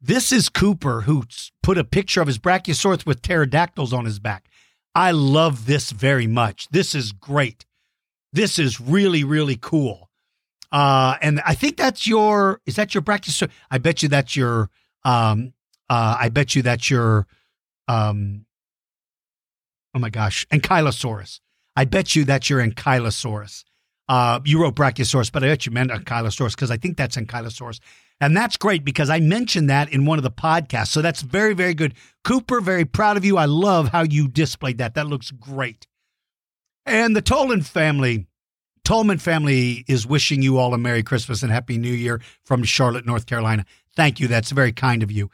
This 0.00 0.32
is 0.32 0.48
Cooper, 0.48 1.02
who 1.02 1.24
put 1.62 1.76
a 1.76 1.84
picture 1.84 2.20
of 2.20 2.28
his 2.28 2.38
Brachiosaurus 2.38 3.04
with 3.04 3.22
pterodactyls 3.22 3.92
on 3.92 4.04
his 4.04 4.18
back. 4.18 4.48
I 4.94 5.10
love 5.10 5.66
this 5.66 5.90
very 5.90 6.26
much. 6.26 6.68
This 6.68 6.94
is 6.94 7.10
great. 7.10 7.66
This 8.32 8.58
is 8.58 8.80
really, 8.80 9.24
really 9.24 9.58
cool. 9.60 10.10
Uh, 10.70 11.16
and 11.20 11.40
I 11.44 11.54
think 11.54 11.76
that's 11.76 12.06
your, 12.06 12.60
is 12.66 12.76
that 12.76 12.94
your 12.94 13.02
Brachiosaurus? 13.02 13.50
I 13.70 13.78
bet 13.78 14.02
you 14.02 14.08
that's 14.08 14.36
your, 14.36 14.70
um, 15.04 15.52
uh, 15.88 16.16
I 16.18 16.28
bet 16.28 16.54
you 16.54 16.62
that's 16.62 16.90
your, 16.90 17.26
um, 17.88 18.46
oh 19.94 19.98
my 19.98 20.10
gosh, 20.10 20.46
Ankylosaurus. 20.48 21.40
I 21.76 21.84
bet 21.84 22.14
you 22.14 22.24
that's 22.24 22.48
your 22.48 22.66
Ankylosaurus. 22.66 23.64
Uh, 24.08 24.40
you 24.44 24.60
wrote 24.60 24.74
Brachiosaurus, 24.74 25.32
but 25.32 25.42
I 25.42 25.48
bet 25.48 25.66
you 25.66 25.72
meant 25.72 25.90
Ankylosaurus 25.90 26.54
because 26.54 26.70
I 26.70 26.76
think 26.76 26.96
that's 26.96 27.16
Ankylosaurus. 27.16 27.80
And 28.20 28.36
that's 28.36 28.56
great 28.56 28.84
because 28.84 29.10
I 29.10 29.20
mentioned 29.20 29.68
that 29.70 29.92
in 29.92 30.04
one 30.04 30.18
of 30.18 30.22
the 30.22 30.30
podcasts. 30.30 30.88
So 30.88 31.02
that's 31.02 31.22
very, 31.22 31.54
very 31.54 31.74
good. 31.74 31.94
Cooper, 32.22 32.60
very 32.60 32.84
proud 32.84 33.16
of 33.16 33.24
you. 33.24 33.36
I 33.36 33.46
love 33.46 33.88
how 33.88 34.02
you 34.02 34.28
displayed 34.28 34.78
that. 34.78 34.94
That 34.94 35.08
looks 35.08 35.30
great. 35.30 35.86
And 36.86 37.16
the 37.16 37.22
Tolan 37.22 37.64
family, 37.64 38.26
Tolman 38.84 39.18
family 39.18 39.84
is 39.88 40.06
wishing 40.06 40.42
you 40.42 40.58
all 40.58 40.74
a 40.74 40.78
Merry 40.78 41.02
Christmas 41.02 41.42
and 41.42 41.50
Happy 41.50 41.78
New 41.78 41.92
Year 41.92 42.20
from 42.44 42.62
Charlotte, 42.62 43.06
North 43.06 43.26
Carolina. 43.26 43.64
Thank 43.96 44.20
you. 44.20 44.28
That's 44.28 44.50
very 44.50 44.72
kind 44.72 45.02
of 45.02 45.10
you. 45.10 45.30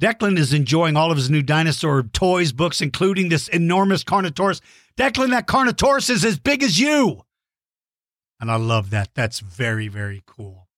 Declan 0.00 0.38
is 0.38 0.54
enjoying 0.54 0.96
all 0.96 1.10
of 1.10 1.18
his 1.18 1.28
new 1.28 1.42
dinosaur 1.42 2.02
toys, 2.02 2.52
books, 2.52 2.80
including 2.80 3.28
this 3.28 3.48
enormous 3.48 4.02
Carnotaurus. 4.02 4.60
Declan, 4.96 5.30
that 5.30 5.46
Carnotaurus 5.46 6.08
is 6.08 6.24
as 6.24 6.38
big 6.38 6.62
as 6.62 6.78
you. 6.78 7.22
And 8.40 8.50
I 8.50 8.56
love 8.56 8.90
that. 8.90 9.10
That's 9.14 9.40
very, 9.40 9.88
very 9.88 10.22
cool. 10.26 10.68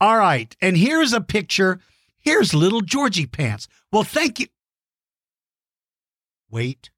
All 0.00 0.16
right. 0.16 0.56
And 0.62 0.76
here's 0.76 1.12
a 1.12 1.20
picture. 1.20 1.80
Here's 2.18 2.54
little 2.54 2.80
Georgie 2.80 3.26
Pants. 3.26 3.68
Well, 3.92 4.04
thank 4.04 4.40
you. 4.40 4.46
Wait 6.50 6.90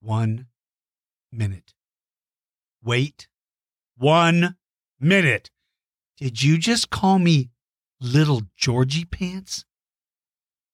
one 0.00 0.46
minute. 1.30 1.74
Wait 2.82 3.28
one 3.98 4.56
minute. 4.98 5.50
Did 6.16 6.42
you 6.42 6.56
just 6.56 6.88
call 6.88 7.18
me 7.18 7.50
little 8.00 8.42
Georgie 8.56 9.04
Pants? 9.04 9.64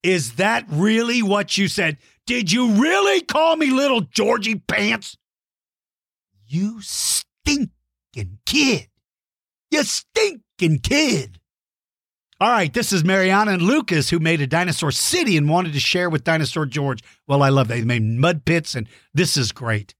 Is 0.02 0.34
that 0.34 0.64
really 0.68 1.22
what 1.22 1.58
you 1.58 1.68
said? 1.68 1.98
Did 2.26 2.52
you 2.52 2.72
really 2.72 3.22
call 3.22 3.56
me 3.56 3.70
little 3.70 4.00
Georgie 4.00 4.56
Pants? 4.56 5.16
You 6.46 6.80
stinking 6.80 8.38
kid. 8.46 8.88
You 9.70 9.82
stinking 9.82 10.80
kid. 10.80 11.40
All 12.38 12.50
right, 12.50 12.72
this 12.72 12.92
is 12.92 13.02
Mariana 13.02 13.52
and 13.52 13.62
Lucas 13.62 14.10
who 14.10 14.18
made 14.18 14.42
a 14.42 14.46
dinosaur 14.46 14.92
city 14.92 15.38
and 15.38 15.48
wanted 15.48 15.72
to 15.72 15.80
share 15.80 16.10
with 16.10 16.22
Dinosaur 16.22 16.66
George. 16.66 17.02
Well, 17.26 17.42
I 17.42 17.48
love 17.48 17.68
that. 17.68 17.76
They 17.76 17.84
made 17.84 18.02
mud 18.02 18.44
pits 18.44 18.74
and 18.74 18.88
this 19.14 19.38
is 19.38 19.52
great. 19.52 19.94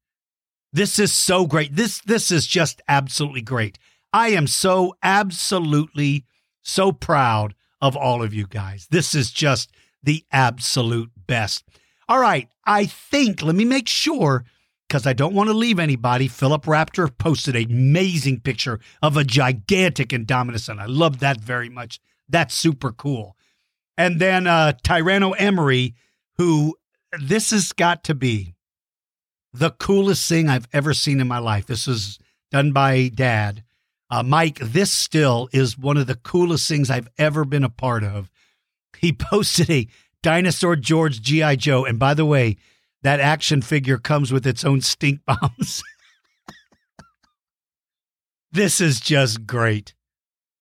This 0.73 0.99
is 0.99 1.13
so 1.13 1.47
great. 1.47 1.75
This 1.75 2.01
this 2.03 2.31
is 2.31 2.47
just 2.47 2.83
absolutely 2.87 3.41
great. 3.41 3.79
I 4.13 4.29
am 4.29 4.47
so 4.47 4.95
absolutely 5.03 6.27
so 6.67 6.93
proud 6.93 7.55
of 7.81 7.97
all 7.97 8.23
of 8.23 8.35
you 8.35 8.47
guys. 8.47 8.89
This 8.91 9.15
is 9.15 9.31
just 9.31 9.71
the 10.03 10.25
absolute 10.33 11.11
best. 11.27 11.65
All 12.09 12.19
right, 12.19 12.49
I 12.65 12.87
think 12.87 13.43
let 13.43 13.55
me 13.55 13.65
make 13.65 13.89
sure 13.89 14.45
because 14.87 15.07
I 15.07 15.13
don't 15.13 15.35
want 15.35 15.49
to 15.49 15.55
leave 15.55 15.79
anybody. 15.79 16.29
Philip 16.29 16.65
Raptor 16.65 17.11
posted 17.17 17.57
an 17.57 17.71
amazing 17.71 18.41
picture 18.41 18.79
of 19.03 19.17
a 19.17 19.25
gigantic 19.25 20.11
Indominus, 20.11 20.69
and 20.69 20.81
I 20.81 20.87
love 20.87 21.19
that 21.21 21.41
very 21.41 21.69
much. 21.69 22.01
That's 22.29 22.55
super 22.55 22.93
cool. 22.93 23.37
And 23.99 24.21
then 24.21 24.47
uh, 24.47 24.75
Tyranno 24.85 25.35
Emery, 25.39 25.95
who 26.37 26.77
this 27.19 27.51
has 27.51 27.73
got 27.73 28.05
to 28.05 28.15
be 28.15 28.55
the 29.53 29.71
coolest 29.71 30.29
thing 30.29 30.49
I've 30.49 30.69
ever 30.73 30.93
seen 30.93 31.21
in 31.21 31.27
my 31.27 31.39
life. 31.39 31.67
This 31.67 31.89
is 31.89 32.19
done 32.51 32.73
by 32.73 33.09
dad. 33.09 33.65
Uh, 34.11 34.23
Mike, 34.23 34.59
this 34.61 34.93
still 34.93 35.49
is 35.53 35.77
one 35.77 35.97
of 35.97 36.07
the 36.07 36.15
coolest 36.15 36.69
things 36.69 36.91
I've 36.91 37.09
ever 37.19 37.45
been 37.45 37.65
a 37.65 37.69
part 37.69 38.05
of. 38.05 38.31
He 38.99 39.13
posted 39.19 39.71
a 39.71 39.89
Dinosaur 40.23 40.77
George 40.77 41.21
G.I. 41.21 41.57
Joe. 41.57 41.85
And 41.85 41.99
by 41.99 42.15
the 42.15 42.25
way, 42.25 42.57
that 43.03 43.21
action 43.21 43.63
figure 43.63 43.99
comes 43.99 44.33
with 44.33 44.47
its 44.47 44.65
own 44.65 44.81
stink 44.81 45.21
bombs. 45.27 45.83
this 48.53 48.81
is 48.81 49.01
just 49.01 49.47
great. 49.47 49.95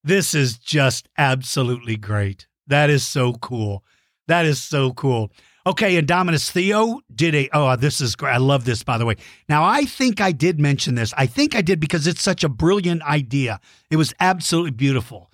This 0.03 0.35
is 0.35 0.57
just 0.57 1.09
absolutely 1.17 1.97
great. 1.97 2.47
That 2.67 2.89
is 2.89 3.05
so 3.05 3.33
cool. 3.33 3.83
That 4.27 4.45
is 4.45 4.61
so 4.61 4.93
cool. 4.93 5.31
Okay, 5.68 5.99
Indominus 5.99 6.51
Theo 6.51 7.01
did 7.13 7.34
a. 7.34 7.49
Oh, 7.51 7.76
this 7.76 7.99
is 7.99 8.16
great. 8.16 8.34
I 8.34 8.38
love 8.38 8.66
this, 8.66 8.84
by 8.84 8.99
the 8.99 9.05
way. 9.05 9.16
Now, 9.49 9.63
I 9.63 9.86
think 9.86 10.22
I 10.22 10.32
did 10.32 10.59
mention 10.59 10.93
this. 10.93 11.11
I 11.18 11.26
think 11.26 11.55
I 11.55 11.61
did 11.61 11.80
because 11.80 12.05
it's 12.05 12.22
such 12.22 12.43
a 12.43 12.49
brilliant 12.49 13.01
idea. 13.01 13.59
It 13.89 13.95
was 13.95 14.13
absolutely 14.20 14.72
beautiful. 14.72 15.32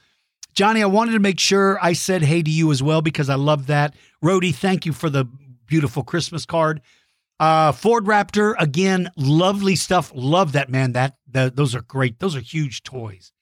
Johnny, 0.54 0.82
I 0.82 0.86
wanted 0.86 1.14
to 1.14 1.20
make 1.20 1.40
sure 1.40 1.78
I 1.82 1.94
said 1.94 2.22
hey 2.22 2.44
to 2.44 2.52
you 2.52 2.72
as 2.72 2.82
well 2.82 3.02
because 3.02 3.30
I 3.30 3.36
love 3.36 3.68
that. 3.68 3.96
Rody, 4.22 4.54
thank 4.54 4.86
you 4.86 4.94
for 4.94 5.10
the 5.10 5.26
beautiful 5.66 6.04
Christmas 6.04 6.46
card. 6.46 6.82
Uh, 7.40 7.72
Ford 7.72 8.06
Raptor, 8.06 8.54
again, 8.60 9.10
lovely 9.18 9.76
stuff. 9.76 10.12
Love 10.14 10.52
that, 10.54 10.70
man. 10.70 10.92
That, 10.94 11.18
that 11.32 11.56
Those 11.56 11.74
are 11.74 11.82
great. 11.82 12.20
Those 12.20 12.36
are 12.36 12.42
huge 12.42 12.84
toys. 12.84 13.34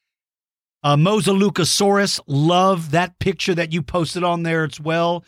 Uh, 0.82 0.96
Mosalucosaurus, 0.96 2.22
love 2.26 2.92
that 2.92 3.20
picture 3.20 3.54
that 3.54 3.74
you 3.74 3.82
posted 3.84 4.24
on 4.24 4.44
there 4.44 4.64
as 4.64 4.80
well. 4.80 5.26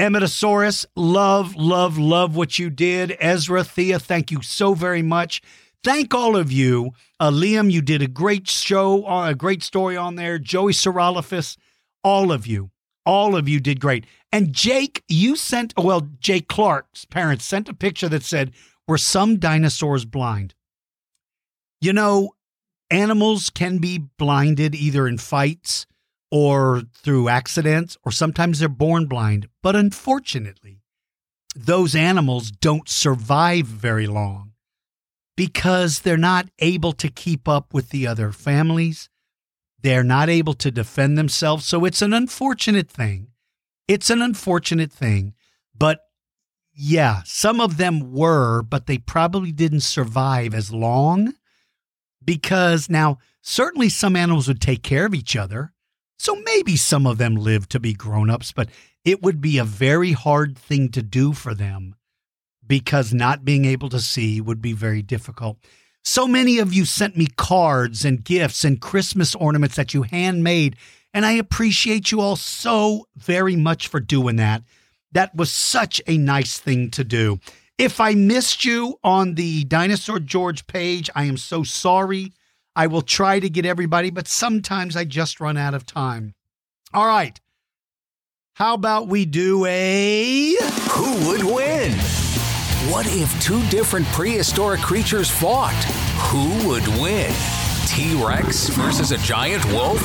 Emetosaurus, 0.00 0.86
love, 0.96 1.56
love, 1.56 1.98
love 1.98 2.34
what 2.34 2.58
you 2.58 2.70
did. 2.70 3.14
Ezra, 3.20 3.62
Thea, 3.62 3.98
thank 3.98 4.30
you 4.30 4.40
so 4.40 4.72
very 4.72 5.02
much. 5.02 5.42
Thank 5.84 6.14
all 6.14 6.38
of 6.38 6.50
you. 6.50 6.92
Uh, 7.20 7.30
Liam, 7.30 7.70
you 7.70 7.82
did 7.82 8.00
a 8.00 8.06
great 8.06 8.48
show, 8.48 9.06
uh, 9.06 9.28
a 9.28 9.34
great 9.34 9.62
story 9.62 9.98
on 9.98 10.14
there. 10.14 10.38
Joey 10.38 10.72
Saurolophus, 10.72 11.58
all 12.02 12.32
of 12.32 12.46
you, 12.46 12.70
all 13.04 13.36
of 13.36 13.46
you 13.46 13.60
did 13.60 13.78
great. 13.78 14.06
And 14.32 14.54
Jake, 14.54 15.04
you 15.06 15.36
sent, 15.36 15.74
well, 15.76 16.08
Jake 16.18 16.48
Clark's 16.48 17.04
parents 17.04 17.44
sent 17.44 17.68
a 17.68 17.74
picture 17.74 18.08
that 18.08 18.22
said, 18.22 18.52
Were 18.88 18.96
some 18.96 19.36
dinosaurs 19.36 20.06
blind? 20.06 20.54
You 21.82 21.92
know, 21.92 22.30
animals 22.90 23.50
can 23.50 23.76
be 23.76 23.98
blinded 23.98 24.74
either 24.74 25.06
in 25.06 25.18
fights 25.18 25.84
or 26.30 26.82
through 26.94 27.28
accidents, 27.28 27.96
or 28.04 28.12
sometimes 28.12 28.58
they're 28.60 28.68
born 28.68 29.06
blind. 29.06 29.48
But 29.62 29.76
unfortunately, 29.76 30.82
those 31.56 31.94
animals 31.94 32.50
don't 32.50 32.88
survive 32.88 33.66
very 33.66 34.06
long 34.06 34.52
because 35.36 36.00
they're 36.00 36.16
not 36.16 36.48
able 36.58 36.92
to 36.92 37.08
keep 37.08 37.48
up 37.48 37.74
with 37.74 37.90
the 37.90 38.06
other 38.06 38.30
families. 38.30 39.08
They're 39.82 40.04
not 40.04 40.28
able 40.28 40.54
to 40.54 40.70
defend 40.70 41.16
themselves. 41.16 41.64
So 41.64 41.84
it's 41.84 42.02
an 42.02 42.12
unfortunate 42.12 42.90
thing. 42.90 43.28
It's 43.88 44.10
an 44.10 44.22
unfortunate 44.22 44.92
thing. 44.92 45.34
But 45.76 46.00
yeah, 46.72 47.22
some 47.24 47.60
of 47.60 47.76
them 47.76 48.12
were, 48.12 48.62
but 48.62 48.86
they 48.86 48.98
probably 48.98 49.52
didn't 49.52 49.80
survive 49.80 50.54
as 50.54 50.72
long 50.72 51.34
because 52.24 52.88
now 52.88 53.18
certainly 53.42 53.88
some 53.88 54.14
animals 54.14 54.46
would 54.46 54.60
take 54.60 54.82
care 54.82 55.06
of 55.06 55.14
each 55.14 55.34
other. 55.34 55.72
So 56.20 56.34
maybe 56.34 56.76
some 56.76 57.06
of 57.06 57.16
them 57.16 57.34
live 57.34 57.66
to 57.70 57.80
be 57.80 57.94
grown-ups, 57.94 58.52
but 58.52 58.68
it 59.06 59.22
would 59.22 59.40
be 59.40 59.56
a 59.56 59.64
very 59.64 60.12
hard 60.12 60.58
thing 60.58 60.90
to 60.90 61.02
do 61.02 61.32
for 61.32 61.54
them 61.54 61.94
because 62.66 63.14
not 63.14 63.42
being 63.42 63.64
able 63.64 63.88
to 63.88 64.00
see 64.00 64.38
would 64.38 64.60
be 64.60 64.74
very 64.74 65.00
difficult. 65.00 65.56
So 66.04 66.28
many 66.28 66.58
of 66.58 66.74
you 66.74 66.84
sent 66.84 67.16
me 67.16 67.26
cards 67.38 68.04
and 68.04 68.22
gifts 68.22 68.64
and 68.64 68.82
Christmas 68.82 69.34
ornaments 69.34 69.76
that 69.76 69.94
you 69.94 70.02
handmade, 70.02 70.76
and 71.14 71.24
I 71.24 71.32
appreciate 71.32 72.12
you 72.12 72.20
all 72.20 72.36
so 72.36 73.06
very 73.16 73.56
much 73.56 73.88
for 73.88 73.98
doing 73.98 74.36
that. 74.36 74.62
That 75.12 75.34
was 75.34 75.50
such 75.50 76.02
a 76.06 76.18
nice 76.18 76.58
thing 76.58 76.90
to 76.90 77.02
do. 77.02 77.40
If 77.78 77.98
I 77.98 78.12
missed 78.12 78.66
you 78.66 78.98
on 79.02 79.36
the 79.36 79.64
Dinosaur 79.64 80.20
George 80.20 80.66
page, 80.66 81.08
I 81.14 81.24
am 81.24 81.38
so 81.38 81.62
sorry. 81.62 82.34
I 82.80 82.86
will 82.86 83.02
try 83.02 83.38
to 83.38 83.50
get 83.50 83.66
everybody, 83.66 84.08
but 84.08 84.26
sometimes 84.26 84.96
I 84.96 85.04
just 85.04 85.38
run 85.38 85.58
out 85.58 85.74
of 85.74 85.84
time. 85.84 86.32
All 86.94 87.06
right. 87.06 87.38
How 88.54 88.72
about 88.72 89.06
we 89.06 89.26
do 89.26 89.66
a. 89.66 90.56
Who 90.92 91.28
would 91.28 91.44
win? 91.44 91.92
What 92.90 93.04
if 93.06 93.38
two 93.42 93.62
different 93.68 94.06
prehistoric 94.06 94.80
creatures 94.80 95.30
fought? 95.30 95.74
Who 96.30 96.68
would 96.68 96.88
win? 97.02 97.30
T 97.86 98.14
Rex 98.14 98.70
versus 98.70 99.12
a 99.12 99.18
giant 99.18 99.62
wolf? 99.66 100.00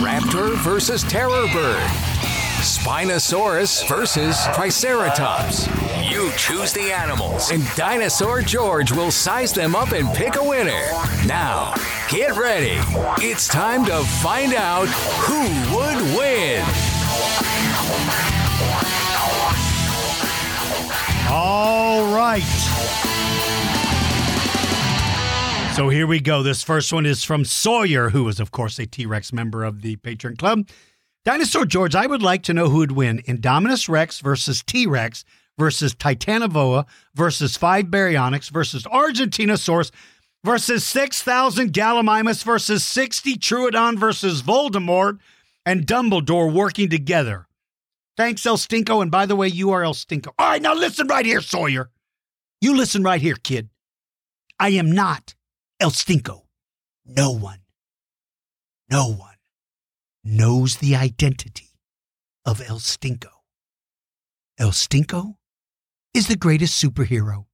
Raptor 0.00 0.56
versus 0.62 1.02
terror 1.02 1.46
bird? 1.52 2.37
Spinosaurus 2.58 3.88
versus 3.88 4.36
Triceratops. 4.52 5.68
You 6.10 6.32
choose 6.36 6.72
the 6.72 6.92
animals, 6.92 7.52
and 7.52 7.62
Dinosaur 7.76 8.42
George 8.42 8.90
will 8.90 9.12
size 9.12 9.52
them 9.52 9.76
up 9.76 9.92
and 9.92 10.08
pick 10.16 10.34
a 10.34 10.42
winner. 10.42 10.82
Now, 11.24 11.74
get 12.10 12.36
ready. 12.36 12.80
It's 13.24 13.46
time 13.46 13.84
to 13.84 14.02
find 14.02 14.54
out 14.54 14.88
who 14.88 15.40
would 15.76 16.18
win. 16.18 16.64
All 21.30 22.12
right. 22.12 22.42
So 25.76 25.90
here 25.90 26.08
we 26.08 26.18
go. 26.18 26.42
This 26.42 26.64
first 26.64 26.92
one 26.92 27.06
is 27.06 27.22
from 27.22 27.44
Sawyer, 27.44 28.10
who 28.10 28.26
is, 28.26 28.40
of 28.40 28.50
course, 28.50 28.80
a 28.80 28.86
T 28.86 29.06
Rex 29.06 29.32
member 29.32 29.62
of 29.62 29.82
the 29.82 29.94
Patreon 29.94 30.36
Club. 30.36 30.68
Dinosaur 31.28 31.66
George, 31.66 31.94
I 31.94 32.06
would 32.06 32.22
like 32.22 32.42
to 32.44 32.54
know 32.54 32.70
who 32.70 32.78
would 32.78 32.92
win 32.92 33.18
Indominus 33.28 33.86
Rex 33.86 34.20
versus 34.20 34.62
T 34.62 34.86
Rex 34.86 35.26
versus 35.58 35.94
Titanoboa 35.94 36.86
versus 37.14 37.54
five 37.54 37.88
Baryonyx 37.88 38.48
versus 38.48 38.84
Argentinosaurus 38.84 39.90
versus 40.42 40.86
6,000 40.86 41.74
Gallimimus 41.74 42.42
versus 42.42 42.82
60 42.82 43.36
Troodon 43.36 43.98
versus 43.98 44.40
Voldemort 44.40 45.18
and 45.66 45.86
Dumbledore 45.86 46.50
working 46.50 46.88
together. 46.88 47.46
Thanks, 48.16 48.46
El 48.46 48.56
Stinko. 48.56 49.02
And 49.02 49.10
by 49.10 49.26
the 49.26 49.36
way, 49.36 49.48
you 49.48 49.72
are 49.72 49.84
El 49.84 49.92
Stinko. 49.92 50.28
All 50.38 50.48
right, 50.48 50.62
now 50.62 50.72
listen 50.72 51.08
right 51.08 51.26
here, 51.26 51.42
Sawyer. 51.42 51.90
You 52.62 52.74
listen 52.74 53.02
right 53.02 53.20
here, 53.20 53.36
kid. 53.36 53.68
I 54.58 54.70
am 54.70 54.92
not 54.92 55.34
El 55.78 55.90
Stinko. 55.90 56.44
No 57.04 57.32
one, 57.32 57.58
no 58.88 59.12
one 59.12 59.27
knows 60.28 60.76
the 60.76 60.94
identity 60.94 61.70
of 62.44 62.60
El 62.68 62.78
Stinko. 62.78 63.30
El 64.58 64.70
Stinko 64.70 65.36
is 66.12 66.28
the 66.28 66.36
greatest 66.36 66.82
superhero 66.82 67.46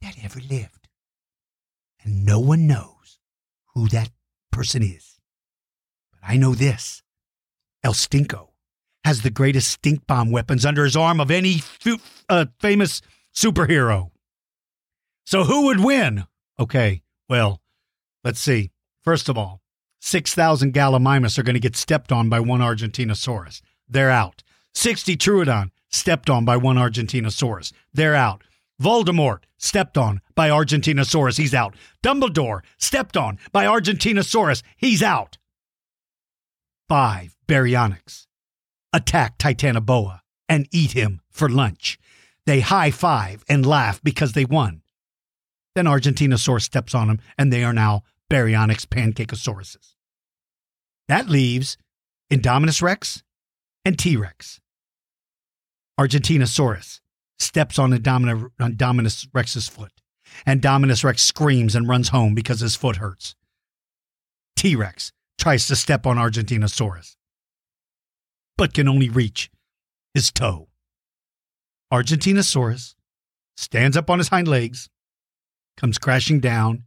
that 0.00 0.16
ever 0.22 0.40
lived. 0.40 0.88
And 2.02 2.24
no 2.24 2.40
one 2.40 2.66
knows 2.66 3.18
who 3.74 3.88
that 3.88 4.10
person 4.50 4.82
is. 4.82 5.18
But 6.12 6.20
I 6.22 6.36
know 6.36 6.54
this 6.54 7.02
El 7.84 7.92
Stinko 7.92 8.48
has 9.04 9.22
the 9.22 9.30
greatest 9.30 9.68
stink 9.68 10.06
bomb 10.06 10.30
weapons 10.30 10.64
under 10.64 10.84
his 10.84 10.96
arm 10.96 11.20
of 11.20 11.30
any 11.30 11.62
uh, 12.28 12.46
famous 12.58 13.02
superhero. 13.34 14.10
So 15.24 15.44
who 15.44 15.66
would 15.66 15.80
win? 15.80 16.24
Okay, 16.58 17.02
well, 17.28 17.60
let's 18.24 18.40
see. 18.40 18.70
First 19.02 19.28
of 19.28 19.36
all, 19.36 19.60
6,000 20.06 20.72
Gallimimus 20.72 21.36
are 21.36 21.42
going 21.42 21.54
to 21.54 21.60
get 21.60 21.74
stepped 21.74 22.12
on 22.12 22.28
by 22.28 22.38
one 22.38 22.60
Argentinosaurus. 22.60 23.60
They're 23.88 24.08
out. 24.08 24.44
60 24.72 25.16
Troodon 25.16 25.72
stepped 25.88 26.30
on 26.30 26.44
by 26.44 26.56
one 26.56 26.76
Argentinosaurus. 26.76 27.72
They're 27.92 28.14
out. 28.14 28.44
Voldemort 28.80 29.40
stepped 29.58 29.98
on 29.98 30.20
by 30.36 30.48
Argentinosaurus. 30.48 31.38
He's 31.38 31.54
out. 31.54 31.74
Dumbledore 32.04 32.60
stepped 32.78 33.16
on 33.16 33.40
by 33.50 33.64
Argentinosaurus. 33.64 34.62
He's 34.76 35.02
out. 35.02 35.38
Five 36.88 37.34
Baryonyx 37.48 38.28
attack 38.92 39.38
Titanoboa 39.38 40.20
and 40.48 40.68
eat 40.70 40.92
him 40.92 41.20
for 41.30 41.48
lunch. 41.48 41.98
They 42.44 42.60
high 42.60 42.92
five 42.92 43.44
and 43.48 43.66
laugh 43.66 44.00
because 44.04 44.34
they 44.34 44.44
won. 44.44 44.82
Then 45.74 45.86
Argentinosaurus 45.86 46.62
steps 46.62 46.94
on 46.94 47.08
them, 47.08 47.18
and 47.36 47.52
they 47.52 47.64
are 47.64 47.72
now 47.72 48.04
Baryonyx 48.30 48.86
Pancakeosauruses. 48.86 49.95
That 51.08 51.28
leaves 51.28 51.76
Indominus 52.30 52.82
Rex 52.82 53.22
and 53.84 53.98
T 53.98 54.16
Rex. 54.16 54.60
Argentinosaurus 55.98 57.00
steps 57.38 57.78
on 57.78 57.90
Indominus 57.90 59.28
Rex's 59.32 59.68
foot, 59.68 59.92
and 60.44 60.60
Dominus 60.60 61.04
Rex 61.04 61.22
screams 61.22 61.74
and 61.74 61.88
runs 61.88 62.08
home 62.08 62.34
because 62.34 62.60
his 62.60 62.76
foot 62.76 62.96
hurts. 62.96 63.34
T 64.56 64.74
Rex 64.74 65.12
tries 65.38 65.66
to 65.68 65.76
step 65.76 66.06
on 66.06 66.16
Argentinosaurus 66.16 67.16
but 68.56 68.74
can 68.74 68.88
only 68.88 69.08
reach 69.08 69.50
his 70.14 70.30
toe. 70.32 70.68
Argentinosaurus 71.92 72.94
stands 73.56 73.96
up 73.96 74.10
on 74.10 74.18
his 74.18 74.28
hind 74.28 74.48
legs, 74.48 74.88
comes 75.76 75.98
crashing 75.98 76.40
down, 76.40 76.84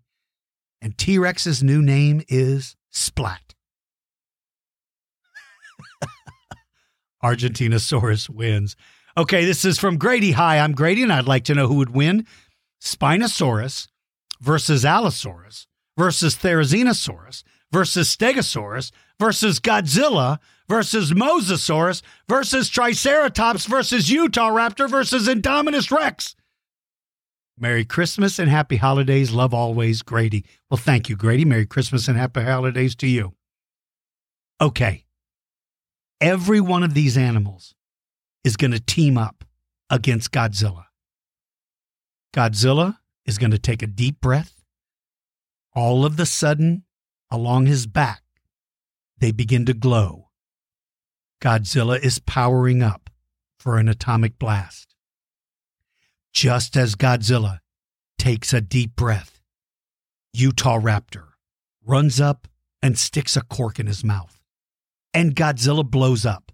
and 0.82 0.98
T 0.98 1.18
Rex's 1.18 1.64
new 1.64 1.82
name 1.82 2.22
is 2.28 2.76
Splat. 2.90 3.54
Argentinosaurus 7.24 8.30
wins. 8.30 8.76
Okay, 9.18 9.46
this 9.46 9.66
is 9.66 9.80
from 9.80 9.98
Grady. 9.98 10.32
Hi, 10.32 10.60
I'm 10.60 10.74
Grady, 10.74 11.04
and 11.04 11.12
I'd 11.12 11.28
like 11.28 11.44
to 11.46 11.56
know 11.56 11.68
who 11.68 11.76
would 11.76 11.94
win 11.94 12.26
Spinosaurus 12.82 13.88
versus 14.40 14.86
Allosaurus 14.86 15.68
versus 15.98 16.36
Therizinosaurus 16.36 17.44
versus 17.72 18.16
Stegosaurus 18.16 18.92
versus 19.20 19.60
Godzilla 19.60 20.40
versus 20.68 21.12
Mosasaurus 21.12 22.02
versus 22.28 22.70
Triceratops 22.70 23.66
versus 23.66 24.10
Utah 24.10 24.50
Raptor 24.50 24.90
versus 24.90 25.28
Indominus 25.28 25.92
Rex. 25.92 26.36
Merry 27.58 27.84
Christmas 27.84 28.40
and 28.40 28.50
happy 28.50 28.78
holidays. 28.78 29.32
Love 29.32 29.54
always, 29.54 30.02
Grady. 30.02 30.46
Well, 30.70 30.78
thank 30.78 31.10
you, 31.10 31.18
Grady. 31.18 31.44
Merry 31.44 31.66
Christmas 31.66 32.08
and 32.08 32.18
happy 32.18 32.42
holidays 32.44 32.96
to 32.96 33.08
you. 33.08 33.34
Okay. 34.62 35.04
Every 36.22 36.60
one 36.60 36.84
of 36.84 36.94
these 36.94 37.18
animals 37.18 37.76
is 38.44 38.58
going 38.58 38.72
to 38.72 38.80
team 38.80 39.18
up 39.18 39.46
against 39.90 40.32
Godzilla. 40.32 40.86
Godzilla 42.34 42.98
is 43.26 43.38
going 43.38 43.52
to 43.52 43.60
take 43.60 43.82
a 43.82 43.88
deep 43.88 44.20
breath. 44.20 44.64
All 45.74 46.06
of 46.06 46.18
the 46.18 46.26
sudden, 46.26 46.84
along 47.32 47.68
his 47.68 47.88
back, 47.88 48.22
they 49.18 49.32
begin 49.32 49.66
to 49.66 49.74
glow. 49.74 50.30
Godzilla 51.42 51.98
is 52.02 52.20
powering 52.20 52.84
up 52.84 53.10
for 53.58 53.78
an 53.78 53.88
atomic 53.88 54.38
blast. 54.38 54.96
Just 56.34 56.76
as 56.76 56.96
Godzilla 56.96 57.60
takes 58.18 58.54
a 58.54 58.62
deep 58.62 58.96
breath, 58.96 59.42
Utah 60.34 60.80
Raptor 60.80 61.30
runs 61.86 62.20
up 62.20 62.48
and 62.82 62.98
sticks 62.98 63.38
a 63.38 63.42
cork 63.42 63.80
in 63.80 63.88
his 63.88 64.04
mouth. 64.04 64.39
And 65.14 65.36
Godzilla 65.36 65.90
blows 65.90 66.26
up 66.26 66.52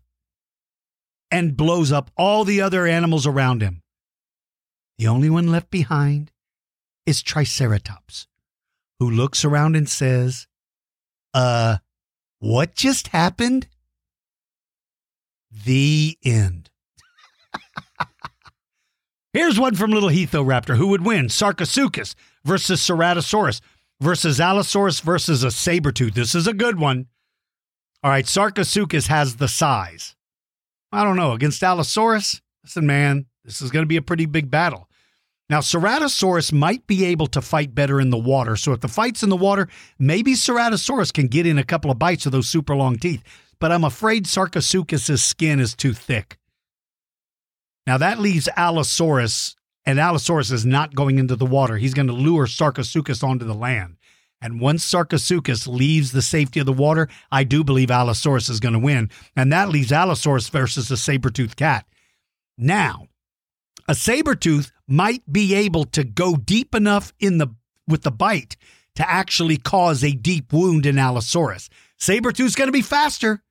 and 1.31 1.57
blows 1.57 1.91
up 1.91 2.11
all 2.15 2.43
the 2.43 2.61
other 2.61 2.85
animals 2.85 3.27
around 3.27 3.61
him. 3.61 3.81
The 4.97 5.07
only 5.07 5.29
one 5.29 5.51
left 5.51 5.69
behind 5.69 6.31
is 7.05 7.21
Triceratops, 7.21 8.27
who 8.99 9.09
looks 9.09 9.43
around 9.43 9.75
and 9.75 9.89
says, 9.89 10.47
Uh, 11.33 11.77
what 12.39 12.75
just 12.75 13.09
happened? 13.09 13.67
The 15.51 16.17
end. 16.23 16.69
Here's 19.33 19.59
one 19.59 19.75
from 19.75 19.91
Little 19.91 20.09
Raptor. 20.09 20.77
Who 20.77 20.87
would 20.87 21.05
win? 21.05 21.25
Sarcosuchus 21.27 22.15
versus 22.45 22.81
Ceratosaurus 22.81 23.59
versus 23.99 24.39
Allosaurus 24.39 25.01
versus 25.01 25.43
a 25.43 25.51
saber 25.51 25.91
tooth. 25.91 26.13
This 26.13 26.35
is 26.35 26.47
a 26.47 26.53
good 26.53 26.79
one. 26.79 27.07
All 28.05 28.11
right, 28.11 28.25
Sarcosuchus 28.25 29.07
has 29.07 29.37
the 29.37 29.47
size. 29.47 30.15
I 30.91 31.03
don't 31.03 31.15
know. 31.15 31.31
Against 31.31 31.63
Allosaurus, 31.63 32.39
listen, 32.63 32.85
man, 32.85 33.25
this 33.43 33.63
is 33.63 33.71
going 33.71 33.81
to 33.81 33.87
be 33.87 33.97
a 33.97 34.01
pretty 34.03 34.27
big 34.27 34.51
battle. 34.51 34.87
Now, 35.49 35.61
Ceratosaurus 35.61 36.53
might 36.53 36.85
be 36.85 37.03
able 37.05 37.25
to 37.25 37.41
fight 37.41 37.73
better 37.73 37.99
in 37.99 38.11
the 38.11 38.17
water. 38.19 38.57
So 38.57 38.73
if 38.73 38.81
the 38.81 38.87
fight's 38.87 39.23
in 39.23 39.29
the 39.29 39.35
water, 39.35 39.67
maybe 39.97 40.33
Ceratosaurus 40.33 41.11
can 41.11 41.25
get 41.25 41.47
in 41.47 41.57
a 41.57 41.63
couple 41.63 41.89
of 41.89 41.97
bites 41.97 42.27
of 42.27 42.31
those 42.31 42.47
super 42.47 42.75
long 42.75 42.99
teeth. 42.99 43.23
But 43.57 43.71
I'm 43.71 43.83
afraid 43.83 44.25
Sarcosuchus' 44.25 45.23
skin 45.23 45.59
is 45.59 45.73
too 45.73 45.93
thick. 45.93 46.37
Now 47.87 47.97
that 47.97 48.19
leaves 48.19 48.47
Allosaurus, 48.55 49.55
and 49.83 49.99
Allosaurus 49.99 50.51
is 50.51 50.63
not 50.63 50.93
going 50.93 51.17
into 51.17 51.35
the 51.35 51.47
water. 51.47 51.77
He's 51.77 51.95
going 51.95 52.09
to 52.09 52.13
lure 52.13 52.45
Sarcosuchus 52.45 53.23
onto 53.23 53.45
the 53.45 53.55
land. 53.55 53.97
And 54.41 54.59
once 54.59 54.85
Sarcosuchus 54.85 55.67
leaves 55.67 56.11
the 56.11 56.21
safety 56.21 56.59
of 56.59 56.65
the 56.65 56.73
water, 56.73 57.07
I 57.31 57.43
do 57.43 57.63
believe 57.63 57.89
Allosaurus 57.89 58.49
is 58.49 58.59
going 58.59 58.73
to 58.73 58.79
win. 58.79 59.09
And 59.35 59.51
that 59.51 59.69
leaves 59.69 59.91
Allosaurus 59.91 60.49
versus 60.49 60.91
a 60.91 60.97
saber-toothed 60.97 61.55
cat. 61.55 61.85
Now, 62.57 63.07
a 63.87 63.95
saber-tooth 63.95 64.71
might 64.87 65.23
be 65.31 65.55
able 65.55 65.85
to 65.85 66.03
go 66.03 66.35
deep 66.35 66.75
enough 66.75 67.13
in 67.19 67.37
the 67.37 67.47
with 67.87 68.03
the 68.03 68.11
bite 68.11 68.57
to 68.95 69.09
actually 69.09 69.57
cause 69.57 70.03
a 70.03 70.11
deep 70.11 70.51
wound 70.51 70.85
in 70.85 70.97
Allosaurus. 70.97 71.69
Sabertooth's 71.99 72.55
going 72.55 72.67
to 72.67 72.71
be 72.71 72.81
faster, 72.81 73.43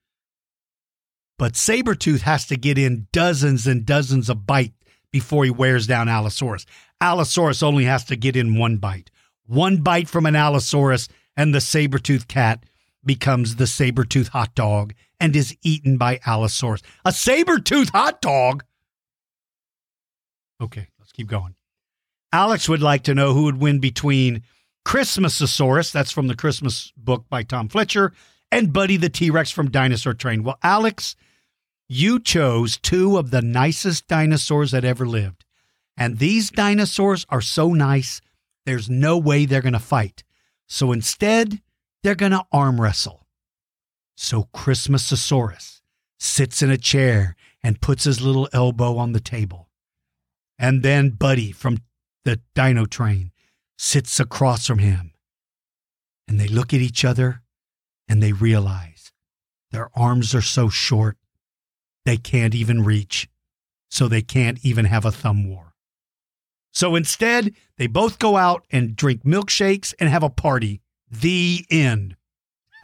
but 1.38 1.52
Sabertooth 1.52 2.20
has 2.20 2.46
to 2.46 2.56
get 2.56 2.78
in 2.78 3.06
dozens 3.12 3.66
and 3.66 3.86
dozens 3.86 4.28
of 4.28 4.46
bites 4.46 4.74
before 5.12 5.44
he 5.44 5.50
wears 5.50 5.86
down 5.86 6.08
Allosaurus. 6.08 6.66
Allosaurus 7.00 7.62
only 7.62 7.84
has 7.84 8.04
to 8.06 8.16
get 8.16 8.36
in 8.36 8.56
one 8.58 8.78
bite. 8.78 9.10
One 9.46 9.78
bite 9.78 10.08
from 10.08 10.26
an 10.26 10.36
Allosaurus, 10.36 11.08
and 11.36 11.54
the 11.54 11.60
saber-toothed 11.60 12.28
cat 12.28 12.64
becomes 13.04 13.56
the 13.56 13.66
saber-tooth 13.66 14.28
hot 14.28 14.54
dog 14.54 14.94
and 15.20 15.36
is 15.36 15.56
eaten 15.62 15.98
by 15.98 16.20
Allosaurus. 16.24 16.82
A 17.04 17.12
saber-tooth 17.12 17.90
hot 17.90 18.22
dog? 18.22 18.64
Okay, 20.60 20.88
let's 20.98 21.12
keep 21.12 21.26
going. 21.26 21.54
Alex 22.32 22.68
would 22.68 22.82
like 22.82 23.02
to 23.04 23.14
know 23.14 23.34
who 23.34 23.44
would 23.44 23.60
win 23.60 23.78
between 23.78 24.42
Christmasosaurus, 24.86 25.92
that's 25.92 26.10
from 26.10 26.26
the 26.26 26.36
Christmas 26.36 26.92
book 26.96 27.26
by 27.28 27.42
Tom 27.42 27.68
Fletcher, 27.68 28.12
and 28.50 28.72
Buddy 28.72 28.96
the 28.96 29.08
T 29.08 29.30
Rex 29.30 29.50
from 29.50 29.70
Dinosaur 29.70 30.14
Train. 30.14 30.42
Well, 30.42 30.58
Alex, 30.62 31.16
you 31.88 32.20
chose 32.20 32.78
two 32.78 33.18
of 33.18 33.30
the 33.30 33.42
nicest 33.42 34.06
dinosaurs 34.08 34.70
that 34.70 34.84
ever 34.84 35.06
lived. 35.06 35.44
And 35.96 36.18
these 36.18 36.50
dinosaurs 36.50 37.26
are 37.28 37.40
so 37.40 37.72
nice, 37.72 38.20
there's 38.66 38.88
no 38.88 39.18
way 39.18 39.46
they're 39.46 39.62
going 39.62 39.72
to 39.72 39.78
fight. 39.78 40.24
So 40.66 40.92
instead, 40.92 41.60
they're 42.02 42.14
going 42.14 42.32
to 42.32 42.46
arm 42.52 42.80
wrestle. 42.80 43.26
So 44.16 44.48
Christmasosaurus 44.54 45.82
sits 46.18 46.62
in 46.62 46.70
a 46.70 46.78
chair 46.78 47.36
and 47.62 47.80
puts 47.80 48.04
his 48.04 48.20
little 48.20 48.48
elbow 48.52 48.96
on 48.96 49.12
the 49.12 49.20
table. 49.20 49.68
And 50.58 50.82
then 50.82 51.10
Buddy 51.10 51.52
from 51.52 51.78
the 52.24 52.40
dino 52.54 52.86
train 52.86 53.32
sits 53.76 54.20
across 54.20 54.66
from 54.66 54.78
him. 54.78 55.12
And 56.28 56.40
they 56.40 56.48
look 56.48 56.72
at 56.72 56.80
each 56.80 57.04
other 57.04 57.42
and 58.08 58.22
they 58.22 58.32
realize 58.32 59.12
their 59.70 59.90
arms 59.98 60.34
are 60.34 60.42
so 60.42 60.68
short 60.68 61.16
they 62.04 62.16
can't 62.16 62.54
even 62.54 62.84
reach, 62.84 63.28
so 63.88 64.08
they 64.08 64.22
can't 64.22 64.58
even 64.62 64.84
have 64.84 65.04
a 65.04 65.10
thumb 65.10 65.48
war. 65.48 65.63
So 66.74 66.96
instead, 66.96 67.54
they 67.78 67.86
both 67.86 68.18
go 68.18 68.36
out 68.36 68.66
and 68.70 68.96
drink 68.96 69.22
milkshakes 69.22 69.94
and 69.98 70.08
have 70.08 70.22
a 70.22 70.30
party. 70.30 70.82
The 71.10 71.64
end. 71.70 72.16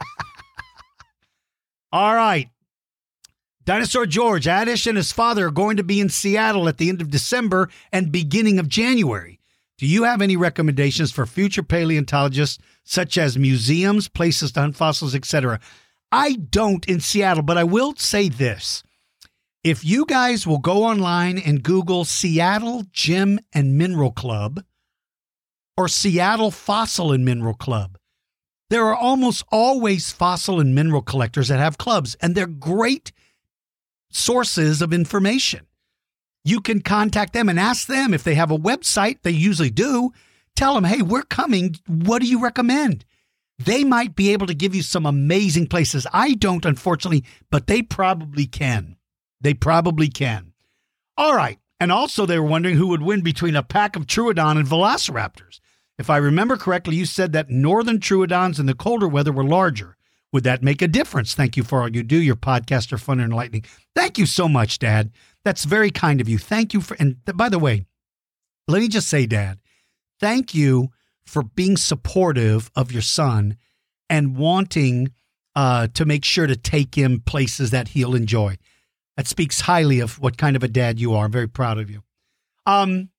All 1.91 2.15
right. 2.15 2.49
Dinosaur 3.65 4.05
George, 4.05 4.45
Adish, 4.45 4.87
and 4.87 4.97
his 4.97 5.11
father 5.11 5.47
are 5.47 5.51
going 5.51 5.77
to 5.77 5.83
be 5.83 5.99
in 5.99 6.09
Seattle 6.09 6.67
at 6.67 6.77
the 6.77 6.89
end 6.89 7.01
of 7.01 7.11
December 7.11 7.69
and 7.91 8.11
beginning 8.11 8.57
of 8.57 8.67
January. 8.67 9.39
Do 9.77 9.85
you 9.85 10.03
have 10.03 10.21
any 10.21 10.35
recommendations 10.35 11.11
for 11.11 11.25
future 11.25 11.63
paleontologists, 11.63 12.63
such 12.83 13.17
as 13.17 13.37
museums, 13.37 14.07
places 14.07 14.51
to 14.53 14.61
hunt 14.61 14.75
fossils, 14.75 15.13
etc.? 15.13 15.59
I 16.11 16.33
don't 16.33 16.85
in 16.85 16.99
Seattle, 17.01 17.43
but 17.43 17.57
I 17.57 17.63
will 17.63 17.95
say 17.95 18.29
this. 18.29 18.83
If 19.63 19.85
you 19.85 20.07
guys 20.07 20.47
will 20.47 20.57
go 20.57 20.85
online 20.85 21.37
and 21.37 21.61
Google 21.61 22.03
Seattle 22.03 22.83
Gem 22.91 23.39
and 23.53 23.77
Mineral 23.77 24.09
Club 24.09 24.63
or 25.77 25.87
Seattle 25.87 26.49
Fossil 26.49 27.11
and 27.11 27.23
Mineral 27.23 27.53
Club, 27.53 27.95
there 28.71 28.87
are 28.87 28.95
almost 28.95 29.43
always 29.51 30.11
fossil 30.11 30.59
and 30.59 30.73
mineral 30.73 31.03
collectors 31.03 31.49
that 31.49 31.59
have 31.59 31.77
clubs, 31.77 32.15
and 32.21 32.33
they're 32.33 32.47
great 32.47 33.11
sources 34.09 34.81
of 34.81 34.93
information. 34.93 35.67
You 36.43 36.59
can 36.59 36.81
contact 36.81 37.33
them 37.33 37.47
and 37.47 37.59
ask 37.59 37.85
them 37.85 38.15
if 38.15 38.23
they 38.23 38.33
have 38.33 38.49
a 38.49 38.57
website. 38.57 39.19
They 39.21 39.29
usually 39.29 39.69
do. 39.69 40.11
Tell 40.55 40.73
them, 40.73 40.85
hey, 40.85 41.03
we're 41.03 41.21
coming. 41.21 41.75
What 41.85 42.23
do 42.23 42.27
you 42.27 42.41
recommend? 42.41 43.05
They 43.59 43.83
might 43.83 44.15
be 44.15 44.33
able 44.33 44.47
to 44.47 44.55
give 44.55 44.73
you 44.73 44.81
some 44.81 45.05
amazing 45.05 45.67
places. 45.67 46.07
I 46.11 46.33
don't, 46.33 46.65
unfortunately, 46.65 47.25
but 47.51 47.67
they 47.67 47.83
probably 47.83 48.47
can. 48.47 48.95
They 49.41 49.53
probably 49.53 50.07
can. 50.07 50.53
All 51.17 51.35
right. 51.35 51.59
And 51.79 51.91
also, 51.91 52.25
they 52.25 52.39
were 52.39 52.45
wondering 52.45 52.77
who 52.77 52.87
would 52.87 53.01
win 53.01 53.21
between 53.21 53.55
a 53.55 53.63
pack 53.63 53.95
of 53.95 54.05
Troodon 54.05 54.57
and 54.57 54.67
Velociraptors. 54.67 55.59
If 55.97 56.09
I 56.09 56.17
remember 56.17 56.55
correctly, 56.55 56.95
you 56.95 57.05
said 57.05 57.33
that 57.33 57.49
northern 57.49 57.99
Troodons 57.99 58.59
in 58.59 58.67
the 58.67 58.75
colder 58.75 59.07
weather 59.07 59.31
were 59.31 59.43
larger. 59.43 59.97
Would 60.31 60.43
that 60.45 60.63
make 60.63 60.81
a 60.81 60.87
difference? 60.87 61.33
Thank 61.33 61.57
you 61.57 61.63
for 61.63 61.81
all 61.81 61.89
you 61.89 62.03
do. 62.03 62.17
Your 62.17 62.35
podcasts 62.35 62.93
are 62.93 62.97
fun 62.97 63.19
and 63.19 63.31
enlightening. 63.31 63.65
Thank 63.95 64.17
you 64.17 64.25
so 64.25 64.47
much, 64.47 64.79
Dad. 64.79 65.11
That's 65.43 65.65
very 65.65 65.91
kind 65.91 66.21
of 66.21 66.29
you. 66.29 66.37
Thank 66.37 66.73
you 66.73 66.81
for, 66.81 66.95
and 66.99 67.17
by 67.35 67.49
the 67.49 67.59
way, 67.59 67.85
let 68.67 68.79
me 68.79 68.87
just 68.87 69.09
say, 69.09 69.25
Dad, 69.25 69.59
thank 70.19 70.53
you 70.53 70.89
for 71.25 71.43
being 71.43 71.77
supportive 71.77 72.71
of 72.75 72.91
your 72.91 73.01
son 73.01 73.57
and 74.09 74.37
wanting 74.37 75.11
uh, 75.55 75.87
to 75.93 76.05
make 76.05 76.23
sure 76.23 76.47
to 76.47 76.55
take 76.55 76.95
him 76.95 77.21
places 77.25 77.71
that 77.71 77.89
he'll 77.89 78.15
enjoy. 78.15 78.57
That 79.17 79.27
speaks 79.27 79.61
highly 79.61 79.99
of 79.99 80.19
what 80.19 80.37
kind 80.37 80.55
of 80.55 80.63
a 80.63 80.67
dad 80.67 80.99
you 80.99 81.13
are. 81.13 81.25
I'm 81.25 81.31
very 81.31 81.47
proud 81.47 81.77
of 81.77 81.89
you. 81.89 82.01
Um, 82.65 83.09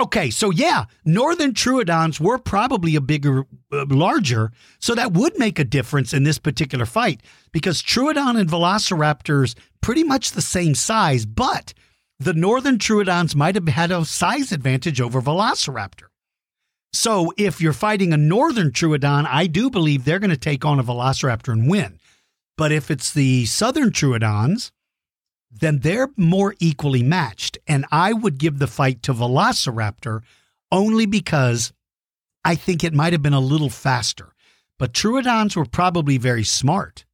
Okay, 0.00 0.30
so 0.30 0.50
yeah, 0.50 0.84
northern 1.04 1.54
troodons 1.54 2.20
were 2.20 2.38
probably 2.38 2.94
a 2.94 3.00
bigger, 3.00 3.46
uh, 3.72 3.84
larger, 3.88 4.52
so 4.78 4.94
that 4.94 5.12
would 5.12 5.36
make 5.40 5.58
a 5.58 5.64
difference 5.64 6.14
in 6.14 6.22
this 6.22 6.38
particular 6.38 6.86
fight 6.86 7.20
because 7.50 7.82
troodon 7.82 8.38
and 8.38 8.48
velociraptors 8.48 9.56
pretty 9.80 10.04
much 10.04 10.30
the 10.30 10.40
same 10.40 10.76
size, 10.76 11.26
but 11.26 11.74
the 12.20 12.32
northern 12.32 12.78
troodons 12.78 13.34
might 13.34 13.56
have 13.56 13.66
had 13.66 13.90
a 13.90 14.04
size 14.04 14.52
advantage 14.52 15.00
over 15.00 15.20
velociraptor. 15.20 16.06
So 16.92 17.32
if 17.36 17.60
you're 17.60 17.72
fighting 17.72 18.12
a 18.12 18.16
northern 18.16 18.70
troodon, 18.70 19.26
I 19.28 19.48
do 19.48 19.68
believe 19.68 20.04
they're 20.04 20.20
going 20.20 20.30
to 20.30 20.36
take 20.36 20.64
on 20.64 20.78
a 20.78 20.84
velociraptor 20.84 21.52
and 21.52 21.68
win. 21.68 21.98
But 22.56 22.70
if 22.70 22.88
it's 22.88 23.12
the 23.12 23.46
southern 23.46 23.90
troodons, 23.90 24.70
then 25.50 25.78
they're 25.78 26.08
more 26.16 26.54
equally 26.60 27.02
matched. 27.02 27.58
And 27.66 27.86
I 27.90 28.12
would 28.12 28.38
give 28.38 28.58
the 28.58 28.66
fight 28.66 29.02
to 29.04 29.14
Velociraptor 29.14 30.22
only 30.70 31.06
because 31.06 31.72
I 32.44 32.54
think 32.54 32.84
it 32.84 32.94
might 32.94 33.12
have 33.12 33.22
been 33.22 33.32
a 33.32 33.40
little 33.40 33.70
faster. 33.70 34.34
But 34.78 34.92
Troodons 34.92 35.56
were 35.56 35.64
probably 35.64 36.18
very 36.18 36.44
smart. 36.44 37.04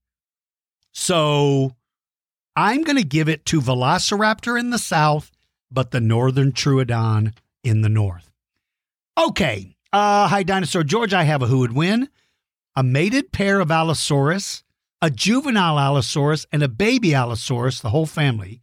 So 0.92 1.74
I'm 2.56 2.82
going 2.82 2.96
to 2.96 3.04
give 3.04 3.28
it 3.28 3.46
to 3.46 3.60
Velociraptor 3.60 4.58
in 4.58 4.70
the 4.70 4.78
south, 4.78 5.30
but 5.70 5.90
the 5.90 6.00
northern 6.00 6.52
Troodon 6.52 7.32
in 7.62 7.80
the 7.80 7.88
north. 7.88 8.30
Okay. 9.16 9.76
Uh, 9.92 10.28
hi, 10.28 10.42
Dinosaur 10.42 10.82
George. 10.82 11.14
I 11.14 11.22
have 11.22 11.42
a 11.42 11.46
who 11.46 11.58
would 11.60 11.72
win. 11.72 12.08
A 12.76 12.82
mated 12.82 13.30
pair 13.30 13.60
of 13.60 13.70
Allosaurus 13.70 14.63
a 15.04 15.10
juvenile 15.10 15.78
Allosaurus 15.78 16.46
and 16.50 16.62
a 16.62 16.68
baby 16.68 17.14
Allosaurus, 17.14 17.78
the 17.78 17.90
whole 17.90 18.06
family, 18.06 18.62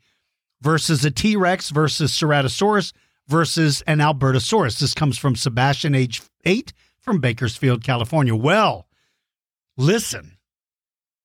versus 0.59 1.05
a 1.05 1.11
T 1.11 1.35
Rex 1.35 1.69
versus 1.69 2.11
Ceratosaurus 2.13 2.93
versus 3.27 3.83
an 3.85 3.99
Albertosaurus. 3.99 4.79
This 4.79 4.95
comes 4.95 5.19
from 5.19 5.35
Sebastian, 5.35 5.93
age 5.93 6.23
eight, 6.43 6.73
from 6.99 7.19
Bakersfield, 7.19 7.83
California. 7.83 8.35
Well, 8.35 8.87
listen, 9.77 10.39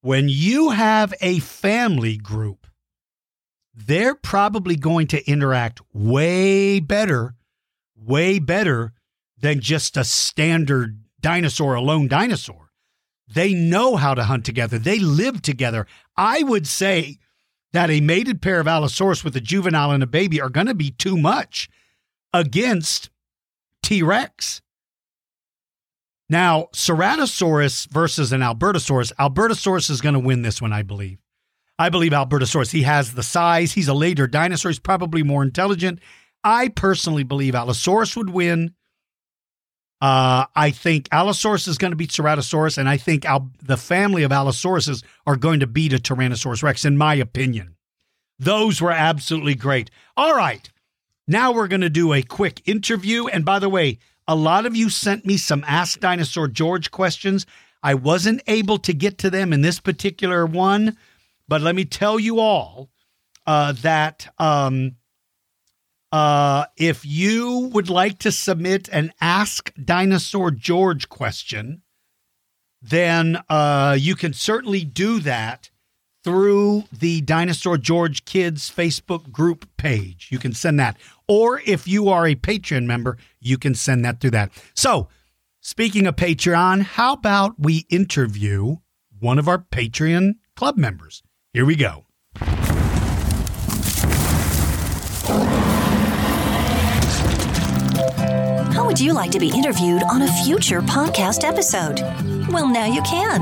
when 0.03 0.29
you 0.29 0.71
have 0.71 1.15
a 1.23 1.39
family 1.39 2.19
group, 2.19 2.67
they're 3.73 4.15
probably 4.15 4.77
going 4.77 5.07
to 5.07 5.31
interact 5.31 5.81
way 5.95 6.79
better, 6.79 7.37
way 7.97 8.39
better 8.39 8.93
than 9.39 9.61
just 9.61 9.97
a 9.97 10.05
standard 10.05 11.01
dinosaur, 11.23 11.75
a 11.75 11.81
lone 11.81 12.07
dinosaur. 12.07 12.66
They 13.29 13.55
know 13.55 13.97
how 13.97 14.15
to 14.15 14.25
hunt 14.25 14.45
together. 14.45 14.79
They 14.79 14.99
live 14.99 15.43
together. 15.43 15.87
I 16.17 16.43
would 16.43 16.67
say 16.67 17.19
that 17.73 17.91
a 17.91 18.01
mated 18.01 18.41
pair 18.41 18.61
of 18.61 18.69
Allosaurus 18.69 19.25
with 19.25 19.37
a 19.37 19.41
juvenile 19.41 19.91
and 19.91 20.03
a 20.03 20.07
baby 20.07 20.41
are 20.41 20.49
going 20.49 20.69
to 20.69 20.75
be 20.75 20.91
too 20.91 21.17
much 21.17 21.69
against 22.33 23.11
T 23.83 24.03
Rex. 24.03 24.63
Now, 26.29 26.69
Ceratosaurus 26.73 27.89
versus 27.89 28.33
an 28.33 28.41
Albertosaurus. 28.41 29.13
Albertosaurus 29.15 29.91
is 29.91 30.01
going 30.01 30.15
to 30.15 30.21
win 30.21 30.43
this 30.43 30.61
one, 30.61 30.73
I 30.73 30.83
believe. 30.83 31.19
I 31.79 31.89
believe 31.89 32.13
Albertosaurus. 32.13 32.73
He 32.73 32.83
has 32.83 33.15
the 33.15 33.23
size. 33.23 33.73
He's 33.73 33.89
a 33.89 33.95
later 33.95 34.27
dinosaur. 34.27 34.71
He's 34.71 34.79
probably 34.79 35.23
more 35.23 35.43
intelligent. 35.43 36.01
I 36.43 36.69
personally 36.69 37.23
believe 37.23 37.55
Allosaurus 37.55 38.17
would 38.17 38.31
win. 38.31 38.75
Uh, 40.01 40.45
I 40.55 40.71
think 40.71 41.09
Allosaurus 41.11 41.67
is 41.67 41.79
going 41.79 41.93
to 41.93 41.97
beat 41.97 42.11
Ceratosaurus, 42.11 42.77
and 42.77 42.89
I 42.89 42.97
think 42.97 43.25
Al- 43.25 43.51
the 43.63 43.79
family 43.79 44.23
of 44.25 44.31
Allosauruses 44.31 45.03
are 45.27 45.37
going 45.37 45.61
to 45.61 45.67
beat 45.67 45.95
a 45.95 45.99
Tyrannosaurus 45.99 46.63
Rex, 46.63 46.85
in 46.85 46.99
my 46.99 47.15
opinion. 47.15 47.77
Those 48.39 48.83
were 48.83 48.93
absolutely 48.93 49.55
great. 49.55 49.91
All 50.17 50.35
right. 50.35 50.71
Now 51.27 51.53
we're 51.53 51.69
going 51.69 51.81
to 51.81 51.91
do 51.91 52.13
a 52.13 52.23
quick 52.23 52.61
interview. 52.67 53.27
And 53.27 53.45
by 53.45 53.59
the 53.59 53.71
way, 53.71 53.99
a 54.29 54.37
lot 54.37 54.67
of 54.67 54.77
you 54.77 54.91
sent 54.91 55.25
me 55.25 55.37
some 55.37 55.65
Ask 55.67 56.01
Dinosaur 56.01 56.49
George 56.49 56.91
questions. 56.91 57.47
I 57.83 57.95
wasn't 57.95 58.43
able 58.47 58.79
to 58.79 58.93
get 58.93 59.19
to 59.19 59.31
them 59.31 59.53
in 59.53 59.63
this 59.63 59.81
particular 59.81 60.45
one, 60.45 60.97
but 61.49 61.63
let 61.63 61.75
me 61.75 61.85
tell 61.85 62.21
you 62.21 62.39
all 62.39 62.91
uh, 63.47 63.73
that 63.83 64.33
um, 64.39 64.97
uh, 66.13 66.67
if 66.77 67.05
you 67.05 67.71
would 67.73 67.91
like 67.91 68.19
to 68.21 68.33
submit 68.33 68.89
an 68.91 69.13
Ask 69.21 69.73
Dinosaur 69.83 70.51
George 70.51 71.09
question, 71.09 71.83
then 72.81 73.39
uh, 73.49 73.97
you 73.99 74.15
can 74.15 74.33
certainly 74.33 74.85
do 74.85 75.19
that 75.21 75.71
through 76.23 76.85
the 76.93 77.21
Dinosaur 77.21 77.79
George 77.79 78.25
Kids 78.25 78.71
Facebook 78.71 79.31
group 79.31 79.69
page. 79.77 80.29
You 80.31 80.39
can 80.39 80.53
send 80.53 80.79
that. 80.81 80.97
Or 81.29 81.61
if 81.65 81.87
you 81.87 82.09
are 82.09 82.27
a 82.27 82.35
Patreon 82.35 82.85
member, 82.85 83.17
you 83.41 83.59
can 83.59 83.75
send 83.75 84.05
that 84.05 84.21
through 84.21 84.33
that. 84.33 84.51
So, 84.75 85.09
speaking 85.61 86.07
of 86.07 86.17
Patreon, 86.17 86.83
how 86.83 87.13
about 87.13 87.61
we 87.61 87.87
interview 87.91 88.77
one 89.19 89.39
of 89.39 89.49
our 89.49 89.59
Patreon 89.59 90.35
club 90.57 90.77
members? 90.77 91.23
Here 91.53 91.65
we 91.65 91.77
go. 91.77 92.06
Would 98.87 99.01
you 99.01 99.15
like 99.15 99.33
to 99.33 99.41
be 99.41 99.49
interviewed 99.49 100.05
on 100.05 100.23
a 100.23 100.33
future 100.45 100.81
podcast 100.81 101.43
episode? 101.43 101.99
Well, 102.53 102.69
now 102.69 102.85
you 102.85 103.03
can. 103.03 103.41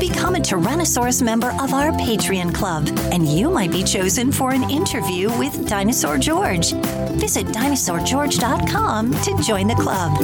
Become 0.00 0.34
a 0.34 0.40
Tyrannosaurus 0.40 1.22
member 1.22 1.50
of 1.60 1.72
our 1.72 1.92
Patreon 1.92 2.52
club, 2.52 2.88
and 3.12 3.28
you 3.28 3.50
might 3.50 3.70
be 3.70 3.84
chosen 3.84 4.32
for 4.32 4.50
an 4.50 4.68
interview 4.68 5.28
with 5.38 5.68
Dinosaur 5.68 6.18
George. 6.18 6.72
Visit 7.20 7.46
dinosaurgeorge.com 7.46 9.12
to 9.12 9.42
join 9.44 9.68
the 9.68 9.76
club. 9.76 10.18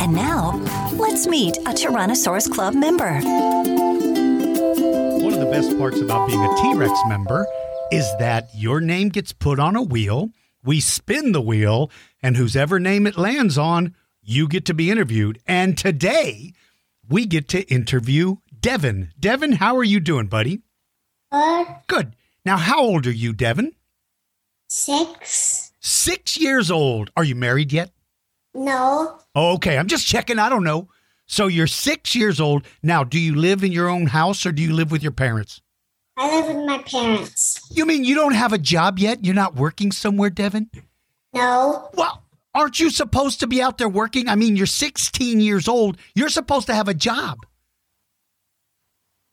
And 0.00 0.14
now, 0.14 0.52
let's 0.94 1.26
meet 1.26 1.58
a 1.58 1.74
Tyrannosaurus 1.74 2.50
Club 2.50 2.74
member. 2.74 3.20
One 5.20 5.34
of 5.34 5.40
the 5.40 5.50
best 5.52 5.76
parts 5.76 6.00
about 6.00 6.26
being 6.28 6.42
a 6.42 6.56
T 6.56 6.72
Rex 6.72 6.98
member 7.08 7.46
is 7.92 8.10
that 8.20 8.48
your 8.54 8.80
name 8.80 9.10
gets 9.10 9.34
put 9.34 9.60
on 9.60 9.76
a 9.76 9.82
wheel. 9.82 10.30
We 10.64 10.80
spin 10.80 11.30
the 11.30 11.42
wheel, 11.42 11.90
and 12.26 12.36
whose 12.36 12.56
ever 12.56 12.80
name 12.80 13.06
it 13.06 13.16
lands 13.16 13.56
on, 13.56 13.94
you 14.20 14.48
get 14.48 14.64
to 14.64 14.74
be 14.74 14.90
interviewed. 14.90 15.38
And 15.46 15.78
today, 15.78 16.54
we 17.08 17.24
get 17.24 17.46
to 17.50 17.62
interview 17.72 18.38
Devin. 18.58 19.12
Devin, 19.16 19.52
how 19.52 19.76
are 19.76 19.84
you 19.84 20.00
doing, 20.00 20.26
buddy? 20.26 20.62
Good. 21.30 21.66
Good. 21.86 22.16
Now, 22.44 22.56
how 22.56 22.80
old 22.80 23.06
are 23.06 23.12
you, 23.12 23.32
Devin? 23.32 23.76
Six. 24.68 25.70
Six 25.78 26.36
years 26.36 26.68
old. 26.68 27.12
Are 27.16 27.22
you 27.22 27.36
married 27.36 27.72
yet? 27.72 27.92
No. 28.52 29.20
Oh, 29.36 29.54
okay. 29.54 29.78
I'm 29.78 29.86
just 29.86 30.08
checking. 30.08 30.40
I 30.40 30.48
don't 30.48 30.64
know. 30.64 30.88
So 31.26 31.46
you're 31.46 31.68
six 31.68 32.16
years 32.16 32.40
old. 32.40 32.66
Now, 32.82 33.04
do 33.04 33.20
you 33.20 33.36
live 33.36 33.62
in 33.62 33.70
your 33.70 33.88
own 33.88 34.08
house 34.08 34.44
or 34.44 34.50
do 34.50 34.62
you 34.62 34.72
live 34.72 34.90
with 34.90 35.02
your 35.04 35.12
parents? 35.12 35.60
I 36.16 36.40
live 36.40 36.56
with 36.56 36.66
my 36.66 36.78
parents. 36.78 37.60
You 37.70 37.86
mean 37.86 38.02
you 38.02 38.16
don't 38.16 38.34
have 38.34 38.52
a 38.52 38.58
job 38.58 38.98
yet? 38.98 39.24
You're 39.24 39.32
not 39.32 39.54
working 39.54 39.92
somewhere, 39.92 40.30
Devin? 40.30 40.70
No. 41.32 41.90
Well, 41.94 42.22
aren't 42.54 42.80
you 42.80 42.90
supposed 42.90 43.40
to 43.40 43.46
be 43.46 43.60
out 43.60 43.78
there 43.78 43.88
working? 43.88 44.28
I 44.28 44.34
mean, 44.34 44.56
you're 44.56 44.66
16 44.66 45.40
years 45.40 45.68
old. 45.68 45.98
You're 46.14 46.28
supposed 46.28 46.66
to 46.68 46.74
have 46.74 46.88
a 46.88 46.94
job. 46.94 47.38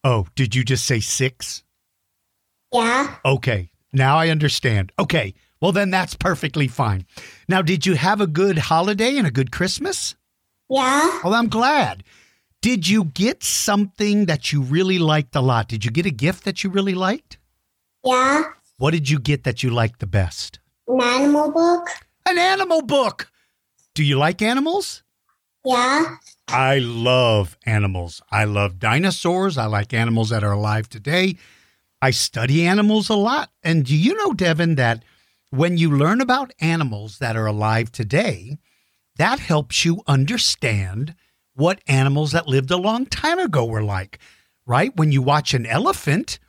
Oh, 0.04 0.28
did 0.36 0.54
you 0.56 0.64
just 0.64 0.86
say 0.86 1.00
six? 1.00 1.64
Yeah. 2.74 3.16
Okay. 3.24 3.70
Now 3.94 4.18
I 4.18 4.30
understand. 4.30 4.91
Okay. 5.00 5.34
Well, 5.62 5.72
then 5.72 5.91
that's 5.91 6.16
perfectly 6.16 6.68
fine. 6.68 7.06
Now, 7.48 7.62
did 7.62 7.86
you 7.86 7.94
have 7.94 8.20
a 8.20 8.28
good 8.28 8.58
holiday 8.58 9.16
and 9.18 9.26
a 9.26 9.32
good 9.32 9.52
Christmas? 9.52 10.16
Yeah. 10.70 11.20
Well, 11.24 11.36
I'm 11.36 11.48
glad. 11.48 12.04
Did 12.62 12.88
you 12.88 13.06
get 13.06 13.44
something 13.44 14.26
that 14.26 14.52
you 14.52 14.62
really 14.62 15.00
liked 15.00 15.36
a 15.36 15.41
lot? 15.41 15.70
Did 15.70 15.86
you 15.86 15.91
get 15.91 16.06
a 16.06 16.12
gift 16.12 16.44
that 16.46 16.64
you 16.64 16.70
really 16.70 16.96
liked? 16.96 17.38
Yeah. 18.04 18.44
What 18.78 18.91
did 18.91 19.10
you 19.10 19.20
get 19.20 19.44
that 19.44 19.64
you 19.64 19.70
liked 19.70 20.00
the 20.00 20.08
best? 20.08 20.60
An 20.88 21.01
animal 21.01 21.51
book. 21.51 21.89
An 22.25 22.38
animal 22.38 22.81
book. 22.81 23.29
Do 23.93 24.03
you 24.03 24.17
like 24.17 24.41
animals? 24.41 25.03
Yeah. 25.65 26.15
I 26.47 26.79
love 26.79 27.57
animals. 27.65 28.21
I 28.31 28.43
love 28.45 28.79
dinosaurs. 28.79 29.57
I 29.57 29.65
like 29.65 29.93
animals 29.93 30.29
that 30.29 30.43
are 30.43 30.51
alive 30.51 30.89
today. 30.89 31.38
I 32.01 32.11
study 32.11 32.67
animals 32.67 33.09
a 33.09 33.15
lot. 33.15 33.49
And 33.63 33.86
do 33.86 33.95
you 33.95 34.15
know, 34.15 34.34
Devin, 34.34 34.75
that 34.75 35.03
when 35.51 35.77
you 35.77 35.95
learn 35.95 36.19
about 36.19 36.51
animals 36.59 37.19
that 37.19 37.38
are 37.38 37.45
alive 37.45 37.91
today, 37.91 38.57
that 39.17 39.39
helps 39.39 39.86
you 39.86 40.01
understand 40.07 41.15
what 41.55 41.81
animals 41.88 42.31
that 42.31 42.47
lived 42.47 42.71
a 42.71 42.77
long 42.77 43.05
time 43.05 43.39
ago 43.39 43.63
were 43.63 43.84
like, 43.84 44.19
right? 44.65 44.95
When 44.95 45.11
you 45.11 45.21
watch 45.21 45.53
an 45.53 45.65
elephant, 45.65 46.39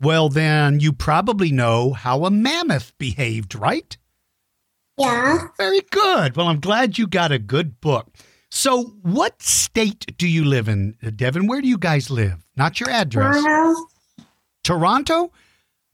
well, 0.00 0.28
then 0.28 0.80
you 0.80 0.92
probably 0.92 1.50
know 1.52 1.92
how 1.92 2.24
a 2.24 2.30
mammoth 2.30 2.96
behaved, 2.98 3.54
right? 3.54 3.96
Yeah. 4.98 5.48
Very 5.56 5.80
good. 5.90 6.36
Well, 6.36 6.48
I'm 6.48 6.60
glad 6.60 6.98
you 6.98 7.06
got 7.06 7.32
a 7.32 7.38
good 7.38 7.80
book. 7.80 8.08
So, 8.50 8.84
what 9.02 9.42
state 9.42 10.16
do 10.16 10.26
you 10.26 10.44
live 10.44 10.68
in, 10.68 10.96
uh, 11.04 11.10
Devin? 11.14 11.46
Where 11.46 11.60
do 11.60 11.68
you 11.68 11.78
guys 11.78 12.10
live? 12.10 12.46
Not 12.56 12.80
your 12.80 12.88
address. 12.88 13.42
Toronto. 13.42 13.86
Toronto? 14.64 15.32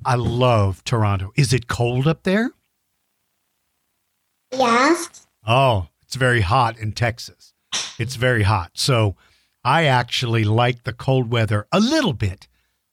I 0.04 0.14
love 0.16 0.84
Toronto. 0.84 1.32
Is 1.36 1.52
it 1.52 1.66
cold 1.66 2.06
up 2.06 2.22
there? 2.22 2.50
Yeah. 4.52 4.96
Oh, 5.46 5.88
it's 6.02 6.14
very 6.16 6.42
hot 6.42 6.78
in 6.78 6.92
Texas. 6.92 7.54
It's 7.98 8.16
very 8.16 8.42
hot. 8.42 8.72
So 8.74 9.16
I 9.64 9.84
actually 9.84 10.44
like 10.44 10.84
the 10.84 10.92
cold 10.92 11.32
weather 11.32 11.66
a 11.72 11.80
little 11.80 12.12
bit, 12.12 12.48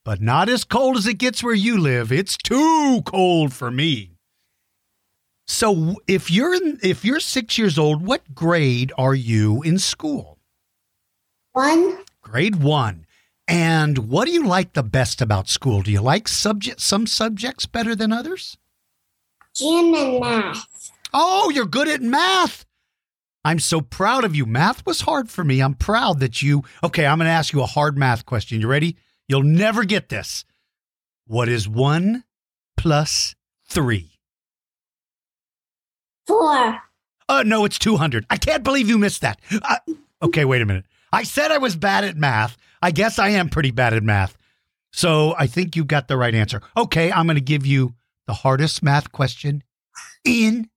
but 0.10 0.22
not 0.22 0.49
as 0.49 0.64
cold 0.64 0.97
as 0.97 1.05
it 1.05 1.20
gets 1.20 1.43
where 1.43 1.53
you 1.53 1.80
live. 1.80 2.12
It's 2.12 2.36
too 2.36 3.03
cold 3.05 3.53
for 3.53 3.70
me. 3.70 4.16
So 5.45 5.97
if 6.07 6.32
you're 6.32 6.55
in, 6.55 6.80
if 6.82 7.05
you're 7.05 7.20
6 7.20 7.57
years 7.60 7.78
old, 7.78 8.03
what 8.03 8.34
grade 8.34 8.91
are 8.97 9.14
you 9.14 9.62
in 9.62 9.78
school? 9.78 10.39
One, 11.51 11.99
Grade 12.24 12.55
1. 12.55 13.05
And 13.47 14.10
what 14.10 14.26
do 14.26 14.32
you 14.32 14.47
like 14.47 14.74
the 14.74 14.82
best 14.82 15.22
about 15.22 15.47
school? 15.47 15.84
Do 15.84 15.91
you 15.91 16.01
like 16.01 16.28
subject 16.28 16.82
some 16.82 17.05
subjects 17.05 17.68
better 17.68 17.95
than 17.95 18.12
others? 18.12 18.57
gym 19.53 19.93
and 19.93 20.20
math. 20.20 20.91
Oh, 21.14 21.51
you're 21.53 21.68
good 21.68 21.88
at 21.88 22.01
math. 22.01 22.66
I'm 23.45 23.60
so 23.60 23.82
proud 23.82 24.24
of 24.24 24.36
you. 24.36 24.47
Math 24.47 24.84
was 24.88 25.01
hard 25.01 25.30
for 25.30 25.43
me. 25.43 25.62
I'm 25.62 25.76
proud 25.76 26.20
that 26.20 26.41
you. 26.41 26.64
Okay, 26.84 27.05
I'm 27.05 27.20
going 27.20 27.28
to 27.28 27.32
ask 27.32 27.53
you 27.53 27.62
a 27.62 27.68
hard 27.68 27.95
math 27.95 28.26
question. 28.26 28.60
You 28.60 28.68
ready? 28.68 28.95
You'll 29.30 29.43
never 29.43 29.86
get 29.86 30.09
this. 30.09 30.43
What 31.27 31.47
is 31.47 31.69
1 31.69 32.23
plus 32.75 33.36
3? 33.69 34.11
Four, 36.27 36.82
Uh, 37.27 37.43
no, 37.45 37.63
it's 37.65 37.77
200. 37.80 38.25
I 38.30 38.38
can't 38.38 38.63
believe 38.63 38.89
you 38.89 38.97
missed 38.97 39.21
that. 39.21 39.39
Uh, 39.51 39.77
okay, 40.21 40.45
wait 40.45 40.61
a 40.61 40.65
minute. 40.65 40.86
I 41.11 41.23
said 41.23 41.51
I 41.51 41.57
was 41.59 41.75
bad 41.75 42.03
at 42.03 42.17
math. 42.17 42.57
I 42.82 42.91
guess 42.91 43.19
I 43.19 43.30
am 43.30 43.49
pretty 43.49 43.71
bad 43.71 43.93
at 43.93 44.03
math. 44.03 44.36
So 44.91 45.36
I 45.38 45.45
think 45.47 45.75
you 45.75 45.86
got 45.86 46.07
the 46.07 46.17
right 46.17 46.34
answer. 46.34 46.61
Okay, 46.75 47.11
I'm 47.11 47.25
going 47.27 47.36
to 47.36 47.41
give 47.41 47.65
you 47.65 47.93
the 48.25 48.34
hardest 48.34 48.82
math 48.82 49.11
question 49.11 49.63
in 50.25 50.69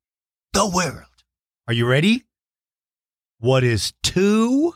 the 0.52 0.66
world. 0.68 1.06
Are 1.68 1.74
you 1.74 1.86
ready? 1.86 2.24
What 3.38 3.64
is 3.64 3.92
2 4.02 4.74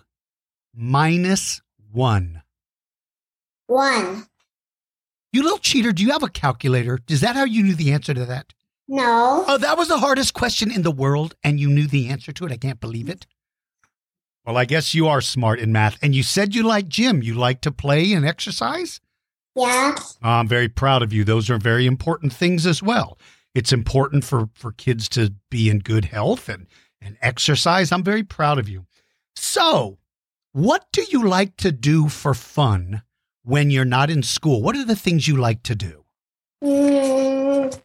minus 0.74 1.60
1? 1.92 2.42
One. 3.66 4.26
You 5.32 5.42
little 5.42 5.58
cheater, 5.58 5.92
do 5.92 6.02
you 6.02 6.12
have 6.12 6.22
a 6.22 6.28
calculator? 6.28 6.98
Is 7.08 7.20
that 7.20 7.36
how 7.36 7.44
you 7.44 7.62
knew 7.62 7.74
the 7.74 7.92
answer 7.92 8.14
to 8.14 8.24
that? 8.24 8.52
No, 8.88 9.44
Oh, 9.48 9.58
that 9.58 9.76
was 9.76 9.88
the 9.88 9.98
hardest 9.98 10.32
question 10.32 10.70
in 10.70 10.82
the 10.82 10.92
world, 10.92 11.34
and 11.42 11.58
you 11.58 11.68
knew 11.68 11.86
the 11.88 12.08
answer 12.08 12.32
to 12.32 12.46
it. 12.46 12.52
I 12.52 12.56
can't 12.56 12.80
believe 12.80 13.08
it. 13.08 13.26
Well, 14.44 14.56
I 14.56 14.64
guess 14.64 14.94
you 14.94 15.08
are 15.08 15.20
smart 15.20 15.58
in 15.58 15.72
math. 15.72 15.98
And 16.00 16.14
you 16.14 16.22
said 16.22 16.54
you 16.54 16.62
like 16.62 16.86
gym. 16.86 17.20
You 17.20 17.34
like 17.34 17.60
to 17.62 17.72
play 17.72 18.12
and 18.12 18.24
exercise? 18.24 19.00
yeah, 19.56 19.96
I'm 20.22 20.46
very 20.46 20.68
proud 20.68 21.02
of 21.02 21.12
you. 21.12 21.24
Those 21.24 21.50
are 21.50 21.58
very 21.58 21.84
important 21.86 22.32
things 22.32 22.64
as 22.66 22.80
well. 22.82 23.18
It's 23.54 23.72
important 23.72 24.22
for, 24.22 24.50
for 24.54 24.70
kids 24.70 25.08
to 25.10 25.32
be 25.50 25.68
in 25.68 25.80
good 25.80 26.04
health 26.04 26.48
and, 26.48 26.66
and 27.00 27.16
exercise. 27.22 27.90
I'm 27.90 28.04
very 28.04 28.22
proud 28.22 28.58
of 28.58 28.68
you. 28.68 28.86
So, 29.34 29.98
what 30.52 30.86
do 30.92 31.04
you 31.10 31.26
like 31.26 31.56
to 31.56 31.72
do 31.72 32.08
for 32.08 32.34
fun 32.34 33.02
when 33.46 33.70
you're 33.70 33.84
not 33.84 34.10
in 34.10 34.24
school? 34.24 34.60
What 34.60 34.74
are 34.76 34.84
the 34.84 34.96
things 34.96 35.28
you 35.28 35.36
like 35.36 35.62
to 35.64 35.74
do? 35.76 36.04
mm, 36.64 37.80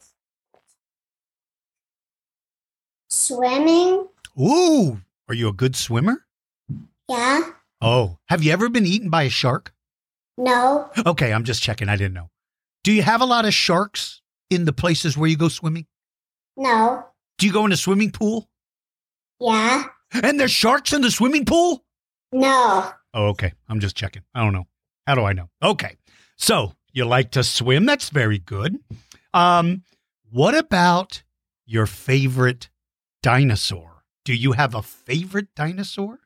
swimming. 3.10 4.08
Ooh, 4.40 5.02
are 5.30 5.36
you 5.36 5.48
a 5.50 5.54
good 5.54 5.76
swimmer? 5.76 6.26
Yeah, 7.08 7.42
Oh, 7.84 8.18
have 8.30 8.44
you 8.44 8.52
ever 8.52 8.70
been 8.70 8.86
eaten 8.86 9.10
by 9.10 9.24
a 9.24 9.30
shark? 9.30 9.74
no, 10.38 10.90
Okay, 11.06 11.32
I'm 11.34 11.44
just 11.44 11.62
checking. 11.62 11.90
I 11.90 11.96
didn't 11.96 12.14
know. 12.14 12.30
Do 12.84 12.92
you 12.92 13.04
have 13.04 13.22
a 13.22 13.26
lot 13.26 13.46
of 13.46 13.54
sharks 13.54 14.22
in 14.50 14.66
the 14.66 14.74
places 14.74 15.18
where 15.18 15.30
you 15.30 15.38
go 15.38 15.48
swimming? 15.50 15.86
no, 16.58 17.06
Do 17.38 17.46
you 17.48 17.54
go 17.54 17.66
in 17.66 17.72
a 17.72 17.78
swimming 17.78 18.12
pool? 18.12 18.50
yeah, 19.40 19.84
And 20.14 20.40
there's 20.40 20.52
sharks 20.52 20.94
in 20.94 21.02
the 21.02 21.12
swimming 21.12 21.46
pool? 21.46 21.84
no, 22.32 22.92
Oh, 23.14 23.28
okay. 23.28 23.52
I'm 23.68 23.82
just 23.82 23.96
checking. 23.98 24.24
I 24.34 24.42
don't 24.42 24.54
know. 24.54 24.68
How 25.12 25.16
do 25.16 25.26
I 25.26 25.34
know? 25.34 25.50
Okay. 25.62 25.98
So 26.38 26.72
you 26.94 27.04
like 27.04 27.32
to 27.32 27.44
swim? 27.44 27.86
That's 27.86 28.08
very 28.12 28.40
good. 28.40 28.78
Um, 29.34 29.84
what 30.30 30.56
about 30.58 31.24
your 31.66 31.86
favorite 31.86 32.70
dinosaur? 33.22 34.06
Do 34.24 34.34
you 34.34 34.54
have 34.54 34.74
a 34.74 34.82
favorite 34.82 35.54
dinosaur? 35.54 36.20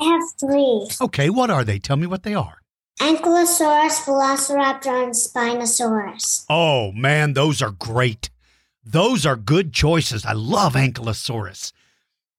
I 0.00 0.06
have 0.06 0.22
three. 0.40 0.88
Okay, 1.00 1.30
what 1.30 1.48
are 1.48 1.62
they? 1.62 1.78
Tell 1.78 1.96
me 1.96 2.08
what 2.08 2.24
they 2.24 2.34
are. 2.34 2.62
Ankylosaurus, 2.98 4.02
Velociraptor, 4.06 5.04
and 5.04 5.14
Spinosaurus. 5.14 6.46
Oh 6.50 6.90
man, 6.90 7.34
those 7.34 7.62
are 7.62 7.70
great. 7.70 8.28
Those 8.82 9.24
are 9.24 9.36
good 9.36 9.72
choices. 9.72 10.26
I 10.26 10.32
love 10.32 10.74
Ankylosaurus. 10.74 11.72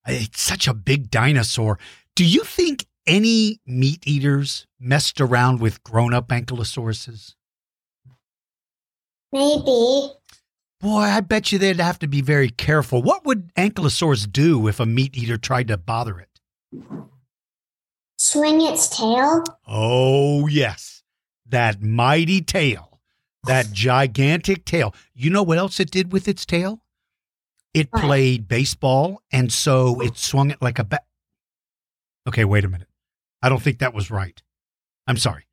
It's 0.05 0.41
such 0.41 0.67
a 0.67 0.73
big 0.73 1.09
dinosaur. 1.09 1.79
Do 2.13 2.25
you 2.25 2.43
think 2.43 2.87
any 3.07 3.59
meat 3.65 4.05
eaters 4.05 4.67
messed 4.79 5.19
around 5.19 5.59
with 5.59 5.83
grown 5.83 6.13
up 6.13 6.27
ankylosauruses? 6.27 7.33
Maybe. 9.31 10.13
Boy, 10.79 10.99
I 11.01 11.21
bet 11.21 11.51
you 11.51 11.57
they'd 11.57 11.79
have 11.79 11.99
to 11.99 12.07
be 12.07 12.21
very 12.21 12.49
careful. 12.49 13.01
What 13.01 13.25
would 13.25 13.51
Ankylosaurus 13.55 14.31
do 14.31 14.67
if 14.67 14.79
a 14.79 14.85
meat 14.85 15.17
eater 15.17 15.37
tried 15.37 15.67
to 15.69 15.77
bother 15.77 16.19
it? 16.19 16.29
Swing 18.19 18.61
its 18.61 18.87
tail. 18.95 19.43
Oh, 19.65 20.47
yes. 20.47 21.03
That 21.47 21.81
mighty 21.81 22.41
tail. 22.41 22.99
That 23.45 23.71
gigantic 23.71 24.65
tail. 24.65 24.93
You 25.15 25.31
know 25.31 25.43
what 25.43 25.57
else 25.57 25.79
it 25.79 25.89
did 25.89 26.11
with 26.11 26.27
its 26.27 26.45
tail? 26.45 26.81
It 27.73 27.87
What? 27.91 28.03
played 28.03 28.47
baseball, 28.47 29.21
and 29.31 29.51
so 29.51 29.99
it 30.01 30.17
swung 30.17 30.51
it 30.51 30.61
like 30.61 30.77
a 30.79 30.83
bat. 30.83 31.05
Okay, 32.27 32.45
wait 32.45 32.65
a 32.65 32.67
minute. 32.67 32.86
I 33.47 33.49
don't 33.49 33.61
think 33.61 33.79
that 33.79 33.93
was 33.93 34.11
right. 34.11 34.43
I'm 35.07 35.15
sorry. 35.15 35.47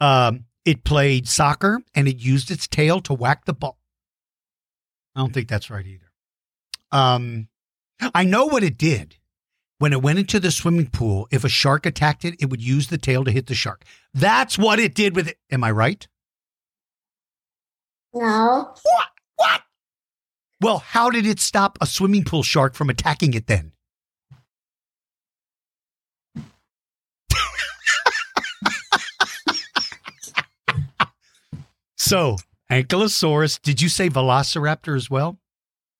Um, 0.00 0.46
it 0.64 0.82
played 0.82 1.28
soccer, 1.28 1.82
and 1.94 2.08
it 2.08 2.16
used 2.16 2.50
its 2.50 2.66
tail 2.66 3.02
to 3.02 3.12
whack 3.12 3.44
the 3.44 3.52
ball. 3.52 3.78
I 5.14 5.20
don't 5.20 5.34
think 5.34 5.48
that's 5.48 5.68
right 5.68 5.84
either. 5.84 6.10
Um, 6.90 7.48
I 8.14 8.24
know 8.24 8.46
what 8.46 8.62
it 8.62 8.78
did. 8.78 9.16
When 9.78 9.92
it 9.92 10.00
went 10.00 10.18
into 10.18 10.40
the 10.40 10.50
swimming 10.50 10.86
pool, 10.86 11.28
if 11.30 11.44
a 11.44 11.50
shark 11.50 11.84
attacked 11.84 12.24
it, 12.24 12.36
it 12.40 12.48
would 12.48 12.62
use 12.62 12.88
the 12.88 12.96
tail 12.96 13.24
to 13.24 13.30
hit 13.30 13.46
the 13.46 13.54
shark. 13.54 13.84
That's 14.14 14.56
what 14.56 14.78
it 14.78 14.94
did 14.94 15.14
with 15.14 15.28
it. 15.28 15.38
Am 15.50 15.62
I 15.62 15.70
right? 15.70 16.08
No. 18.14 18.72
What? 18.82 19.08
What? 19.36 19.60
Well, 20.62 20.78
how 20.78 21.10
did 21.10 21.26
it 21.26 21.40
stop 21.40 21.76
a 21.82 21.86
swimming 21.86 22.24
pool 22.24 22.42
shark 22.42 22.74
from 22.74 22.88
attacking 22.88 23.34
it 23.34 23.48
then? 23.48 23.73
So, 32.04 32.36
Ankylosaurus, 32.70 33.60
did 33.62 33.80
you 33.82 33.88
say 33.88 34.08
Velociraptor 34.08 34.96
as 34.96 35.10
well? 35.10 35.38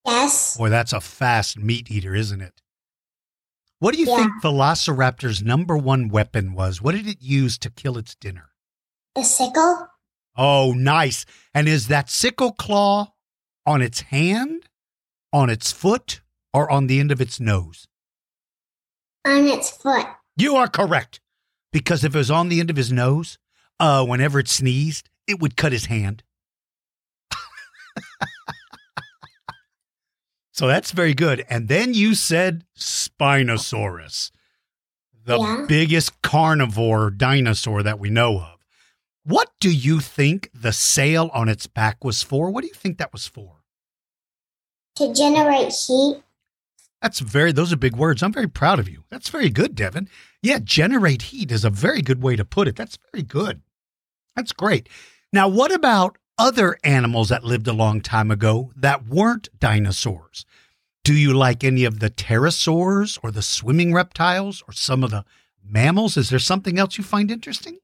Yes. 0.07 0.57
Boy, 0.57 0.69
that's 0.69 0.93
a 0.93 1.01
fast 1.01 1.59
meat 1.59 1.91
eater, 1.91 2.15
isn't 2.15 2.41
it? 2.41 2.61
What 3.79 3.95
do 3.95 4.01
you 4.01 4.09
Yeah. 4.09 4.17
think 4.17 4.43
Velociraptor's 4.43 5.43
number 5.43 5.77
one 5.77 6.09
weapon 6.09 6.55
was? 6.55 6.81
What 6.81 6.95
did 6.95 7.07
it 7.07 7.21
use 7.23 7.59
to 7.59 7.71
kill 7.71 7.99
its 7.99 8.15
dinner? 8.15 8.51
The 9.15 9.23
sickle. 9.25 9.89
Oh, 10.37 10.73
nice. 10.73 11.25
And 11.53 11.69
is 11.69 11.89
that 11.89 12.11
sickle 12.11 12.53
claw 12.53 13.13
on 13.67 13.81
its 13.83 14.01
hand, 14.03 14.69
on 15.33 15.49
its 15.51 15.71
foot, 15.73 16.21
or 16.53 16.71
on 16.71 16.87
the 16.87 17.01
end 17.01 17.13
of 17.13 17.21
its 17.21 17.39
nose? 17.41 17.87
On 19.25 19.47
its 19.49 19.71
foot. 19.71 20.07
You 20.37 20.57
are 20.57 20.69
correct. 20.69 21.21
Because 21.73 22.05
if 22.05 22.15
it 22.15 22.19
was 22.19 22.31
on 22.31 22.49
the 22.49 22.61
end 22.61 22.71
of 22.71 22.77
his 22.77 22.93
nose, 22.93 23.39
uh, 23.81 24.05
whenever 24.05 24.39
it 24.39 24.49
sneezed, 24.49 25.09
it 25.27 25.41
would 25.41 25.57
cut 25.57 25.73
his 25.73 25.87
hand. 25.87 26.23
so 30.53 30.67
that's 30.67 30.91
very 30.93 31.15
good. 31.15 31.45
And 31.51 31.69
then 31.69 31.95
you 31.95 32.15
said 32.15 32.65
Spinosaurus, 32.79 34.31
the 35.25 35.39
Yeah. 35.39 35.65
biggest 35.69 36.23
carnivore 36.23 37.11
dinosaur 37.11 37.83
that 37.83 37.99
we 37.99 38.11
know 38.11 38.39
of. 38.41 38.51
What 39.25 39.51
do 39.59 39.71
you 39.71 40.01
think 40.01 40.51
the 40.55 40.73
sail 40.73 41.31
on 41.33 41.49
its 41.49 41.67
back 41.67 42.05
was 42.05 42.23
for? 42.23 42.51
What 42.51 42.61
do 42.61 42.69
you 42.69 42.75
think 42.75 42.99
that 42.99 43.13
was 43.13 43.27
for? 43.27 43.63
To 44.97 45.13
generate 45.15 45.73
heat. 45.73 46.23
That's 47.01 47.21
very, 47.21 47.51
those 47.53 47.73
are 47.73 47.77
big 47.77 47.97
words. 47.97 48.23
I'm 48.23 48.33
very 48.33 48.49
proud 48.49 48.79
of 48.79 48.89
you. 48.89 49.05
That's 49.11 49.29
very 49.29 49.51
good, 49.51 49.75
Devin. 49.75 50.09
Yeah, 50.43 50.59
generate 50.63 51.23
heat 51.23 51.51
is 51.51 51.65
a 51.65 51.71
very 51.71 52.01
good 52.01 52.23
way 52.23 52.37
to 52.37 52.45
put 52.45 52.69
it. 52.69 52.77
That's 52.77 52.99
very 53.13 53.23
good. 53.23 53.63
That's 54.37 54.53
great. 54.53 54.89
Now, 55.35 55.49
what 55.49 55.75
about 55.75 56.17
other 56.39 56.79
animals 56.85 57.31
that 57.31 57.43
lived 57.43 57.67
a 57.67 57.73
long 57.73 58.01
time 58.01 58.31
ago 58.31 58.71
that 58.77 59.09
weren't 59.09 59.49
dinosaurs? 59.59 60.47
Do 61.03 61.13
you 61.13 61.35
like 61.35 61.65
any 61.65 61.85
of 61.85 61.99
the 61.99 62.09
pterosaurs 62.09 63.19
or 63.21 63.33
the 63.33 63.43
swimming 63.43 63.93
reptiles 63.93 64.63
or 64.69 64.73
some 64.73 65.03
of 65.03 65.11
the 65.11 65.25
mammals? 65.61 66.17
Is 66.17 66.31
there 66.31 66.39
something 66.39 66.79
else 66.79 66.99
you 66.99 67.03
find 67.03 67.33
interesting? 67.33 67.79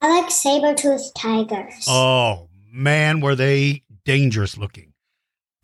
I 0.00 0.20
like 0.20 0.30
saber-toothed 0.30 1.16
tigers. 1.16 1.84
Oh, 1.88 2.48
man, 2.72 3.20
were 3.20 3.34
they 3.34 3.82
dangerous 4.04 4.56
looking. 4.56 4.92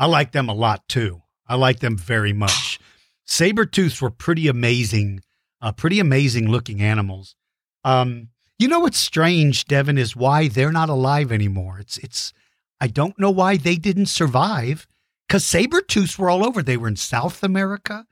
I 0.00 0.06
like 0.06 0.32
them 0.32 0.48
a 0.48 0.52
lot 0.52 0.88
too. 0.88 1.22
I 1.46 1.54
like 1.54 1.78
them 1.78 1.96
very 1.96 2.32
much. 2.32 2.80
Saber 3.24 3.66
tooths 3.66 4.02
were 4.02 4.10
pretty 4.10 4.48
amazing, 4.48 5.20
uh, 5.60 5.70
pretty 5.70 6.00
amazing 6.00 6.50
looking 6.50 6.82
animals. 6.82 7.36
Um, 7.84 8.30
you 8.58 8.68
know 8.68 8.80
what's 8.80 8.98
strange, 8.98 9.66
Devin, 9.66 9.98
is 9.98 10.16
why 10.16 10.48
they're 10.48 10.72
not 10.72 10.88
alive 10.88 11.30
anymore. 11.30 11.78
It's 11.78 11.98
it's 11.98 12.32
I 12.80 12.88
don't 12.88 13.18
know 13.18 13.30
why 13.30 13.56
they 13.56 13.76
didn't 13.76 14.06
survive 14.06 14.86
because 15.26 15.44
saber 15.44 15.80
tooths 15.80 16.18
were 16.18 16.30
all 16.30 16.44
over. 16.44 16.62
They 16.62 16.76
were 16.76 16.88
in 16.88 16.96
South 16.96 17.42
America, 17.42 18.06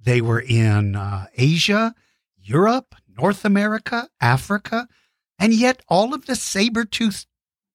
they 0.00 0.20
were 0.20 0.40
in 0.40 0.96
uh, 0.96 1.26
Asia, 1.36 1.94
Europe, 2.36 2.94
North 3.18 3.44
America, 3.44 4.08
Africa, 4.20 4.88
and 5.38 5.52
yet 5.52 5.82
all 5.88 6.14
of 6.14 6.26
the 6.26 6.36
saber 6.36 6.84
tooths 6.84 7.26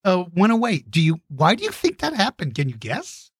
uh, 0.03 0.25
went 0.33 0.53
away. 0.53 0.79
Do 0.89 1.01
you? 1.01 1.21
Why 1.27 1.55
do 1.55 1.63
you 1.63 1.71
think 1.71 1.99
that 1.99 2.13
happened? 2.13 2.55
Can 2.55 2.69
you 2.69 2.77
guess? 2.77 3.31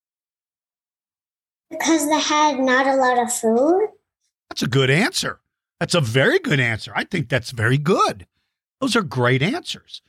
Because 1.69 2.07
they 2.07 2.19
had 2.19 2.59
not 2.59 2.87
a 2.87 2.95
lot 2.95 3.19
of 3.19 3.33
food. 3.33 3.87
That's 4.49 4.63
a 4.63 4.67
good 4.67 4.89
answer. 4.89 5.39
That's 5.79 5.95
a 5.95 6.01
very 6.01 6.39
good 6.39 6.59
answer. 6.59 6.91
I 6.95 7.03
think 7.03 7.29
that's 7.29 7.51
very 7.51 7.77
good. 7.77 8.27
Those 8.79 8.95
are 8.95 9.01
great 9.01 9.41
answers. 9.41 10.01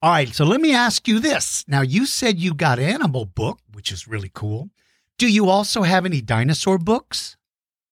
All 0.00 0.10
right, 0.12 0.28
so 0.28 0.44
let 0.44 0.60
me 0.60 0.72
ask 0.72 1.08
you 1.08 1.18
this. 1.18 1.64
Now, 1.66 1.80
you 1.80 2.06
said 2.06 2.38
you 2.38 2.54
got 2.54 2.78
animal 2.78 3.24
book, 3.24 3.58
which 3.72 3.90
is 3.90 4.06
really 4.06 4.30
cool. 4.32 4.70
Do 5.18 5.26
you 5.26 5.48
also 5.48 5.82
have 5.82 6.06
any 6.06 6.20
dinosaur 6.20 6.78
books? 6.78 7.36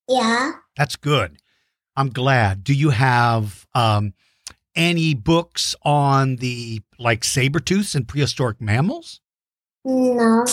Yeah. 0.09 0.53
That's 0.77 0.95
good. 0.95 1.39
I'm 1.97 2.11
glad. 2.11 2.63
Do 2.63 2.73
you 2.75 2.91
have 2.91 3.67
um, 3.75 4.15
any 4.77 5.15
books 5.15 5.75
on 5.83 6.37
the 6.37 6.83
like 6.99 7.25
saber 7.25 7.59
tooths 7.59 7.95
and 7.95 8.07
prehistoric 8.07 8.61
mammals? 8.61 9.21
No. 9.85 10.45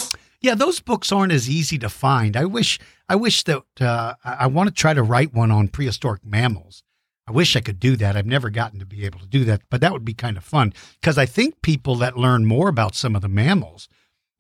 Yeah, 0.42 0.56
those 0.56 0.80
books 0.80 1.12
aren't 1.12 1.32
as 1.32 1.50
easy 1.50 1.78
to 1.80 1.90
find. 1.90 2.36
I 2.36 2.46
wish 2.46 2.80
I 3.08 3.16
wish 3.16 3.44
that 3.44 3.64
uh, 3.80 4.16
I, 4.24 4.34
I 4.34 4.48
want 4.48 4.70
to 4.70 4.74
try 4.74 4.94
to 4.94 5.04
write 5.04 5.34
one 5.34 5.52
on 5.52 5.68
prehistoric 5.68 6.26
mammals. 6.26 6.84
I 7.26 7.32
wish 7.32 7.56
I 7.56 7.62
could 7.62 7.80
do 7.80 7.96
that. 7.98 8.18
I've 8.18 8.26
never 8.26 8.50
gotten 8.50 8.80
to 8.80 8.86
be 8.86 9.06
able 9.06 9.20
to 9.20 9.26
do 9.28 9.46
that, 9.46 9.62
but 9.70 9.82
that 9.82 9.94
would 9.94 10.04
be 10.04 10.14
kind 10.14 10.36
of 10.36 10.44
fun 10.44 10.74
because 11.00 11.18
I 11.18 11.26
think 11.26 11.62
people 11.62 11.96
that 11.98 12.18
learn 12.18 12.46
more 12.46 12.68
about 12.68 12.96
some 12.96 13.16
of 13.16 13.22
the 13.22 13.30
mammals 13.30 13.88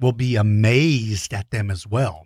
will 0.01 0.11
be 0.11 0.35
amazed 0.35 1.33
at 1.33 1.49
them 1.51 1.71
as 1.71 1.87
well. 1.87 2.25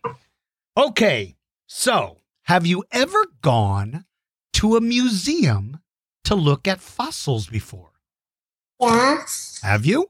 Okay, 0.75 1.35
so 1.67 2.17
have 2.43 2.65
you 2.65 2.83
ever 2.91 3.23
gone 3.41 4.05
to 4.53 4.75
a 4.75 4.81
museum 4.81 5.79
to 6.23 6.33
look 6.33 6.67
at 6.67 6.81
fossils 6.81 7.47
before? 7.47 7.91
Yeah. 8.79 9.23
Have 9.63 9.85
you? 9.85 10.09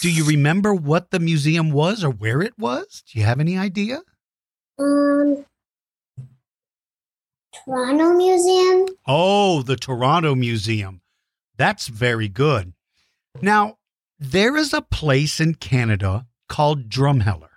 Do 0.00 0.10
you 0.10 0.24
remember 0.24 0.74
what 0.74 1.10
the 1.10 1.18
museum 1.18 1.70
was 1.70 2.04
or 2.04 2.10
where 2.10 2.42
it 2.42 2.58
was? 2.58 3.02
Do 3.10 3.18
you 3.18 3.24
have 3.24 3.40
any 3.40 3.58
idea? 3.58 4.00
Um. 4.78 5.44
Toronto 7.64 8.12
Museum. 8.14 8.86
Oh, 9.06 9.62
the 9.62 9.76
Toronto 9.76 10.34
Museum. 10.34 11.00
That's 11.56 11.88
very 11.88 12.28
good. 12.28 12.74
Now, 13.40 13.78
there 14.18 14.56
is 14.56 14.72
a 14.72 14.82
place 14.82 15.40
in 15.40 15.54
Canada 15.54 16.26
called 16.48 16.88
Drumheller. 16.88 17.48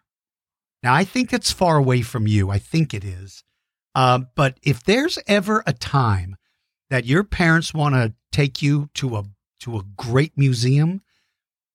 Now, 0.82 0.93
I 0.93 1.04
think 1.04 1.34
it's 1.34 1.52
far 1.52 1.78
away 1.78 2.02
from 2.02 2.28
you. 2.28 2.50
I 2.50 2.60
think 2.60 2.93
it 2.93 3.04
is. 3.04 3.43
Uh, 3.95 4.20
but 4.36 4.58
if 4.64 4.84
there's 4.84 5.20
ever 5.28 5.64
a 5.68 5.74
time 5.74 6.36
that 6.89 7.06
your 7.06 7.24
parents 7.24 7.74
want 7.74 7.95
to 7.95 8.14
take 8.32 8.62
you 8.62 8.89
to 8.95 9.18
a 9.18 9.24
to 9.62 9.78
a 9.78 9.84
great 9.97 10.38
museum, 10.38 11.02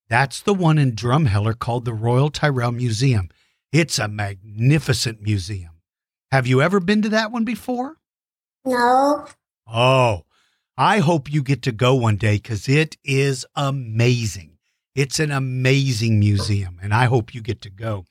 that's 0.09 0.41
the 0.41 0.55
one 0.55 0.79
in 0.79 0.93
Drumheller 0.93 1.59
called 1.59 1.85
the 1.85 1.93
Royal 1.93 2.31
Tyrrell 2.31 2.73
Museum. 2.73 3.29
It's 3.73 3.99
a 3.99 4.09
magnificent 4.09 5.21
museum. 5.21 5.83
Have 6.33 6.47
you 6.47 6.63
ever 6.63 6.81
been 6.81 7.03
to 7.03 7.09
that 7.11 7.31
one 7.31 7.45
before? 7.45 7.97
No. 8.65 9.27
Oh, 9.67 10.25
I 10.77 10.99
hope 10.99 11.33
you 11.33 11.43
get 11.43 11.63
to 11.63 11.73
go 11.73 11.95
one 11.95 12.17
day 12.17 12.37
because 12.37 12.69
it 12.69 12.97
is 13.05 13.47
amazing. 13.55 14.59
It's 14.95 15.19
an 15.19 15.31
amazing 15.31 16.19
museum, 16.19 16.79
and 16.83 16.95
I 16.95 17.07
hope 17.07 17.35
you 17.35 17.43
get 17.43 17.61
to 17.63 17.71
go. 17.71 18.05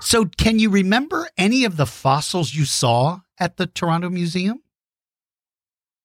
So, 0.00 0.26
can 0.26 0.58
you 0.58 0.70
remember 0.70 1.28
any 1.38 1.64
of 1.64 1.76
the 1.76 1.86
fossils 1.86 2.54
you 2.54 2.64
saw 2.64 3.20
at 3.38 3.56
the 3.56 3.66
Toronto 3.66 4.10
Museum? 4.10 4.62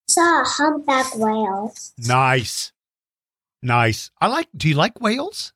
Saw 0.07 0.41
a 0.41 0.45
humpback 0.45 1.15
whale. 1.15 1.73
Nice. 1.97 2.71
Nice. 3.61 4.09
I 4.19 4.27
like, 4.27 4.47
do 4.55 4.69
you 4.69 4.75
like 4.75 5.01
whales? 5.01 5.53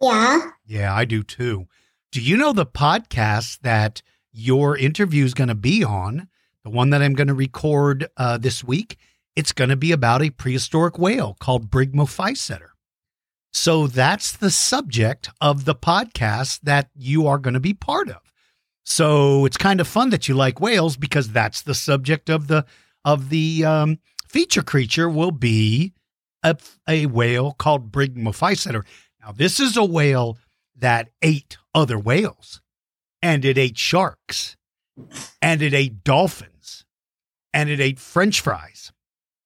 Yeah. 0.00 0.50
Yeah, 0.66 0.94
I 0.94 1.04
do 1.04 1.22
too. 1.22 1.66
Do 2.12 2.20
you 2.20 2.36
know 2.36 2.52
the 2.52 2.66
podcast 2.66 3.60
that 3.60 4.02
your 4.32 4.76
interview 4.76 5.24
is 5.24 5.34
going 5.34 5.48
to 5.48 5.54
be 5.54 5.84
on? 5.84 6.28
The 6.68 6.74
one 6.74 6.90
that 6.90 7.00
I'm 7.00 7.14
going 7.14 7.28
to 7.28 7.34
record 7.34 8.08
uh, 8.18 8.36
this 8.36 8.62
week? 8.62 8.98
It's 9.34 9.52
going 9.52 9.70
to 9.70 9.76
be 9.76 9.90
about 9.90 10.20
a 10.20 10.28
prehistoric 10.28 10.98
whale 10.98 11.34
called 11.40 11.70
Brygmophyseter. 11.70 12.72
So 13.54 13.86
that's 13.86 14.32
the 14.32 14.50
subject 14.50 15.30
of 15.40 15.64
the 15.64 15.74
podcast 15.74 16.60
that 16.64 16.90
you 16.94 17.26
are 17.26 17.38
going 17.38 17.54
to 17.54 17.58
be 17.58 17.72
part 17.72 18.10
of. 18.10 18.20
So 18.84 19.46
it's 19.46 19.56
kind 19.56 19.80
of 19.80 19.88
fun 19.88 20.10
that 20.10 20.28
you 20.28 20.34
like 20.34 20.60
whales 20.60 20.98
because 20.98 21.30
that's 21.30 21.62
the 21.62 21.74
subject 21.74 22.28
of 22.28 22.48
the 22.48 22.66
of 23.02 23.30
the 23.30 23.64
um, 23.64 23.98
feature 24.28 24.62
creature 24.62 25.08
will 25.08 25.30
be 25.30 25.94
a, 26.42 26.54
a 26.86 27.06
whale 27.06 27.52
called 27.52 27.90
Brygmophyseter. 27.90 28.84
Now 29.22 29.32
this 29.32 29.58
is 29.58 29.78
a 29.78 29.84
whale 29.86 30.36
that 30.76 31.08
ate 31.22 31.56
other 31.74 31.98
whales, 31.98 32.60
and 33.22 33.42
it 33.46 33.56
ate 33.56 33.78
sharks, 33.78 34.58
and 35.40 35.62
it 35.62 35.72
ate 35.72 36.04
dolphins, 36.04 36.57
and 37.52 37.68
it 37.68 37.80
ate 37.80 37.98
French 37.98 38.40
fries, 38.40 38.92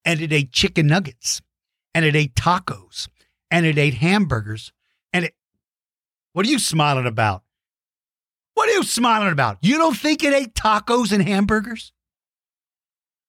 and 0.04 0.20
it 0.20 0.32
ate 0.32 0.52
chicken 0.52 0.86
nuggets, 0.86 1.40
and 1.94 2.04
it 2.04 2.16
ate 2.16 2.34
tacos, 2.34 3.08
and 3.50 3.66
it 3.66 3.78
ate 3.78 3.94
hamburgers, 3.94 4.72
and 5.12 5.26
it. 5.26 5.34
What 6.32 6.46
are 6.46 6.50
you 6.50 6.58
smiling 6.58 7.06
about? 7.06 7.42
What 8.54 8.68
are 8.68 8.72
you 8.72 8.82
smiling 8.82 9.32
about? 9.32 9.58
You 9.62 9.78
don't 9.78 9.96
think 9.96 10.22
it 10.22 10.32
ate 10.32 10.54
tacos 10.54 11.12
and 11.12 11.22
hamburgers? 11.22 11.92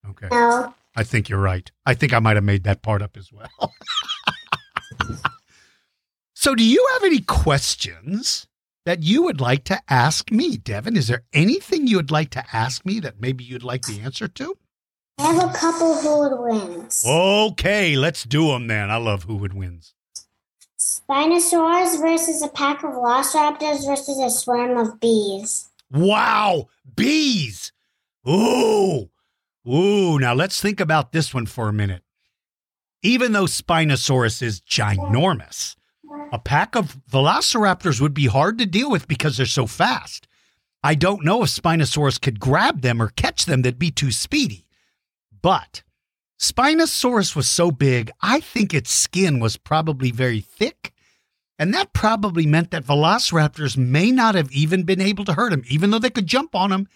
Okay. 0.09 0.27
No. 0.31 0.73
I 0.95 1.03
think 1.03 1.29
you're 1.29 1.39
right. 1.39 1.71
I 1.85 1.93
think 1.93 2.13
I 2.13 2.19
might 2.19 2.35
have 2.35 2.43
made 2.43 2.63
that 2.63 2.81
part 2.81 3.01
up 3.01 3.17
as 3.17 3.31
well. 3.31 3.73
so, 6.35 6.53
do 6.55 6.63
you 6.63 6.87
have 6.93 7.03
any 7.03 7.21
questions 7.21 8.47
that 8.85 9.01
you 9.01 9.23
would 9.23 9.41
like 9.41 9.63
to 9.65 9.81
ask 9.89 10.29
me, 10.31 10.57
Devin? 10.57 10.97
Is 10.97 11.07
there 11.07 11.23
anything 11.33 11.87
you 11.87 11.97
would 11.97 12.11
like 12.11 12.29
to 12.31 12.43
ask 12.53 12.85
me 12.85 12.99
that 12.99 13.19
maybe 13.19 13.43
you'd 13.43 13.63
like 13.63 13.83
the 13.83 14.01
answer 14.01 14.27
to? 14.27 14.57
I 15.17 15.33
have 15.33 15.49
a 15.49 15.53
couple 15.53 15.95
who 15.95 16.19
would 16.19 16.39
wins. 16.39 17.05
Okay, 17.07 17.95
let's 17.95 18.23
do 18.23 18.47
them 18.47 18.67
then. 18.67 18.89
I 18.89 18.97
love 18.97 19.23
who 19.23 19.35
would 19.37 19.53
wins. 19.53 19.93
Spinosaurus 20.79 22.01
versus 22.01 22.41
a 22.41 22.49
pack 22.49 22.83
of 22.83 22.91
velociraptors 22.91 23.85
versus 23.85 24.19
a 24.19 24.29
swarm 24.29 24.77
of 24.77 24.99
bees. 24.99 25.69
Wow, 25.91 26.67
bees. 26.95 27.71
Ooh, 28.27 29.09
ooh. 29.67 30.19
Now 30.19 30.33
let's 30.33 30.61
think 30.61 30.79
about 30.79 31.11
this 31.11 31.33
one 31.33 31.45
for 31.45 31.69
a 31.69 31.73
minute. 31.73 32.03
Even 33.01 33.33
though 33.33 33.45
Spinosaurus 33.45 34.41
is 34.41 34.61
ginormous, 34.61 35.75
a 36.31 36.39
pack 36.39 36.75
of 36.75 36.97
velociraptors 37.09 38.01
would 38.01 38.13
be 38.13 38.27
hard 38.27 38.57
to 38.57 38.65
deal 38.65 38.89
with 38.89 39.07
because 39.07 39.37
they're 39.37 39.45
so 39.45 39.67
fast. 39.67 40.27
I 40.83 40.95
don't 40.95 41.23
know 41.23 41.43
if 41.43 41.49
Spinosaurus 41.49 42.19
could 42.19 42.39
grab 42.39 42.81
them 42.81 43.01
or 43.01 43.09
catch 43.09 43.45
them, 43.45 43.61
they'd 43.61 43.79
be 43.79 43.91
too 43.91 44.11
speedy. 44.11 44.62
But 45.43 45.83
Spinosaurus 46.39 47.35
was 47.35 47.47
so 47.47 47.69
big, 47.69 48.09
I 48.21 48.39
think 48.39 48.73
its 48.73 48.91
skin 48.91 49.39
was 49.39 49.57
probably 49.57 50.09
very 50.09 50.41
thick. 50.41 50.91
And 51.59 51.71
that 51.75 51.93
probably 51.93 52.47
meant 52.47 52.71
that 52.71 52.85
velociraptors 52.85 53.77
may 53.77 54.09
not 54.09 54.33
have 54.33 54.51
even 54.51 54.83
been 54.83 54.99
able 54.99 55.25
to 55.25 55.33
hurt 55.33 55.53
him, 55.53 55.63
even 55.69 55.91
though 55.91 55.99
they 55.99 56.09
could 56.09 56.25
jump 56.25 56.55
on 56.55 56.71
him. 56.71 56.87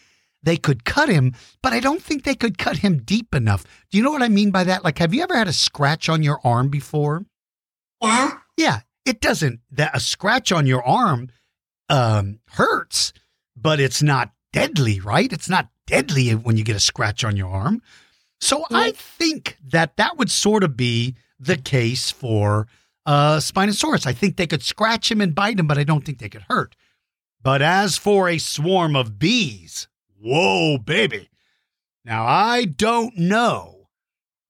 They 0.43 0.57
could 0.57 0.85
cut 0.85 1.09
him, 1.09 1.33
but 1.61 1.73
I 1.73 1.79
don't 1.79 2.01
think 2.01 2.23
they 2.23 2.35
could 2.35 2.57
cut 2.57 2.77
him 2.77 2.99
deep 3.03 3.35
enough. 3.35 3.63
Do 3.89 3.97
you 3.97 4.03
know 4.03 4.11
what 4.11 4.23
I 4.23 4.29
mean 4.29 4.51
by 4.51 4.63
that? 4.63 4.83
Like, 4.83 4.99
have 4.99 5.13
you 5.13 5.21
ever 5.23 5.35
had 5.35 5.47
a 5.47 5.53
scratch 5.53 6.09
on 6.09 6.23
your 6.23 6.39
arm 6.43 6.69
before? 6.69 7.25
Yeah. 8.01 8.31
Yeah, 8.55 8.79
it 9.05 9.19
doesn't. 9.19 9.61
That 9.71 9.95
a 9.95 9.99
scratch 9.99 10.51
on 10.51 10.67
your 10.67 10.83
arm 10.83 11.29
um, 11.89 12.39
hurts, 12.49 13.13
but 13.55 13.79
it's 13.79 14.01
not 14.01 14.31
deadly, 14.53 14.99
right? 14.99 15.31
It's 15.33 15.49
not 15.49 15.69
deadly 15.85 16.31
when 16.31 16.57
you 16.57 16.63
get 16.63 16.75
a 16.75 16.79
scratch 16.81 17.23
on 17.23 17.35
your 17.35 17.49
arm. 17.49 17.81
So 18.39 18.65
I 18.71 18.91
think 18.91 19.57
that 19.69 19.97
that 19.97 20.17
would 20.17 20.29
sort 20.29 20.63
of 20.63 20.77
be 20.77 21.15
the 21.39 21.57
case 21.57 22.11
for 22.11 22.67
uh, 23.05 23.37
Spinosaurus. 23.37 24.05
I 24.05 24.13
think 24.13 24.35
they 24.35 24.47
could 24.47 24.63
scratch 24.63 25.11
him 25.11 25.21
and 25.21 25.33
bite 25.33 25.59
him, 25.59 25.67
but 25.67 25.77
I 25.77 25.83
don't 25.83 26.05
think 26.05 26.19
they 26.19 26.29
could 26.29 26.45
hurt. 26.49 26.75
But 27.41 27.61
as 27.61 27.97
for 27.97 28.29
a 28.29 28.37
swarm 28.37 28.95
of 28.95 29.17
bees, 29.17 29.87
whoa, 30.19 30.77
baby. 30.77 31.29
Now, 32.05 32.25
I 32.25 32.65
don't 32.65 33.17
know. 33.17 33.89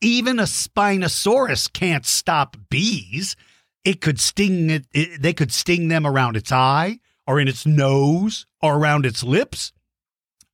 Even 0.01 0.39
a 0.39 0.43
Spinosaurus 0.43 1.71
can't 1.71 2.05
stop 2.05 2.57
bees. 2.69 3.35
It 3.83 4.01
could 4.01 4.19
sting 4.19 4.69
it, 4.69 4.85
it 4.93 5.21
they 5.21 5.33
could 5.33 5.51
sting 5.51 5.87
them 5.87 6.05
around 6.05 6.35
its 6.35 6.51
eye 6.51 6.99
or 7.27 7.39
in 7.39 7.47
its 7.47 7.65
nose 7.65 8.45
or 8.61 8.77
around 8.77 9.05
its 9.05 9.21
lips? 9.21 9.73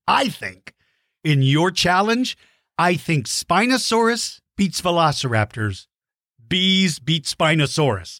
I 0.08 0.28
think 0.28 0.74
in 1.24 1.44
your 1.44 1.72
challenge, 1.72 2.36
I 2.78 2.96
think 2.96 3.28
Spinosaurus 3.28 4.40
beats 4.58 4.82
Velociraptors. 4.82 5.88
Bees 6.48 7.00
beat 7.00 7.26
Spinosaurus. 7.26 8.20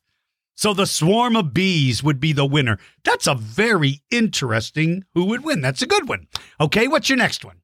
So 0.56 0.74
the 0.74 0.86
swarm 0.86 1.36
of 1.36 1.54
bees 1.54 2.04
would 2.04 2.20
be 2.20 2.32
the 2.32 2.46
winner. 2.46 2.78
That's 3.04 3.28
a 3.28 3.36
very 3.36 4.02
interesting 4.12 5.04
who 5.14 5.26
would 5.26 5.44
win. 5.44 5.62
That's 5.62 5.82
a 5.82 5.88
good 5.88 6.08
one. 6.08 6.28
Okay, 6.62 6.88
what's 6.88 7.10
your 7.10 7.18
next 7.18 7.44
one? 7.44 7.58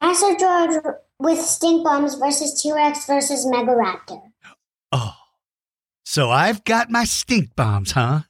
Master 0.00 0.36
George 0.38 0.82
with 1.18 1.40
stink 1.40 1.84
bombs 1.84 2.14
versus 2.14 2.62
T 2.62 2.72
Rex 2.72 3.06
versus 3.06 3.44
Megaraptor. 3.44 4.22
Oh, 4.92 5.16
so 6.04 6.30
I've 6.30 6.64
got 6.64 6.90
my 6.90 7.04
stink 7.04 7.56
bombs, 7.56 7.92
huh? 7.92 8.20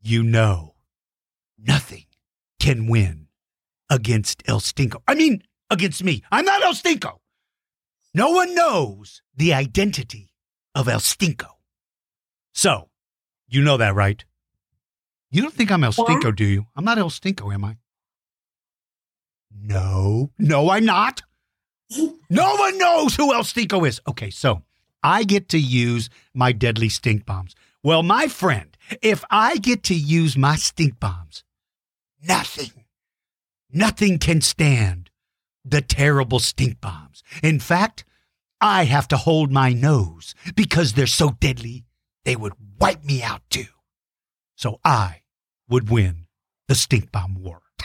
You 0.00 0.22
know, 0.22 0.74
nothing 1.58 2.06
can 2.58 2.88
win 2.88 3.28
against 3.90 4.42
El 4.46 4.60
Stinko. 4.60 5.02
I 5.06 5.14
mean, 5.14 5.42
against 5.70 6.02
me. 6.04 6.22
I'm 6.30 6.44
not 6.44 6.62
El 6.62 6.74
Stinko. 6.74 7.18
No 8.14 8.30
one 8.30 8.54
knows 8.54 9.22
the 9.36 9.52
identity 9.54 10.30
of 10.74 10.88
El 10.88 11.00
Stinko. 11.00 11.48
So, 12.52 12.88
you 13.48 13.62
know 13.62 13.76
that, 13.76 13.94
right? 13.94 14.24
You 15.30 15.42
don't 15.42 15.54
think 15.54 15.70
I'm 15.72 15.82
El 15.84 15.92
Yeah. 15.96 16.04
Stinko, 16.04 16.34
do 16.36 16.44
you? 16.44 16.66
I'm 16.76 16.84
not 16.84 16.98
El 16.98 17.10
Stinko, 17.10 17.52
am 17.52 17.64
I? 17.64 17.76
No, 19.56 20.30
no, 20.38 20.70
I'm 20.70 20.84
not. 20.84 21.22
No 22.30 22.56
one 22.56 22.78
knows 22.78 23.14
who 23.14 23.32
El 23.32 23.44
Stinko 23.44 23.86
is. 23.86 24.00
Okay, 24.08 24.30
so 24.30 24.62
I 25.02 25.22
get 25.22 25.48
to 25.50 25.58
use 25.58 26.08
my 26.32 26.50
deadly 26.50 26.88
stink 26.88 27.24
bombs. 27.26 27.54
Well, 27.82 28.02
my 28.02 28.26
friend, 28.26 28.76
if 29.02 29.22
I 29.30 29.58
get 29.58 29.84
to 29.84 29.94
use 29.94 30.36
my 30.36 30.56
stink 30.56 30.98
bombs, 30.98 31.44
nothing, 32.26 32.72
nothing 33.70 34.18
can 34.18 34.40
stand 34.40 35.03
the 35.64 35.80
terrible 35.80 36.38
stink 36.38 36.80
bombs. 36.80 37.22
In 37.42 37.58
fact, 37.58 38.04
I 38.60 38.84
have 38.84 39.08
to 39.08 39.16
hold 39.16 39.50
my 39.50 39.72
nose 39.72 40.34
because 40.54 40.92
they're 40.92 41.06
so 41.06 41.36
deadly, 41.40 41.84
they 42.24 42.36
would 42.36 42.54
wipe 42.80 43.04
me 43.04 43.22
out 43.22 43.42
too. 43.50 43.66
So 44.56 44.80
I 44.84 45.22
would 45.68 45.90
win 45.90 46.26
the 46.68 46.74
stink 46.74 47.12
bomb 47.12 47.34
war. 47.34 47.62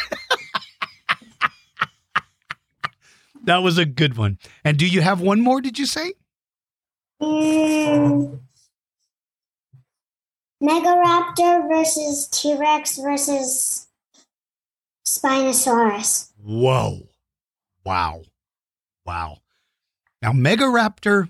that 3.43 3.57
was 3.57 3.77
a 3.77 3.85
good 3.85 4.17
one. 4.17 4.39
And 4.63 4.77
do 4.77 4.87
you 4.87 5.01
have 5.01 5.19
one 5.21 5.41
more, 5.41 5.61
did 5.61 5.77
you 5.79 5.85
say? 5.85 6.13
Mm. 7.21 8.39
Megaraptor 10.61 11.67
versus 11.67 12.27
T 12.27 12.55
Rex 12.55 12.97
versus 12.97 13.87
Spinosaurus. 15.05 16.31
Whoa. 16.41 17.08
Wow. 17.85 18.23
Wow. 19.05 19.37
Now, 20.21 20.31
Megaraptor, 20.31 21.29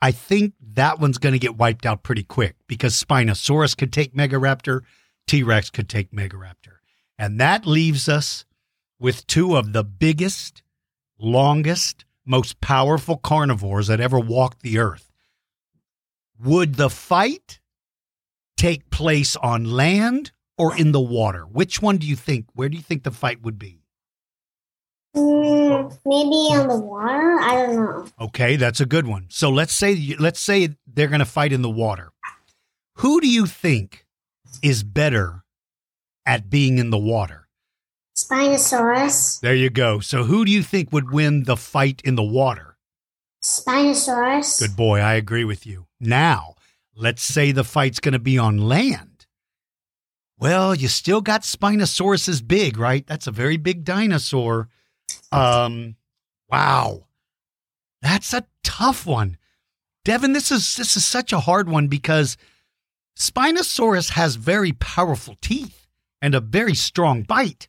I 0.00 0.12
think 0.12 0.54
that 0.74 1.00
one's 1.00 1.18
going 1.18 1.32
to 1.32 1.38
get 1.38 1.56
wiped 1.56 1.86
out 1.86 2.02
pretty 2.02 2.22
quick 2.22 2.56
because 2.66 3.02
Spinosaurus 3.02 3.76
could 3.76 3.92
take 3.92 4.14
Megaraptor, 4.14 4.82
T 5.26 5.42
Rex 5.42 5.70
could 5.70 5.88
take 5.88 6.12
Megaraptor. 6.12 6.78
And 7.18 7.40
that 7.40 7.66
leaves 7.66 8.08
us 8.08 8.44
with 8.98 9.26
two 9.26 9.56
of 9.56 9.72
the 9.72 9.84
biggest, 9.84 10.62
longest, 11.18 12.04
most 12.24 12.60
powerful 12.60 13.16
carnivores 13.16 13.86
that 13.88 14.00
ever 14.00 14.18
walked 14.18 14.62
the 14.62 14.78
earth. 14.78 15.10
Would 16.42 16.74
the 16.74 16.90
fight 16.90 17.60
take 18.56 18.90
place 18.90 19.36
on 19.36 19.64
land 19.64 20.32
or 20.58 20.76
in 20.76 20.92
the 20.92 21.00
water? 21.00 21.42
Which 21.42 21.80
one 21.80 21.98
do 21.98 22.06
you 22.06 22.16
think? 22.16 22.46
Where 22.54 22.68
do 22.68 22.76
you 22.76 22.82
think 22.82 23.02
the 23.02 23.10
fight 23.10 23.42
would 23.42 23.58
be? 23.58 23.83
Mm, 25.14 25.98
maybe 26.04 26.60
on 26.60 26.68
the 26.68 26.78
water? 26.78 27.38
I 27.40 27.54
don't 27.54 27.76
know. 27.76 28.06
Okay, 28.20 28.56
that's 28.56 28.80
a 28.80 28.86
good 28.86 29.06
one. 29.06 29.26
So 29.28 29.50
let's 29.50 29.72
say 29.72 30.16
let's 30.18 30.40
say 30.40 30.70
they're 30.86 31.08
going 31.08 31.20
to 31.20 31.24
fight 31.24 31.52
in 31.52 31.62
the 31.62 31.70
water. 31.70 32.10
Who 32.98 33.20
do 33.20 33.28
you 33.28 33.46
think 33.46 34.06
is 34.62 34.82
better 34.82 35.44
at 36.26 36.50
being 36.50 36.78
in 36.78 36.90
the 36.90 36.98
water? 36.98 37.48
Spinosaurus. 38.16 39.40
There 39.40 39.54
you 39.54 39.70
go. 39.70 40.00
So 40.00 40.24
who 40.24 40.44
do 40.44 40.52
you 40.52 40.62
think 40.62 40.92
would 40.92 41.12
win 41.12 41.44
the 41.44 41.56
fight 41.56 42.00
in 42.04 42.14
the 42.14 42.22
water? 42.22 42.76
Spinosaurus. 43.42 44.60
Good 44.60 44.76
boy, 44.76 45.00
I 45.00 45.14
agree 45.14 45.44
with 45.44 45.66
you. 45.66 45.86
Now, 46.00 46.54
let's 46.94 47.22
say 47.22 47.52
the 47.52 47.64
fight's 47.64 48.00
going 48.00 48.12
to 48.12 48.18
be 48.18 48.38
on 48.38 48.58
land. 48.58 49.26
Well, 50.38 50.74
you 50.74 50.88
still 50.88 51.20
got 51.20 51.42
Spinosaurus 51.42 52.28
is 52.28 52.40
big, 52.40 52.78
right? 52.78 53.06
That's 53.06 53.26
a 53.26 53.32
very 53.32 53.56
big 53.56 53.84
dinosaur. 53.84 54.68
Um, 55.34 55.96
wow, 56.50 57.06
that's 58.02 58.32
a 58.32 58.46
tough 58.62 59.06
one, 59.06 59.36
Devin. 60.04 60.32
This 60.32 60.52
is 60.52 60.76
this 60.76 60.96
is 60.96 61.04
such 61.04 61.32
a 61.32 61.40
hard 61.40 61.68
one 61.68 61.88
because 61.88 62.36
Spinosaurus 63.18 64.10
has 64.10 64.36
very 64.36 64.72
powerful 64.72 65.36
teeth 65.40 65.86
and 66.22 66.34
a 66.34 66.40
very 66.40 66.74
strong 66.74 67.22
bite, 67.22 67.68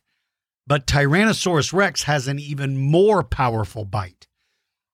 but 0.66 0.86
Tyrannosaurus 0.86 1.72
Rex 1.72 2.04
has 2.04 2.28
an 2.28 2.38
even 2.38 2.76
more 2.76 3.22
powerful 3.22 3.84
bite. 3.84 4.26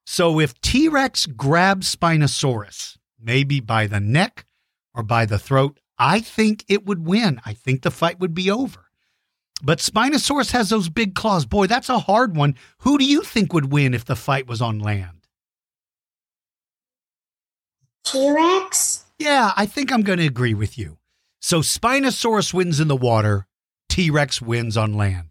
So 0.07 0.41
if 0.41 0.61
T 0.61 0.89
Rex 0.89 1.27
grabs 1.27 1.95
Spinosaurus, 1.95 2.99
maybe 3.21 3.61
by 3.61 3.87
the 3.87 4.01
neck 4.01 4.47
or 4.95 5.03
by 5.03 5.27
the 5.27 5.39
throat, 5.39 5.79
I 5.99 6.21
think 6.21 6.65
it 6.69 6.85
would 6.85 7.07
win. 7.07 7.41
I 7.47 7.55
think 7.55 7.83
the 7.83 7.91
fight 7.91 8.19
would 8.19 8.35
be 8.35 8.51
over. 8.51 8.82
But 9.63 9.79
Spinosaurus 9.79 10.51
has 10.51 10.71
those 10.71 10.89
big 10.89 11.15
claws. 11.15 11.47
Boy, 11.47 11.67
that's 11.69 11.89
a 11.89 12.01
hard 12.01 12.37
one. 12.37 12.57
Who 12.79 12.99
do 12.99 13.05
you 13.05 13.23
think 13.23 13.53
would 13.53 13.73
win 13.73 13.95
if 13.95 14.05
the 14.05 14.17
fight 14.17 14.47
was 14.47 14.61
on 14.61 14.81
land? 14.81 15.29
T 18.05 18.31
Rex. 18.31 19.05
Yeah, 19.19 19.53
I 19.57 19.67
think 19.67 19.93
I'm 19.93 20.03
going 20.03 20.19
to 20.19 20.27
agree 20.27 20.55
with 20.55 20.77
you. 20.77 20.99
So 21.41 21.61
Spinosaurus 21.61 22.53
wins 22.53 22.81
in 22.81 22.89
the 22.89 22.97
water, 22.97 23.47
T 23.89 24.11
Rex 24.11 24.43
wins 24.43 24.77
on 24.77 24.95
land. 24.95 25.29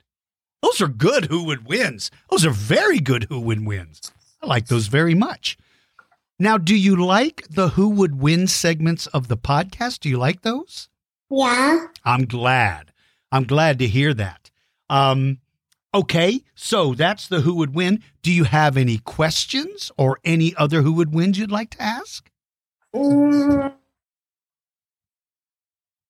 Those 0.61 0.81
are 0.81 0.87
good 0.87 1.25
who 1.25 1.43
would 1.45 1.67
wins. 1.67 2.09
Those 2.29 2.45
are 2.45 2.51
very 2.51 2.99
good 2.99 3.25
who 3.25 3.39
would 3.41 3.65
wins. 3.65 4.11
I 4.41 4.45
like 4.47 4.67
those 4.67 4.87
very 4.87 5.15
much. 5.15 5.57
Now, 6.39 6.57
do 6.57 6.75
you 6.75 6.95
like 6.95 7.47
the 7.49 7.69
who 7.69 7.89
would 7.89 8.19
win 8.19 8.47
segments 8.47 9.07
of 9.07 9.27
the 9.27 9.37
podcast? 9.37 9.99
Do 9.99 10.09
you 10.09 10.17
like 10.17 10.41
those? 10.41 10.89
Yeah. 11.29 11.87
I'm 12.05 12.25
glad. 12.25 12.90
I'm 13.31 13.45
glad 13.45 13.79
to 13.79 13.87
hear 13.87 14.13
that. 14.13 14.51
Um, 14.89 15.39
okay, 15.93 16.41
so 16.53 16.93
that's 16.93 17.27
the 17.27 17.41
who 17.41 17.55
would 17.55 17.73
win. 17.73 18.03
Do 18.21 18.31
you 18.31 18.43
have 18.43 18.77
any 18.77 18.97
questions 18.97 19.91
or 19.97 20.19
any 20.23 20.53
other 20.55 20.81
who 20.81 20.93
would 20.93 21.13
wins 21.13 21.37
you'd 21.37 21.51
like 21.51 21.71
to 21.71 21.81
ask? 21.81 22.29
Mm, 22.93 23.73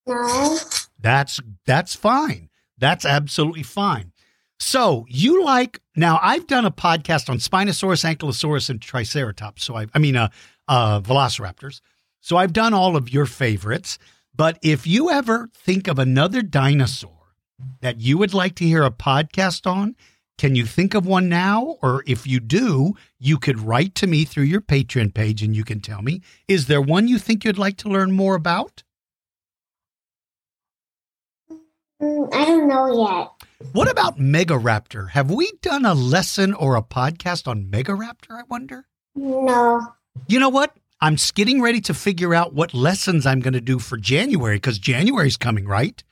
no. 0.08 0.58
That's 1.00 1.40
that's 1.66 1.95
fine. 1.95 2.50
That's 2.78 3.06
absolutely 3.06 3.64
fine. 3.64 4.14
So 4.60 5.06
you 5.10 5.44
like 5.44 5.80
now? 5.95 6.20
I've 6.22 6.48
done 6.48 6.66
a 6.66 6.72
podcast 6.72 7.30
on 7.30 7.38
Spinosaurus, 7.38 8.04
Ankylosaurus, 8.04 8.70
and 8.70 8.82
Triceratops. 8.82 9.64
So 9.64 9.76
I, 9.76 9.88
I 9.94 10.00
mean, 10.00 10.16
uh, 10.16 10.30
uh, 10.68 11.02
Velociraptors. 11.02 11.82
So 12.20 12.38
I've 12.38 12.54
done 12.54 12.74
all 12.74 12.95
of 12.95 13.10
your 13.12 13.26
favorites. 13.26 13.98
But 14.36 14.60
if 14.62 14.88
you 14.88 15.10
ever 15.10 15.50
think 15.54 15.88
of 15.88 16.00
another 16.00 16.41
dinosaur 16.41 17.20
that 17.82 18.02
you 18.02 18.18
would 18.18 18.34
like 18.34 18.56
to 18.56 18.66
hear 18.66 18.84
a 18.84 18.92
podcast 18.92 19.66
on, 19.66 19.96
can 20.38 20.56
you 20.56 20.66
think 20.66 20.94
of 20.94 21.06
one 21.06 21.30
now? 21.30 21.78
Or 21.82 22.04
if 22.08 22.26
you 22.26 22.40
do, 22.40 22.96
you 23.20 23.38
could 23.38 23.60
write 23.60 23.94
to 23.96 24.08
me 24.08 24.26
through 24.26 24.46
your 24.46 24.62
Patreon 24.62 25.14
page 25.14 25.44
and 25.44 25.56
you 25.56 25.64
can 25.64 25.82
tell 25.82 26.02
me. 26.02 26.22
Is 26.48 26.66
there 26.66 26.82
one 26.82 27.08
you 27.08 27.20
think 27.20 27.46
you'd 27.46 27.60
like 27.60 27.78
to 27.78 27.90
learn 27.90 28.12
more 28.12 28.36
about? 28.36 28.84
Mm, 32.02 32.34
I 32.34 32.46
don't 32.46 32.68
know 32.68 33.08
yet. 33.08 33.30
What 33.74 33.88
about 33.88 34.18
Megaraptor? 34.18 35.12
Have 35.12 35.30
we 35.30 35.52
done 35.62 35.86
a 35.86 35.94
lesson 35.94 36.54
or 36.56 36.76
a 36.76 36.82
podcast 36.82 37.48
on 37.48 37.66
Megaraptor, 37.66 38.32
I 38.32 38.42
wonder? 38.50 38.88
No. 39.14 39.94
You 40.28 40.40
know 40.40 40.50
what? 40.50 40.76
I'm 41.00 41.18
getting 41.36 41.62
ready 41.62 41.82
to 41.82 41.94
figure 41.94 42.34
out 42.34 42.54
what 42.54 42.74
lessons 42.74 43.26
I'm 43.26 43.40
going 43.40 43.54
to 43.54 43.62
do 43.62 43.78
for 43.78 43.98
January 43.98 44.56
because 44.56 44.80
January's 44.80 45.38
coming, 45.38 45.68
right? 45.68 46.04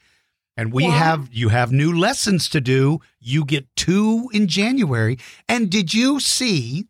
And 0.59 0.73
we 0.73 0.83
Yeah. 0.83 0.91
have 0.91 1.29
you 1.31 1.49
have 1.49 1.71
new 1.71 1.97
lessons 1.97 2.49
to 2.49 2.59
do. 2.59 2.99
You 3.21 3.45
get 3.45 3.73
two 3.77 4.29
in 4.33 4.47
January. 4.49 5.17
And 5.47 5.69
did 5.69 5.93
you 5.93 6.19
see 6.19 6.87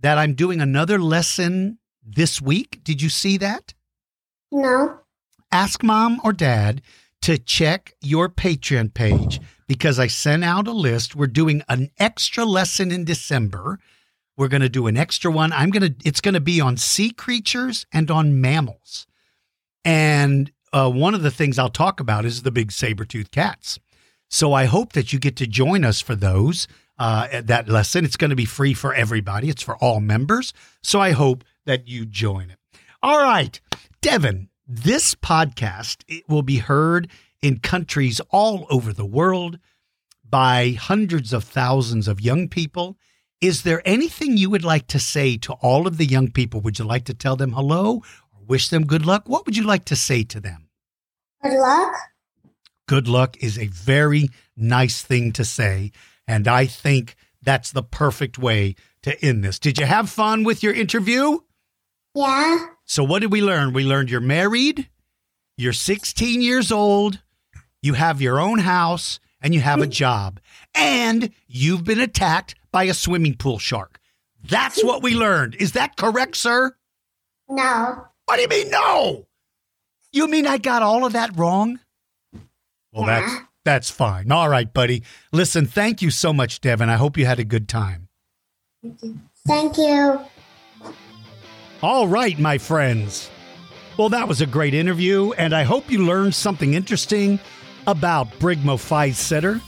that 0.00 0.18
I'm 0.18 0.34
doing 0.34 0.60
another 0.60 0.98
lesson 0.98 1.78
this 2.04 2.42
week? 2.42 2.84
Did 2.84 3.00
you 3.00 3.08
see 3.08 3.38
that? 3.38 3.72
No. 4.52 5.00
ask 5.50 5.82
mom 5.82 6.20
or 6.24 6.32
dad 6.34 6.82
to 7.22 7.38
check 7.38 7.94
your 8.02 8.28
Patreon 8.28 8.92
page 8.92 9.40
because 9.66 9.98
I 9.98 10.08
sent 10.08 10.44
out 10.44 10.68
a 10.68 10.72
list. 10.72 11.16
We're 11.16 11.26
doing 11.42 11.62
an 11.68 11.90
extra 11.98 12.44
lesson 12.44 12.90
in 12.90 13.04
December. 13.04 13.78
We're 14.36 14.48
going 14.48 14.60
to 14.62 14.68
do 14.68 14.86
an 14.88 14.96
extra 14.98 15.30
one. 15.30 15.52
I'm 15.54 15.70
going 15.70 15.94
to 15.94 16.08
it's 16.08 16.20
going 16.20 16.34
to 16.34 16.40
be 16.40 16.60
on 16.60 16.76
sea 16.76 17.10
creatures 17.12 17.86
and 17.92 18.10
on 18.10 18.38
mammals. 18.42 19.06
And 19.84 20.52
uh, 20.72 20.90
one 20.90 21.14
of 21.14 21.22
the 21.22 21.30
things 21.30 21.58
I'll 21.58 21.68
talk 21.68 22.00
about 22.00 22.24
is 22.24 22.42
the 22.42 22.50
big 22.50 22.72
saber-toothed 22.72 23.32
cats. 23.32 23.78
So 24.28 24.52
I 24.52 24.64
hope 24.64 24.92
that 24.94 25.12
you 25.12 25.18
get 25.18 25.36
to 25.36 25.46
join 25.46 25.84
us 25.84 26.00
for 26.00 26.14
those 26.14 26.66
uh, 26.98 27.28
at 27.30 27.46
that 27.46 27.68
lesson. 27.68 28.04
It's 28.04 28.16
going 28.16 28.30
to 28.30 28.36
be 28.36 28.44
free 28.44 28.74
for 28.74 28.92
everybody. 28.92 29.48
It's 29.48 29.62
for 29.62 29.76
all 29.76 30.00
members. 30.00 30.52
So 30.82 31.00
I 31.00 31.12
hope 31.12 31.44
that 31.64 31.86
you 31.86 32.06
join 32.06 32.50
it. 32.50 32.58
All 33.02 33.22
right, 33.22 33.60
Devin. 34.00 34.48
This 34.66 35.14
podcast 35.14 36.02
it 36.08 36.28
will 36.28 36.42
be 36.42 36.58
heard 36.58 37.08
in 37.40 37.60
countries 37.60 38.20
all 38.30 38.66
over 38.68 38.92
the 38.92 39.06
world 39.06 39.60
by 40.28 40.72
hundreds 40.72 41.32
of 41.32 41.44
thousands 41.44 42.08
of 42.08 42.20
young 42.20 42.48
people. 42.48 42.96
Is 43.40 43.62
there 43.62 43.82
anything 43.84 44.36
you 44.36 44.50
would 44.50 44.64
like 44.64 44.88
to 44.88 44.98
say 44.98 45.36
to 45.36 45.52
all 45.52 45.86
of 45.86 45.98
the 45.98 46.06
young 46.06 46.32
people? 46.32 46.60
Would 46.62 46.80
you 46.80 46.84
like 46.84 47.04
to 47.04 47.14
tell 47.14 47.36
them 47.36 47.52
hello 47.52 48.02
wish 48.48 48.68
them 48.68 48.86
good 48.86 49.04
luck? 49.06 49.28
What 49.28 49.46
would 49.46 49.56
you 49.56 49.64
like 49.64 49.84
to 49.86 49.96
say 49.96 50.22
to 50.24 50.40
them? 50.40 50.68
Good 51.42 51.58
luck. 51.58 51.94
Good 52.86 53.08
luck 53.08 53.36
is 53.40 53.58
a 53.58 53.66
very 53.66 54.30
nice 54.56 55.02
thing 55.02 55.32
to 55.32 55.44
say. 55.44 55.92
And 56.26 56.46
I 56.46 56.66
think 56.66 57.16
that's 57.42 57.72
the 57.72 57.82
perfect 57.82 58.38
way 58.38 58.74
to 59.02 59.24
end 59.24 59.44
this. 59.44 59.58
Did 59.58 59.78
you 59.78 59.86
have 59.86 60.10
fun 60.10 60.44
with 60.44 60.62
your 60.62 60.72
interview? 60.72 61.38
Yeah. 62.14 62.66
So, 62.84 63.04
what 63.04 63.20
did 63.20 63.32
we 63.32 63.42
learn? 63.42 63.72
We 63.72 63.84
learned 63.84 64.10
you're 64.10 64.20
married, 64.20 64.88
you're 65.56 65.72
16 65.72 66.40
years 66.40 66.72
old, 66.72 67.20
you 67.82 67.94
have 67.94 68.20
your 68.20 68.40
own 68.40 68.60
house, 68.60 69.20
and 69.40 69.54
you 69.54 69.60
have 69.60 69.80
a 69.80 69.86
job, 70.02 70.40
and 70.74 71.30
you've 71.46 71.84
been 71.84 72.00
attacked 72.00 72.54
by 72.72 72.84
a 72.84 72.94
swimming 72.94 73.34
pool 73.34 73.58
shark. 73.58 74.00
That's 74.42 74.82
what 74.82 75.02
we 75.02 75.14
learned. 75.14 75.56
Is 75.56 75.72
that 75.72 75.96
correct, 75.96 76.36
sir? 76.36 76.76
No. 77.48 78.06
What 78.26 78.36
do 78.36 78.42
you 78.42 78.48
mean, 78.48 78.70
no? 78.70 79.26
You 80.12 80.28
mean 80.28 80.46
I 80.46 80.58
got 80.58 80.82
all 80.82 81.04
of 81.04 81.12
that 81.14 81.36
wrong? 81.36 81.80
Well, 82.92 83.06
Yeah. 83.06 83.20
that's 83.20 83.42
that's 83.64 83.90
fine. 83.90 84.30
All 84.30 84.48
right, 84.48 84.72
buddy. 84.72 85.02
Listen, 85.32 85.66
thank 85.66 86.00
you 86.00 86.10
so 86.10 86.32
much, 86.32 86.60
Devin. 86.60 86.88
I 86.88 86.94
hope 86.96 87.16
you 87.18 87.26
had 87.26 87.40
a 87.40 87.44
good 87.44 87.68
time. 87.68 88.08
Thank 89.46 89.76
you. 89.76 90.20
All 91.82 92.06
right, 92.06 92.38
my 92.38 92.58
friends. 92.58 93.28
Well, 93.98 94.08
that 94.10 94.28
was 94.28 94.40
a 94.40 94.46
great 94.46 94.72
interview, 94.74 95.32
and 95.32 95.52
I 95.54 95.64
hope 95.64 95.90
you 95.90 96.04
learned 96.06 96.34
something 96.34 96.74
interesting 96.74 97.40
about 97.88 98.30
Brygmophyseter. 98.38 99.60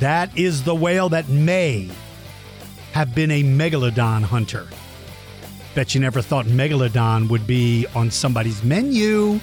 That 0.00 0.36
is 0.36 0.64
the 0.64 0.74
whale 0.74 1.08
that 1.10 1.28
may 1.28 1.90
have 2.92 3.14
been 3.14 3.30
a 3.30 3.42
megalodon 3.42 4.22
hunter. 4.24 4.66
Bet 5.74 5.94
you 5.94 6.00
never 6.00 6.22
thought 6.22 6.46
megalodon 6.46 7.28
would 7.28 7.46
be 7.46 7.84
on 7.96 8.10
somebody's 8.10 8.62
menu, 8.62 9.40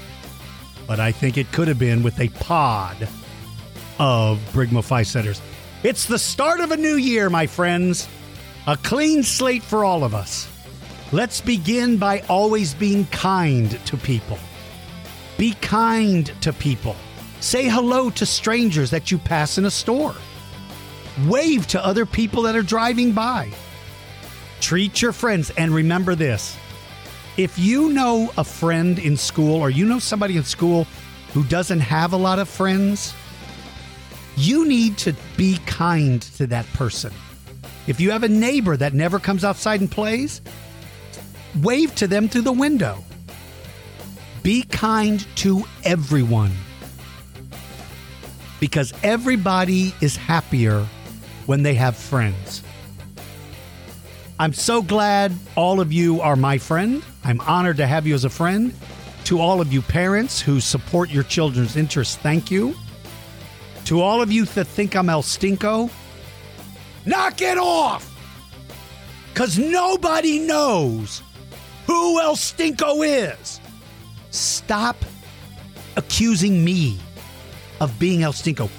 but 0.87 0.99
I 0.99 1.11
think 1.11 1.37
it 1.37 1.51
could 1.51 1.67
have 1.67 1.77
been 1.77 2.03
with 2.03 2.19
a 2.21 2.29
pod 2.29 3.07
of 3.99 4.39
Brygmophyseters. 4.53 5.41
It's 5.83 6.05
the 6.05 6.17
start 6.17 6.61
of 6.61 6.71
a 6.71 6.77
new 6.77 6.95
year, 6.95 7.29
my 7.29 7.47
friends. 7.47 8.07
A 8.67 8.77
clean 8.77 9.23
slate 9.23 9.63
for 9.63 9.83
all 9.83 10.03
of 10.03 10.15
us. 10.15 10.47
Let's 11.11 11.41
begin 11.41 11.97
by 11.97 12.21
always 12.29 12.73
being 12.73 13.05
kind 13.07 13.71
to 13.85 13.97
people. 13.97 14.39
Be 15.37 15.53
kind 15.55 16.31
to 16.41 16.53
people. 16.53 16.95
Say 17.41 17.67
hello 17.67 18.09
to 18.11 18.25
strangers 18.25 18.91
that 18.91 19.11
you 19.11 19.17
pass 19.17 19.57
in 19.57 19.65
a 19.65 19.71
store. 19.71 20.15
Wave 21.27 21.67
to 21.67 21.85
other 21.85 22.05
people 22.05 22.43
that 22.43 22.55
are 22.55 22.61
driving 22.61 23.11
by. 23.11 23.51
Treat 24.61 25.01
your 25.01 25.11
friends 25.11 25.49
and 25.57 25.73
remember 25.73 26.15
this. 26.15 26.55
If 27.35 27.57
you 27.57 27.89
know 27.89 28.31
a 28.37 28.43
friend 28.43 28.99
in 28.99 29.17
school 29.17 29.55
or 29.55 29.69
you 29.69 29.85
know 29.85 29.99
somebody 29.99 30.37
in 30.37 30.43
school 30.43 30.85
who 31.33 31.43
doesn't 31.45 31.79
have 31.79 32.13
a 32.13 32.17
lot 32.17 32.39
of 32.39 32.47
friends, 32.47 33.13
you 34.37 34.65
need 34.67 34.97
to 34.99 35.13
be 35.35 35.57
kind 35.65 36.21
to 36.21 36.47
that 36.47 36.65
person. 36.73 37.11
If 37.87 37.99
you 37.99 38.11
have 38.11 38.23
a 38.23 38.29
neighbor 38.29 38.77
that 38.77 38.93
never 38.93 39.19
comes 39.19 39.43
outside 39.43 39.81
and 39.81 39.91
plays, 39.91 40.41
wave 41.61 41.95
to 41.95 42.07
them 42.07 42.29
through 42.29 42.43
the 42.43 42.51
window. 42.51 43.03
Be 44.43 44.63
kind 44.63 45.25
to 45.37 45.65
everyone 45.83 46.51
because 48.59 48.93
everybody 49.03 49.93
is 50.01 50.15
happier 50.15 50.85
when 51.47 51.63
they 51.63 51.73
have 51.73 51.97
friends. 51.97 52.63
I'm 54.41 54.53
so 54.53 54.81
glad 54.81 55.31
all 55.55 55.79
of 55.79 55.93
you 55.93 56.19
are 56.19 56.35
my 56.35 56.57
friend. 56.57 57.03
I'm 57.23 57.39
honored 57.41 57.77
to 57.77 57.85
have 57.85 58.07
you 58.07 58.15
as 58.15 58.25
a 58.25 58.29
friend. 58.31 58.73
To 59.25 59.39
all 59.39 59.61
of 59.61 59.71
you 59.71 59.83
parents 59.83 60.41
who 60.41 60.59
support 60.59 61.11
your 61.11 61.21
children's 61.21 61.75
interests, 61.77 62.15
thank 62.15 62.49
you. 62.49 62.73
To 63.85 64.01
all 64.01 64.19
of 64.19 64.31
you 64.31 64.45
that 64.45 64.65
think 64.65 64.95
I'm 64.95 65.09
El 65.09 65.21
Stinko, 65.21 65.91
knock 67.05 67.39
it 67.43 67.59
off! 67.59 68.07
Because 69.31 69.59
nobody 69.59 70.39
knows 70.39 71.21
who 71.85 72.19
El 72.19 72.35
Stinko 72.35 73.05
is. 73.05 73.61
Stop 74.31 75.05
accusing 75.97 76.65
me 76.65 76.97
of 77.79 77.99
being 77.99 78.23
El 78.23 78.33
Stinko. 78.33 78.71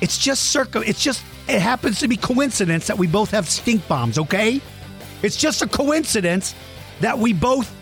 It's 0.00 0.16
just 0.16 0.50
circa. 0.50 0.80
It's 0.82 1.02
just. 1.02 1.24
It 1.48 1.60
happens 1.60 1.98
to 1.98 2.06
be 2.06 2.16
coincidence 2.16 2.86
that 2.86 2.98
we 2.98 3.08
both 3.08 3.32
have 3.32 3.48
stink 3.48 3.88
bombs. 3.88 4.16
Okay, 4.16 4.60
it's 5.22 5.36
just 5.36 5.62
a 5.62 5.66
coincidence 5.66 6.54
that 7.00 7.18
we 7.18 7.32
both 7.32 7.74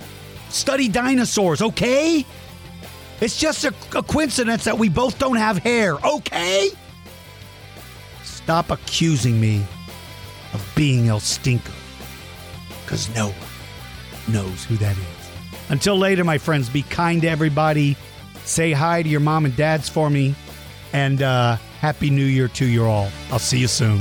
study 0.51 0.89
dinosaurs. 0.89 1.63
Okay, 1.63 2.25
it's 3.21 3.39
just 3.39 3.65
a, 3.65 3.75
a 3.97 4.03
coincidence 4.03 4.65
that 4.65 4.79
we 4.79 4.89
both 4.89 5.19
don't 5.19 5.37
have 5.37 5.59
hair. 5.59 5.95
Okay, 6.05 6.71
stop 8.23 8.71
accusing 8.71 9.41
me 9.41 9.65
of 10.53 10.73
being 10.75 11.09
El 11.09 11.21
Stinko, 11.21 11.73
because 12.85 13.13
no 13.15 13.27
one 13.29 13.35
knows 14.29 14.65
who 14.65 14.77
that 14.77 14.97
is. 14.97 15.05
Until 15.69 15.97
later, 15.97 16.25
my 16.25 16.39
friends, 16.39 16.69
be 16.69 16.83
kind 16.83 17.23
to 17.23 17.29
everybody. 17.29 17.97
Say 18.45 18.71
hi 18.71 19.03
to 19.03 19.09
your 19.09 19.21
mom 19.21 19.45
and 19.45 19.57
dads 19.57 19.89
for 19.89 20.09
me. 20.09 20.35
And 20.93 21.21
uh, 21.21 21.57
Happy 21.81 22.11
New 22.11 22.25
Year 22.25 22.47
to 22.49 22.65
you 22.65 22.85
all. 22.85 23.11
I'll 23.33 23.41
see 23.41 23.59
you 23.59 23.67
soon. 23.67 24.01